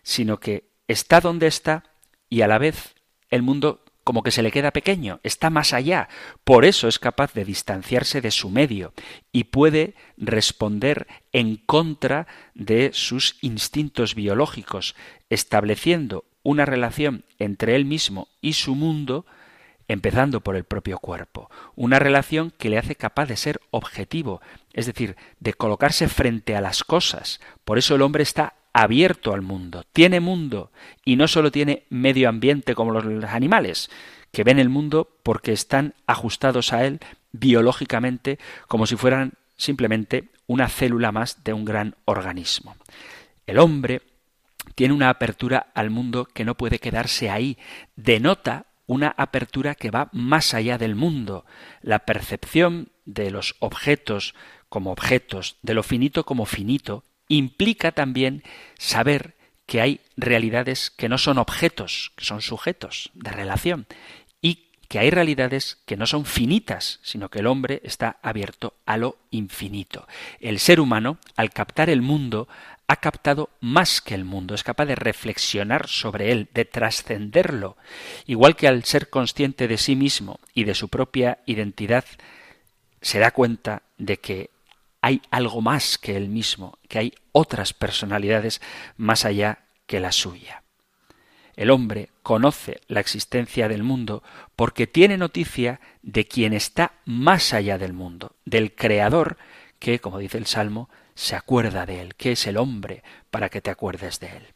sino 0.02 0.40
que 0.40 0.70
está 0.88 1.20
donde 1.20 1.46
está 1.46 1.84
y 2.28 2.42
a 2.42 2.48
la 2.48 2.58
vez 2.58 2.94
el 3.30 3.42
mundo 3.42 3.84
como 4.04 4.22
que 4.22 4.30
se 4.30 4.42
le 4.42 4.50
queda 4.50 4.70
pequeño, 4.70 5.20
está 5.22 5.50
más 5.50 5.72
allá, 5.72 6.08
por 6.44 6.64
eso 6.64 6.88
es 6.88 6.98
capaz 6.98 7.32
de 7.34 7.44
distanciarse 7.44 8.20
de 8.20 8.30
su 8.30 8.50
medio 8.50 8.92
y 9.32 9.44
puede 9.44 9.94
responder 10.16 11.06
en 11.32 11.56
contra 11.56 12.26
de 12.54 12.90
sus 12.92 13.36
instintos 13.40 14.14
biológicos, 14.14 14.94
estableciendo 15.30 16.24
una 16.42 16.66
relación 16.66 17.24
entre 17.38 17.76
él 17.76 17.84
mismo 17.84 18.28
y 18.40 18.54
su 18.54 18.74
mundo, 18.74 19.26
empezando 19.88 20.40
por 20.40 20.56
el 20.56 20.64
propio 20.64 20.98
cuerpo, 20.98 21.50
una 21.76 21.98
relación 21.98 22.50
que 22.50 22.70
le 22.70 22.78
hace 22.78 22.96
capaz 22.96 23.26
de 23.26 23.36
ser 23.36 23.60
objetivo, 23.70 24.40
es 24.72 24.86
decir, 24.86 25.16
de 25.38 25.54
colocarse 25.54 26.08
frente 26.08 26.56
a 26.56 26.60
las 26.60 26.82
cosas. 26.82 27.40
Por 27.64 27.78
eso 27.78 27.94
el 27.94 28.02
hombre 28.02 28.22
está 28.22 28.54
abierto 28.72 29.34
al 29.34 29.42
mundo, 29.42 29.84
tiene 29.92 30.20
mundo 30.20 30.70
y 31.04 31.16
no 31.16 31.28
solo 31.28 31.50
tiene 31.50 31.84
medio 31.90 32.28
ambiente 32.28 32.74
como 32.74 32.92
los 32.92 33.24
animales, 33.24 33.90
que 34.30 34.44
ven 34.44 34.58
el 34.58 34.68
mundo 34.68 35.08
porque 35.22 35.52
están 35.52 35.94
ajustados 36.06 36.72
a 36.72 36.84
él 36.84 37.00
biológicamente 37.32 38.38
como 38.66 38.86
si 38.86 38.96
fueran 38.96 39.34
simplemente 39.56 40.30
una 40.46 40.68
célula 40.68 41.12
más 41.12 41.44
de 41.44 41.52
un 41.52 41.64
gran 41.64 41.96
organismo. 42.04 42.76
El 43.46 43.58
hombre 43.58 44.02
tiene 44.74 44.94
una 44.94 45.10
apertura 45.10 45.66
al 45.74 45.90
mundo 45.90 46.24
que 46.24 46.44
no 46.44 46.56
puede 46.56 46.78
quedarse 46.78 47.30
ahí, 47.30 47.58
denota 47.96 48.66
una 48.86 49.14
apertura 49.16 49.74
que 49.74 49.90
va 49.90 50.08
más 50.12 50.54
allá 50.54 50.78
del 50.78 50.94
mundo, 50.94 51.44
la 51.80 52.00
percepción 52.00 52.90
de 53.04 53.30
los 53.30 53.54
objetos 53.60 54.34
como 54.68 54.92
objetos, 54.92 55.56
de 55.62 55.74
lo 55.74 55.82
finito 55.82 56.24
como 56.24 56.46
finito, 56.46 57.04
implica 57.36 57.92
también 57.92 58.42
saber 58.78 59.34
que 59.66 59.80
hay 59.80 60.00
realidades 60.16 60.90
que 60.90 61.08
no 61.08 61.18
son 61.18 61.38
objetos, 61.38 62.12
que 62.16 62.24
son 62.24 62.42
sujetos 62.42 63.10
de 63.14 63.30
relación, 63.30 63.86
y 64.40 64.68
que 64.88 64.98
hay 64.98 65.10
realidades 65.10 65.78
que 65.86 65.96
no 65.96 66.06
son 66.06 66.26
finitas, 66.26 67.00
sino 67.02 67.30
que 67.30 67.38
el 67.38 67.46
hombre 67.46 67.80
está 67.84 68.18
abierto 68.22 68.74
a 68.84 68.96
lo 68.96 69.16
infinito. 69.30 70.06
El 70.40 70.58
ser 70.58 70.80
humano, 70.80 71.18
al 71.36 71.50
captar 71.50 71.88
el 71.88 72.02
mundo, 72.02 72.48
ha 72.86 72.96
captado 72.96 73.48
más 73.60 74.02
que 74.02 74.14
el 74.14 74.24
mundo, 74.24 74.54
es 74.54 74.64
capaz 74.64 74.84
de 74.84 74.96
reflexionar 74.96 75.88
sobre 75.88 76.32
él, 76.32 76.48
de 76.52 76.66
trascenderlo, 76.66 77.78
igual 78.26 78.56
que 78.56 78.68
al 78.68 78.84
ser 78.84 79.08
consciente 79.08 79.68
de 79.68 79.78
sí 79.78 79.96
mismo 79.96 80.40
y 80.52 80.64
de 80.64 80.74
su 80.74 80.88
propia 80.88 81.38
identidad, 81.46 82.04
se 83.00 83.18
da 83.18 83.30
cuenta 83.30 83.82
de 83.96 84.18
que 84.18 84.50
hay 85.02 85.20
algo 85.30 85.60
más 85.60 85.98
que 85.98 86.16
él 86.16 86.28
mismo, 86.28 86.78
que 86.88 86.98
hay 86.98 87.14
otras 87.32 87.74
personalidades 87.74 88.62
más 88.96 89.24
allá 89.24 89.64
que 89.86 90.00
la 90.00 90.12
suya. 90.12 90.62
El 91.54 91.70
hombre 91.70 92.08
conoce 92.22 92.80
la 92.88 93.00
existencia 93.00 93.68
del 93.68 93.82
mundo 93.82 94.22
porque 94.56 94.86
tiene 94.86 95.18
noticia 95.18 95.80
de 96.02 96.26
quien 96.26 96.54
está 96.54 96.92
más 97.04 97.52
allá 97.52 97.76
del 97.76 97.92
mundo, 97.92 98.36
del 98.46 98.74
Creador 98.74 99.36
que, 99.78 99.98
como 99.98 100.18
dice 100.18 100.38
el 100.38 100.46
Salmo, 100.46 100.88
se 101.14 101.36
acuerda 101.36 101.84
de 101.84 102.00
él, 102.00 102.14
que 102.14 102.32
es 102.32 102.46
el 102.46 102.56
hombre 102.56 103.02
para 103.30 103.48
que 103.48 103.60
te 103.60 103.70
acuerdes 103.70 104.20
de 104.20 104.28
él. 104.28 104.46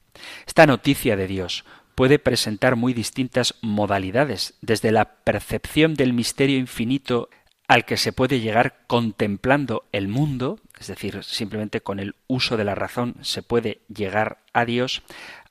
Esta 0.47 0.67
noticia 0.67 1.17
de 1.17 1.27
Dios 1.27 1.65
puede 1.95 2.19
presentar 2.19 2.77
muy 2.77 2.95
distintas 2.95 3.55
modalidades, 3.61 4.55
desde 4.61 4.93
la 4.93 5.17
percepción 5.17 5.95
del 5.95 6.13
misterio 6.13 6.59
infinito 6.59 7.29
al 7.69 7.85
que 7.85 7.97
se 7.97 8.13
puede 8.13 8.41
llegar 8.41 8.85
contemplando 8.87 9.85
el 9.93 10.09
mundo, 10.09 10.61
es 10.79 10.87
decir, 10.87 11.23
simplemente 11.25 11.81
con 11.81 11.99
el 11.99 12.15
uso 12.27 12.57
de 12.57 12.65
la 12.65 12.75
razón 12.75 13.17
se 13.23 13.43
puede 13.43 13.81
llegar 13.89 14.39
a 14.53 14.65
Dios, 14.65 15.03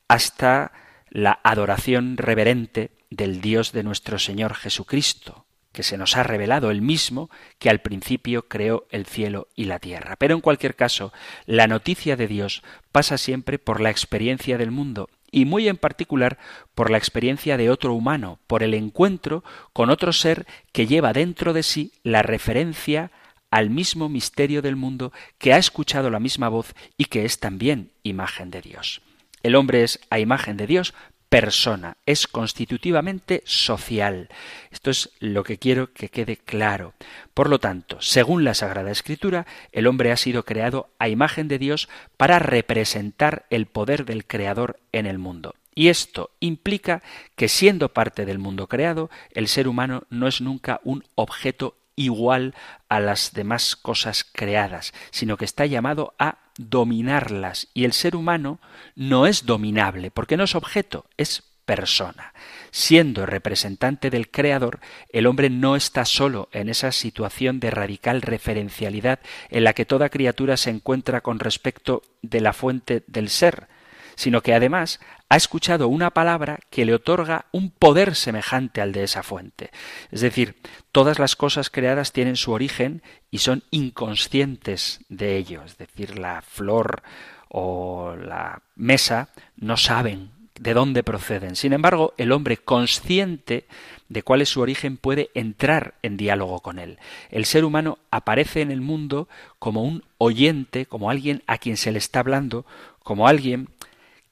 hasta 0.07 0.71
la 1.09 1.39
adoración 1.43 2.17
reverente 2.17 2.91
del 3.09 3.41
Dios 3.41 3.71
de 3.71 3.83
nuestro 3.83 4.19
Señor 4.19 4.53
Jesucristo, 4.55 5.45
que 5.71 5.83
se 5.83 5.97
nos 5.97 6.15
ha 6.15 6.23
revelado 6.23 6.71
el 6.71 6.81
mismo 6.81 7.29
que 7.59 7.69
al 7.69 7.81
principio 7.81 8.47
creó 8.47 8.87
el 8.91 9.05
cielo 9.05 9.49
y 9.55 9.65
la 9.65 9.79
tierra. 9.79 10.15
Pero 10.15 10.35
en 10.35 10.41
cualquier 10.41 10.75
caso, 10.75 11.11
la 11.45 11.67
noticia 11.67 12.15
de 12.15 12.27
Dios 12.27 12.63
pasa 12.93 13.17
siempre 13.17 13.59
por 13.59 13.81
la 13.81 13.89
experiencia 13.89 14.57
del 14.57 14.71
mundo 14.71 15.09
y 15.35 15.43
muy 15.43 15.67
en 15.67 15.75
particular 15.75 16.39
por 16.75 16.89
la 16.89 16.97
experiencia 16.97 17.57
de 17.57 17.69
otro 17.69 17.93
humano, 17.93 18.39
por 18.47 18.63
el 18.63 18.73
encuentro 18.73 19.43
con 19.73 19.89
otro 19.89 20.13
ser 20.13 20.47
que 20.71 20.87
lleva 20.87 21.11
dentro 21.11 21.51
de 21.51 21.61
sí 21.61 21.91
la 22.03 22.21
referencia 22.21 23.11
al 23.51 23.69
mismo 23.69 24.07
misterio 24.07 24.61
del 24.61 24.77
mundo, 24.77 25.11
que 25.37 25.51
ha 25.51 25.57
escuchado 25.57 26.09
la 26.09 26.21
misma 26.21 26.47
voz 26.47 26.73
y 26.97 27.05
que 27.05 27.25
es 27.25 27.39
también 27.39 27.91
imagen 28.01 28.49
de 28.49 28.61
Dios. 28.61 29.01
El 29.43 29.55
hombre 29.55 29.83
es 29.83 29.99
a 30.09 30.19
imagen 30.19 30.55
de 30.55 30.67
Dios 30.67 30.93
persona, 31.35 31.97
es 32.05 32.27
constitutivamente 32.27 33.43
social. 33.43 34.29
Esto 34.71 34.89
es 34.89 35.09
lo 35.19 35.43
que 35.43 35.57
quiero 35.57 35.91
que 35.91 36.07
quede 36.07 36.37
claro. 36.37 36.93
Por 37.33 37.49
lo 37.49 37.59
tanto, 37.59 37.97
según 37.99 38.45
la 38.45 38.53
Sagrada 38.53 38.89
Escritura, 38.89 39.45
el 39.73 39.87
hombre 39.87 40.13
ha 40.13 40.15
sido 40.15 40.45
creado 40.45 40.91
a 40.97 41.09
imagen 41.09 41.49
de 41.49 41.59
Dios 41.59 41.89
para 42.15 42.39
representar 42.39 43.47
el 43.49 43.65
poder 43.65 44.05
del 44.05 44.25
Creador 44.25 44.79
en 44.93 45.07
el 45.07 45.17
mundo. 45.17 45.55
Y 45.73 45.89
esto 45.89 46.31
implica 46.39 47.03
que 47.35 47.49
siendo 47.49 47.89
parte 47.89 48.25
del 48.25 48.39
mundo 48.39 48.67
creado, 48.67 49.09
el 49.31 49.49
ser 49.49 49.67
humano 49.67 50.03
no 50.09 50.29
es 50.29 50.39
nunca 50.39 50.79
un 50.85 51.03
objeto 51.15 51.75
igual 51.95 52.53
a 52.89 52.99
las 52.99 53.33
demás 53.33 53.75
cosas 53.75 54.23
creadas, 54.23 54.93
sino 55.11 55.37
que 55.37 55.45
está 55.45 55.65
llamado 55.65 56.13
a 56.19 56.39
dominarlas. 56.57 57.67
Y 57.73 57.85
el 57.85 57.93
ser 57.93 58.15
humano 58.15 58.59
no 58.95 59.27
es 59.27 59.45
dominable, 59.45 60.11
porque 60.11 60.37
no 60.37 60.43
es 60.43 60.55
objeto, 60.55 61.05
es 61.17 61.43
persona. 61.65 62.33
Siendo 62.71 63.25
representante 63.25 64.09
del 64.09 64.29
Creador, 64.29 64.79
el 65.09 65.25
hombre 65.25 65.49
no 65.49 65.75
está 65.75 66.05
solo 66.05 66.49
en 66.51 66.69
esa 66.69 66.91
situación 66.91 67.59
de 67.59 67.71
radical 67.71 68.21
referencialidad 68.21 69.19
en 69.49 69.63
la 69.63 69.73
que 69.73 69.85
toda 69.85 70.09
criatura 70.09 70.57
se 70.57 70.69
encuentra 70.69 71.21
con 71.21 71.39
respecto 71.39 72.03
de 72.21 72.41
la 72.41 72.53
fuente 72.53 73.03
del 73.07 73.29
ser, 73.29 73.67
sino 74.15 74.41
que 74.41 74.53
además 74.53 74.99
ha 75.35 75.37
escuchado 75.37 75.89
una 75.89 76.11
palabra 76.11 76.61
que 76.69 76.85
le 76.85 76.93
otorga 76.93 77.47
un 77.51 77.69
poder 77.69 78.15
semejante 78.15 78.79
al 78.79 78.93
de 78.93 79.03
esa 79.03 79.21
fuente. 79.21 79.69
Es 80.09 80.21
decir, 80.21 80.55
todas 80.93 81.19
las 81.19 81.35
cosas 81.35 81.69
creadas 81.69 82.13
tienen 82.13 82.37
su 82.37 82.53
origen 82.53 83.03
y 83.31 83.39
son 83.39 83.61
inconscientes 83.69 85.01
de 85.09 85.35
ello. 85.35 85.63
Es 85.65 85.77
decir, 85.77 86.17
la 86.17 86.41
flor 86.41 87.03
o 87.49 88.15
la 88.15 88.61
mesa 88.77 89.27
no 89.57 89.75
saben 89.75 90.31
de 90.57 90.73
dónde 90.73 91.03
proceden. 91.03 91.57
Sin 91.57 91.73
embargo, 91.73 92.13
el 92.15 92.31
hombre 92.31 92.55
consciente 92.55 93.67
de 94.07 94.23
cuál 94.23 94.41
es 94.41 94.47
su 94.47 94.61
origen 94.61 94.95
puede 94.95 95.31
entrar 95.33 95.95
en 96.01 96.15
diálogo 96.15 96.61
con 96.61 96.79
él. 96.79 96.97
El 97.29 97.43
ser 97.43 97.65
humano 97.65 97.97
aparece 98.09 98.61
en 98.61 98.71
el 98.71 98.79
mundo 98.79 99.27
como 99.59 99.83
un 99.83 100.05
oyente, 100.17 100.85
como 100.85 101.09
alguien 101.09 101.43
a 101.45 101.57
quien 101.57 101.75
se 101.75 101.91
le 101.91 101.97
está 101.97 102.21
hablando, 102.21 102.65
como 103.03 103.27
alguien 103.27 103.67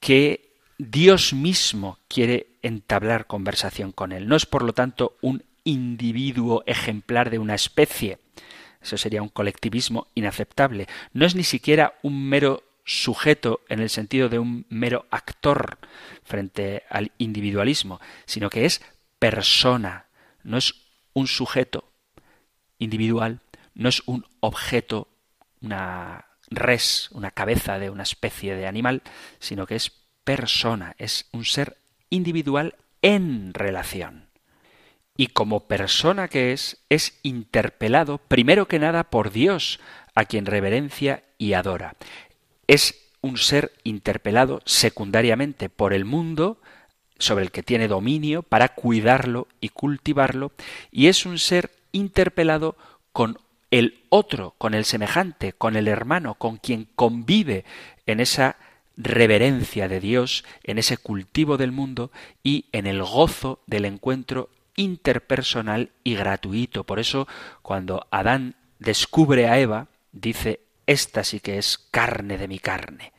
que 0.00 0.53
Dios 0.78 1.32
mismo 1.32 1.98
quiere 2.08 2.48
entablar 2.62 3.26
conversación 3.26 3.92
con 3.92 4.12
él. 4.12 4.28
No 4.28 4.36
es, 4.36 4.46
por 4.46 4.62
lo 4.62 4.72
tanto, 4.72 5.16
un 5.20 5.44
individuo 5.64 6.62
ejemplar 6.66 7.30
de 7.30 7.38
una 7.38 7.54
especie. 7.54 8.18
Eso 8.82 8.96
sería 8.96 9.22
un 9.22 9.28
colectivismo 9.28 10.08
inaceptable. 10.14 10.88
No 11.12 11.24
es 11.24 11.34
ni 11.34 11.44
siquiera 11.44 11.94
un 12.02 12.28
mero 12.28 12.62
sujeto 12.84 13.60
en 13.68 13.80
el 13.80 13.88
sentido 13.88 14.28
de 14.28 14.38
un 14.38 14.66
mero 14.68 15.06
actor 15.10 15.78
frente 16.22 16.82
al 16.90 17.12
individualismo, 17.18 18.00
sino 18.26 18.50
que 18.50 18.66
es 18.66 18.82
persona. 19.18 20.06
No 20.42 20.58
es 20.58 20.74
un 21.14 21.26
sujeto 21.26 21.90
individual, 22.78 23.40
no 23.74 23.88
es 23.88 24.02
un 24.06 24.26
objeto, 24.40 25.08
una 25.62 26.26
res, 26.50 27.08
una 27.12 27.30
cabeza 27.30 27.78
de 27.78 27.88
una 27.88 28.02
especie 28.02 28.54
de 28.54 28.66
animal, 28.66 29.02
sino 29.38 29.66
que 29.66 29.76
es 29.76 30.03
persona, 30.24 30.94
es 30.98 31.28
un 31.32 31.44
ser 31.44 31.76
individual 32.10 32.74
en 33.02 33.54
relación. 33.54 34.28
Y 35.16 35.28
como 35.28 35.68
persona 35.68 36.28
que 36.28 36.52
es, 36.52 36.78
es 36.88 37.18
interpelado 37.22 38.18
primero 38.18 38.66
que 38.66 38.78
nada 38.78 39.04
por 39.04 39.30
Dios, 39.30 39.78
a 40.14 40.24
quien 40.24 40.46
reverencia 40.46 41.22
y 41.38 41.52
adora. 41.52 41.94
Es 42.66 43.10
un 43.20 43.38
ser 43.38 43.72
interpelado 43.84 44.60
secundariamente 44.64 45.68
por 45.68 45.92
el 45.92 46.04
mundo, 46.04 46.60
sobre 47.18 47.44
el 47.44 47.52
que 47.52 47.62
tiene 47.62 47.88
dominio 47.88 48.42
para 48.42 48.70
cuidarlo 48.70 49.46
y 49.60 49.68
cultivarlo, 49.68 50.52
y 50.90 51.06
es 51.06 51.26
un 51.26 51.38
ser 51.38 51.70
interpelado 51.92 52.76
con 53.12 53.38
el 53.70 54.02
otro, 54.08 54.54
con 54.58 54.74
el 54.74 54.84
semejante, 54.84 55.52
con 55.52 55.76
el 55.76 55.88
hermano, 55.88 56.34
con 56.34 56.58
quien 56.58 56.88
convive 56.94 57.64
en 58.06 58.20
esa 58.20 58.56
reverencia 58.96 59.88
de 59.88 60.00
Dios, 60.00 60.44
en 60.62 60.78
ese 60.78 60.96
cultivo 60.96 61.56
del 61.56 61.72
mundo 61.72 62.10
y 62.42 62.66
en 62.72 62.86
el 62.86 63.02
gozo 63.02 63.60
del 63.66 63.84
encuentro 63.84 64.50
interpersonal 64.76 65.90
y 66.02 66.14
gratuito. 66.14 66.84
Por 66.84 66.98
eso, 66.98 67.26
cuando 67.62 68.06
Adán 68.10 68.56
descubre 68.78 69.48
a 69.48 69.58
Eva, 69.58 69.88
dice, 70.12 70.60
esta 70.86 71.24
sí 71.24 71.40
que 71.40 71.58
es 71.58 71.78
carne 71.90 72.38
de 72.38 72.48
mi 72.48 72.58
carne. 72.58 73.12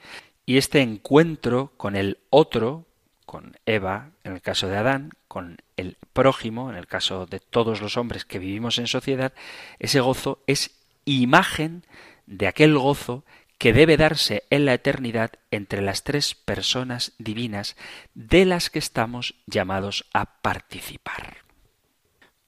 Y 0.45 0.57
este 0.57 0.81
encuentro 0.81 1.71
con 1.77 1.95
el 1.95 2.19
otro, 2.29 2.85
con 3.25 3.57
Eva, 3.65 4.11
en 4.23 4.33
el 4.33 4.41
caso 4.41 4.67
de 4.67 4.77
Adán, 4.77 5.11
con 5.27 5.57
el 5.75 5.97
prójimo, 6.13 6.69
en 6.69 6.77
el 6.77 6.87
caso 6.87 7.25
de 7.25 7.39
todos 7.39 7.81
los 7.81 7.97
hombres 7.97 8.25
que 8.25 8.39
vivimos 8.39 8.77
en 8.77 8.87
sociedad, 8.87 9.33
ese 9.79 9.99
gozo 9.99 10.39
es 10.45 10.71
imagen 11.05 11.83
de 12.27 12.47
aquel 12.47 12.77
gozo 12.77 13.23
que 13.57 13.73
debe 13.73 13.97
darse 13.97 14.43
en 14.49 14.65
la 14.65 14.73
eternidad 14.73 15.31
entre 15.51 15.81
las 15.81 16.03
tres 16.03 16.35
personas 16.35 17.13
divinas 17.17 17.75
de 18.13 18.45
las 18.45 18.69
que 18.69 18.79
estamos 18.79 19.35
llamados 19.45 20.05
a 20.13 20.41
participar. 20.41 21.37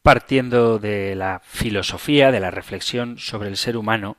Partiendo 0.02 0.80
de 0.80 1.16
la 1.16 1.42
filosofía, 1.44 2.32
de 2.32 2.40
la 2.40 2.52
reflexión 2.52 3.18
sobre 3.18 3.50
el 3.50 3.58
ser 3.58 3.78
humano, 3.78 4.18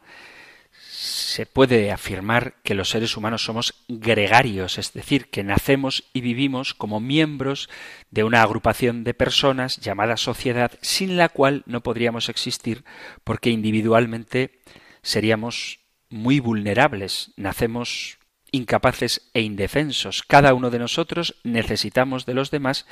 se 1.01 1.47
puede 1.47 1.93
afirmar 1.93 2.55
que 2.65 2.75
los 2.75 2.91
seres 2.91 3.17
humanos 3.17 3.45
somos 3.45 3.85
gregarios, 3.87 4.79
es 4.79 4.93
decir, 4.93 5.31
que 5.31 5.45
nacemos 5.45 6.05
y 6.13 6.21
vivimos 6.21 6.75
como 6.75 7.01
miembros 7.01 7.69
de 8.11 8.25
una 8.25 8.43
agrupación 8.43 9.05
de 9.05 9.15
personas 9.15 9.77
llamada 9.77 10.17
sociedad, 10.17 10.73
sin 10.83 11.17
la 11.17 11.29
cual 11.29 11.63
no 11.67 11.83
podríamos 11.83 12.29
existir 12.29 12.85
porque 13.23 13.51
individualmente 13.51 14.59
seríamos 15.03 15.79
muy 16.11 16.41
vulnerables, 16.41 17.33
nacemos 17.37 18.19
incapaces 18.51 19.31
e 19.35 19.43
indefensos. 19.43 20.23
Cada 20.23 20.55
uno 20.55 20.71
de 20.71 20.79
nosotros 20.79 21.37
necesitamos 21.45 22.27
de 22.27 22.35
los 22.35 22.51
demás 22.51 22.87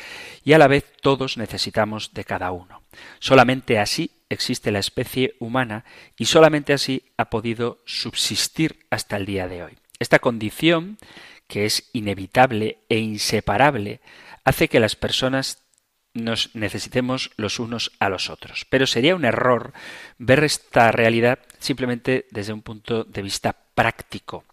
y 0.45 0.53
a 0.53 0.59
la 0.59 0.69
vez 0.69 0.93
todos 1.01 1.37
necesitamos 1.37 2.13
de 2.13 2.25
cada 2.25 2.53
uno. 2.53 2.83
Solamente 3.19 3.79
así 3.79 4.11
existe 4.29 4.71
la 4.71 4.81
especie 4.81 5.35
humana 5.39 5.85
y 6.17 6.27
solamente 6.27 6.73
así 6.73 7.05
ha 7.17 7.31
podido 7.31 7.83
subsistir 7.87 8.87
hasta 8.91 9.17
el 9.17 9.27
día 9.27 9.49
de 9.49 9.65
hoy. 9.65 9.79
Esta 9.99 10.19
condición, 10.19 10.99
que 11.49 11.65
es 11.65 11.89
inevitable 11.93 12.81
e 12.89 12.99
inseparable, 12.99 14.01
hace 14.45 14.69
que 14.69 14.81
las 14.81 14.95
personas 14.97 15.66
nos 16.17 16.55
necesitemos 16.55 17.31
los 17.37 17.59
unos 17.59 17.93
a 18.01 18.09
los 18.09 18.31
otros. 18.31 18.67
Pero 18.69 18.87
sería 18.87 19.15
un 19.15 19.25
error 19.25 19.73
ver 20.19 20.43
esta 20.45 20.91
realidad 20.91 21.39
simplemente 21.59 22.27
desde 22.31 22.53
un 22.53 22.63
punto 22.63 23.05
de 23.05 23.23
vista 23.23 23.57
práctico 23.75 24.45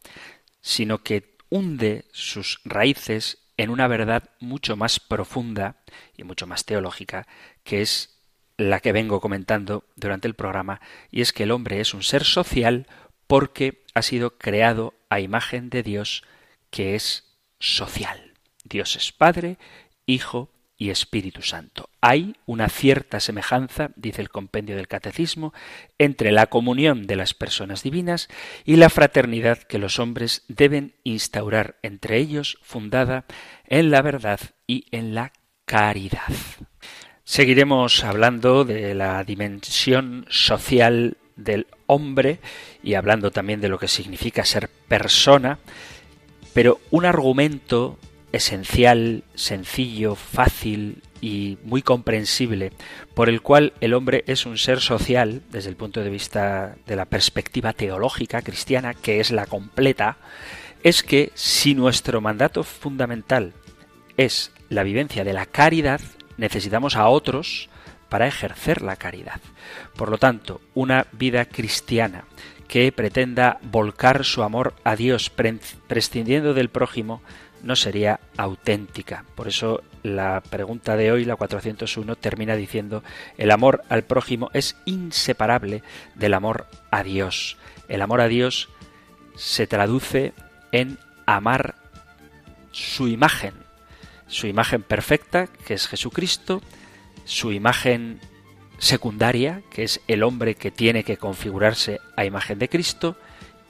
sino 0.63 1.03
que 1.03 1.35
hunde 1.49 2.05
sus 2.13 2.61
raíces 2.63 3.37
en 3.57 3.69
una 3.69 3.87
verdad 3.87 4.31
mucho 4.39 4.75
más 4.75 4.99
profunda 4.99 5.75
y 6.17 6.23
mucho 6.23 6.47
más 6.47 6.65
teológica, 6.65 7.27
que 7.63 7.81
es 7.81 8.17
la 8.57 8.79
que 8.79 8.93
vengo 8.93 9.19
comentando 9.19 9.85
durante 9.95 10.27
el 10.27 10.33
programa, 10.33 10.81
y 11.11 11.21
es 11.21 11.33
que 11.33 11.43
el 11.43 11.51
hombre 11.51 11.81
es 11.81 11.93
un 11.93 12.01
ser 12.01 12.23
social 12.23 12.87
porque 13.27 13.83
ha 13.93 14.01
sido 14.01 14.37
creado 14.37 14.95
a 15.09 15.19
imagen 15.19 15.69
de 15.69 15.83
Dios, 15.83 16.23
que 16.71 16.95
es 16.95 17.25
social. 17.59 18.33
Dios 18.63 18.95
es 18.95 19.11
Padre, 19.11 19.57
Hijo 20.05 20.49
y 20.77 20.89
Espíritu 20.89 21.41
Santo. 21.41 21.89
Hay 22.01 22.35
una 22.45 22.69
cierta 22.69 23.19
semejanza, 23.19 23.91
dice 23.95 24.21
el 24.21 24.29
compendio 24.29 24.75
del 24.75 24.87
Catecismo, 24.87 25.53
entre 25.97 26.31
la 26.31 26.47
comunión 26.47 27.07
de 27.07 27.15
las 27.15 27.33
personas 27.33 27.83
divinas 27.83 28.27
y 28.65 28.75
la 28.75 28.89
fraternidad 28.89 29.59
que 29.59 29.79
los 29.79 29.99
hombres 29.99 30.43
deben 30.47 30.95
instaurar 31.03 31.77
entre 31.83 32.17
ellos, 32.17 32.57
fundada 32.61 33.25
en 33.67 33.91
la 33.91 34.01
verdad 34.01 34.39
y 34.67 34.85
en 34.91 35.15
la 35.15 35.31
caridad. 35.65 36.21
Seguiremos 37.23 38.03
hablando 38.03 38.65
de 38.65 38.93
la 38.93 39.23
dimensión 39.23 40.25
social 40.29 41.17
del 41.35 41.67
hombre 41.85 42.39
y 42.83 42.95
hablando 42.95 43.31
también 43.31 43.61
de 43.61 43.69
lo 43.69 43.79
que 43.79 43.87
significa 43.87 44.43
ser 44.43 44.69
persona, 44.87 45.59
pero 46.53 46.79
un 46.91 47.05
argumento 47.05 47.97
esencial, 48.33 49.23
sencillo, 49.35 50.15
fácil 50.15 51.01
y 51.21 51.57
muy 51.63 51.81
comprensible, 51.81 52.73
por 53.13 53.29
el 53.29 53.41
cual 53.41 53.73
el 53.79 53.93
hombre 53.93 54.25
es 54.27 54.45
un 54.45 54.57
ser 54.57 54.81
social 54.81 55.43
desde 55.51 55.69
el 55.69 55.77
punto 55.77 56.03
de 56.03 56.09
vista 56.09 56.75
de 56.85 56.95
la 56.97 57.05
perspectiva 57.05 57.71
teológica 57.71 58.41
cristiana, 58.41 58.93
que 58.95 59.21
es 59.21 59.31
la 59.31 59.45
completa, 59.45 60.17
es 60.81 61.03
que 61.03 61.31
si 61.35 61.75
nuestro 61.75 62.19
mandato 62.19 62.63
fundamental 62.63 63.53
es 64.17 64.51
la 64.67 64.83
vivencia 64.83 65.23
de 65.23 65.33
la 65.33 65.45
caridad, 65.45 66.01
necesitamos 66.35 66.95
a 66.95 67.07
otros 67.07 67.69
para 68.09 68.27
ejercer 68.27 68.81
la 68.81 68.95
caridad. 68.95 69.39
Por 69.95 70.09
lo 70.09 70.17
tanto, 70.17 70.59
una 70.73 71.07
vida 71.13 71.45
cristiana 71.45 72.25
que 72.67 72.91
pretenda 72.91 73.59
volcar 73.61 74.25
su 74.25 74.41
amor 74.41 74.73
a 74.83 74.95
Dios 74.95 75.29
prescindiendo 75.29 76.53
del 76.53 76.69
prójimo 76.69 77.21
no 77.63 77.75
sería 77.75 78.19
auténtica. 78.37 79.25
Por 79.35 79.47
eso 79.47 79.81
la 80.03 80.41
pregunta 80.41 80.95
de 80.95 81.11
hoy, 81.11 81.25
la 81.25 81.35
401, 81.35 82.15
termina 82.17 82.55
diciendo, 82.55 83.03
el 83.37 83.51
amor 83.51 83.83
al 83.89 84.03
prójimo 84.03 84.51
es 84.53 84.75
inseparable 84.85 85.81
del 86.15 86.33
amor 86.33 86.67
a 86.91 87.03
Dios. 87.03 87.57
El 87.87 88.01
amor 88.01 88.21
a 88.21 88.27
Dios 88.27 88.69
se 89.35 89.65
traduce 89.65 90.33
en 90.71 90.99
amar 91.25 91.75
su 92.71 93.07
imagen, 93.07 93.53
su 94.27 94.47
imagen 94.47 94.83
perfecta, 94.83 95.47
que 95.47 95.73
es 95.73 95.87
Jesucristo, 95.87 96.61
su 97.23 97.51
imagen 97.51 98.19
secundaria, 98.77 99.61
que 99.69 99.83
es 99.83 100.01
el 100.07 100.23
hombre 100.23 100.55
que 100.55 100.71
tiene 100.71 101.03
que 101.03 101.17
configurarse 101.17 102.01
a 102.17 102.25
imagen 102.25 102.59
de 102.59 102.67
Cristo, 102.67 103.15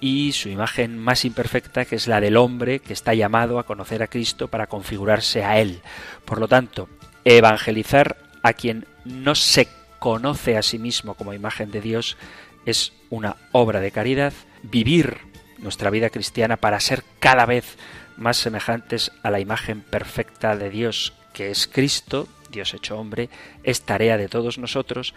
y 0.04 0.34
su 0.34 0.50
imagen 0.50 1.00
más 1.00 1.24
imperfecta, 1.24 1.86
que 1.86 1.96
es 1.96 2.10
la 2.10 2.20
del 2.20 2.36
hombre 2.36 2.80
que 2.80 2.92
está 2.92 3.14
llamado 3.14 3.58
a 3.58 3.64
conocer 3.64 4.04
a 4.04 4.08
Cristo 4.08 4.50
para 4.50 4.68
configurarse 4.68 5.46
a 5.46 5.62
Él. 5.62 5.80
Por 6.26 6.42
lo 6.42 6.50
tanto, 6.50 6.90
evangelizar 7.24 8.18
a 8.42 8.52
quien 8.52 8.86
no 9.06 9.34
se 9.34 9.70
conoce 10.00 10.58
a 10.58 10.62
sí 10.62 10.78
mismo 10.78 11.14
como 11.14 11.34
imagen 11.34 11.72
de 11.72 11.80
Dios 11.80 12.18
es 12.66 12.92
una 13.10 13.38
obra 13.54 13.80
de 13.80 13.92
caridad. 13.92 14.34
Vivir 14.62 15.20
nuestra 15.60 15.90
vida 15.90 16.10
cristiana 16.10 16.58
para 16.58 16.82
ser 16.82 17.06
cada 17.20 17.46
vez 17.46 17.78
más 18.18 18.36
semejantes 18.36 19.14
a 19.24 19.32
la 19.32 19.40
imagen 19.40 19.80
perfecta 19.80 20.58
de 20.58 20.70
Dios, 20.70 21.14
que 21.32 21.50
es 21.50 21.66
Cristo, 21.66 22.28
Dios 22.52 22.74
hecho 22.74 23.00
hombre, 23.00 23.30
es 23.64 23.84
tarea 23.84 24.18
de 24.18 24.28
todos 24.28 24.58
nosotros 24.58 25.14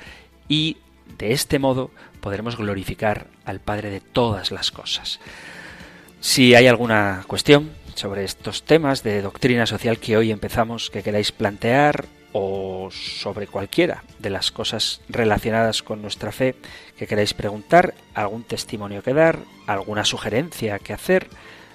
y 0.49 0.77
de 1.19 1.33
este 1.33 1.59
modo 1.59 1.91
podremos 2.27 2.57
glorificar 2.57 3.29
al 3.45 3.61
Padre 3.61 3.89
de 3.89 4.01
todas 4.01 4.51
las 4.51 4.73
cosas. 4.73 5.21
Si 6.19 6.57
hay 6.57 6.67
alguna 6.67 7.23
cuestión 7.29 7.71
sobre 7.95 8.25
estos 8.25 8.65
temas 8.65 9.05
de 9.05 9.23
doctrina 9.23 9.65
social 9.65 10.01
que 10.01 10.17
hoy 10.17 10.33
empezamos 10.33 10.91
que 10.91 11.05
queráis 11.05 11.31
plantear 11.31 12.05
o 12.33 12.89
sobre 12.91 13.47
cualquiera 13.47 14.03
de 14.19 14.31
las 14.31 14.51
cosas 14.51 15.03
relacionadas 15.09 15.85
con 15.85 16.03
nuestra 16.03 16.33
fe 16.33 16.57
que 16.99 17.07
queráis 17.07 17.33
preguntar, 17.33 17.95
algún 18.13 18.43
testimonio 18.43 19.05
que 19.05 19.15
dar, 19.15 19.39
alguna 19.69 20.05
sugerencia 20.05 20.81
que 20.81 20.95
hacer, 20.95 21.29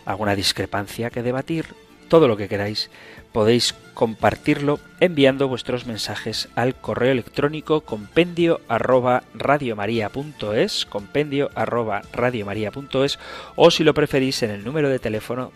alguna 0.03 0.35
discrepancia 0.35 1.11
que 1.11 1.23
debatir, 1.23 1.67
todo 2.11 2.27
lo 2.27 2.35
que 2.35 2.49
queráis, 2.49 2.89
podéis 3.31 3.73
compartirlo 3.93 4.81
enviando 4.99 5.47
vuestros 5.47 5.85
mensajes 5.85 6.49
al 6.55 6.75
correo 6.75 7.13
electrónico 7.13 7.79
compendio 7.79 8.59
arroba 8.67 9.23
radiomaria.es, 9.33 10.85
compendio 10.85 11.51
arroba 11.55 12.01
radiomaria.es 12.11 13.17
o 13.55 13.71
si 13.71 13.85
lo 13.85 13.93
preferís 13.93 14.43
en 14.43 14.51
el 14.51 14.65
número 14.65 14.89
de 14.89 14.99
teléfono 14.99 15.53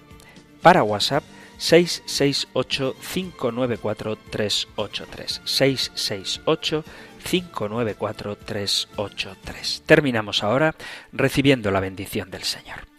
para 0.62 0.82
WhatsApp 0.84 1.26
668 1.58 2.95
594 3.01 4.18
383 4.30 5.41
668 5.43 6.86
594 7.22 8.38
383. 8.38 9.84
Terminamos 9.86 10.41
ahora 10.41 10.74
recibiendo 11.12 11.70
la 11.72 11.82
bendición 11.82 12.32
del 12.32 12.43
Señor. 12.43 12.95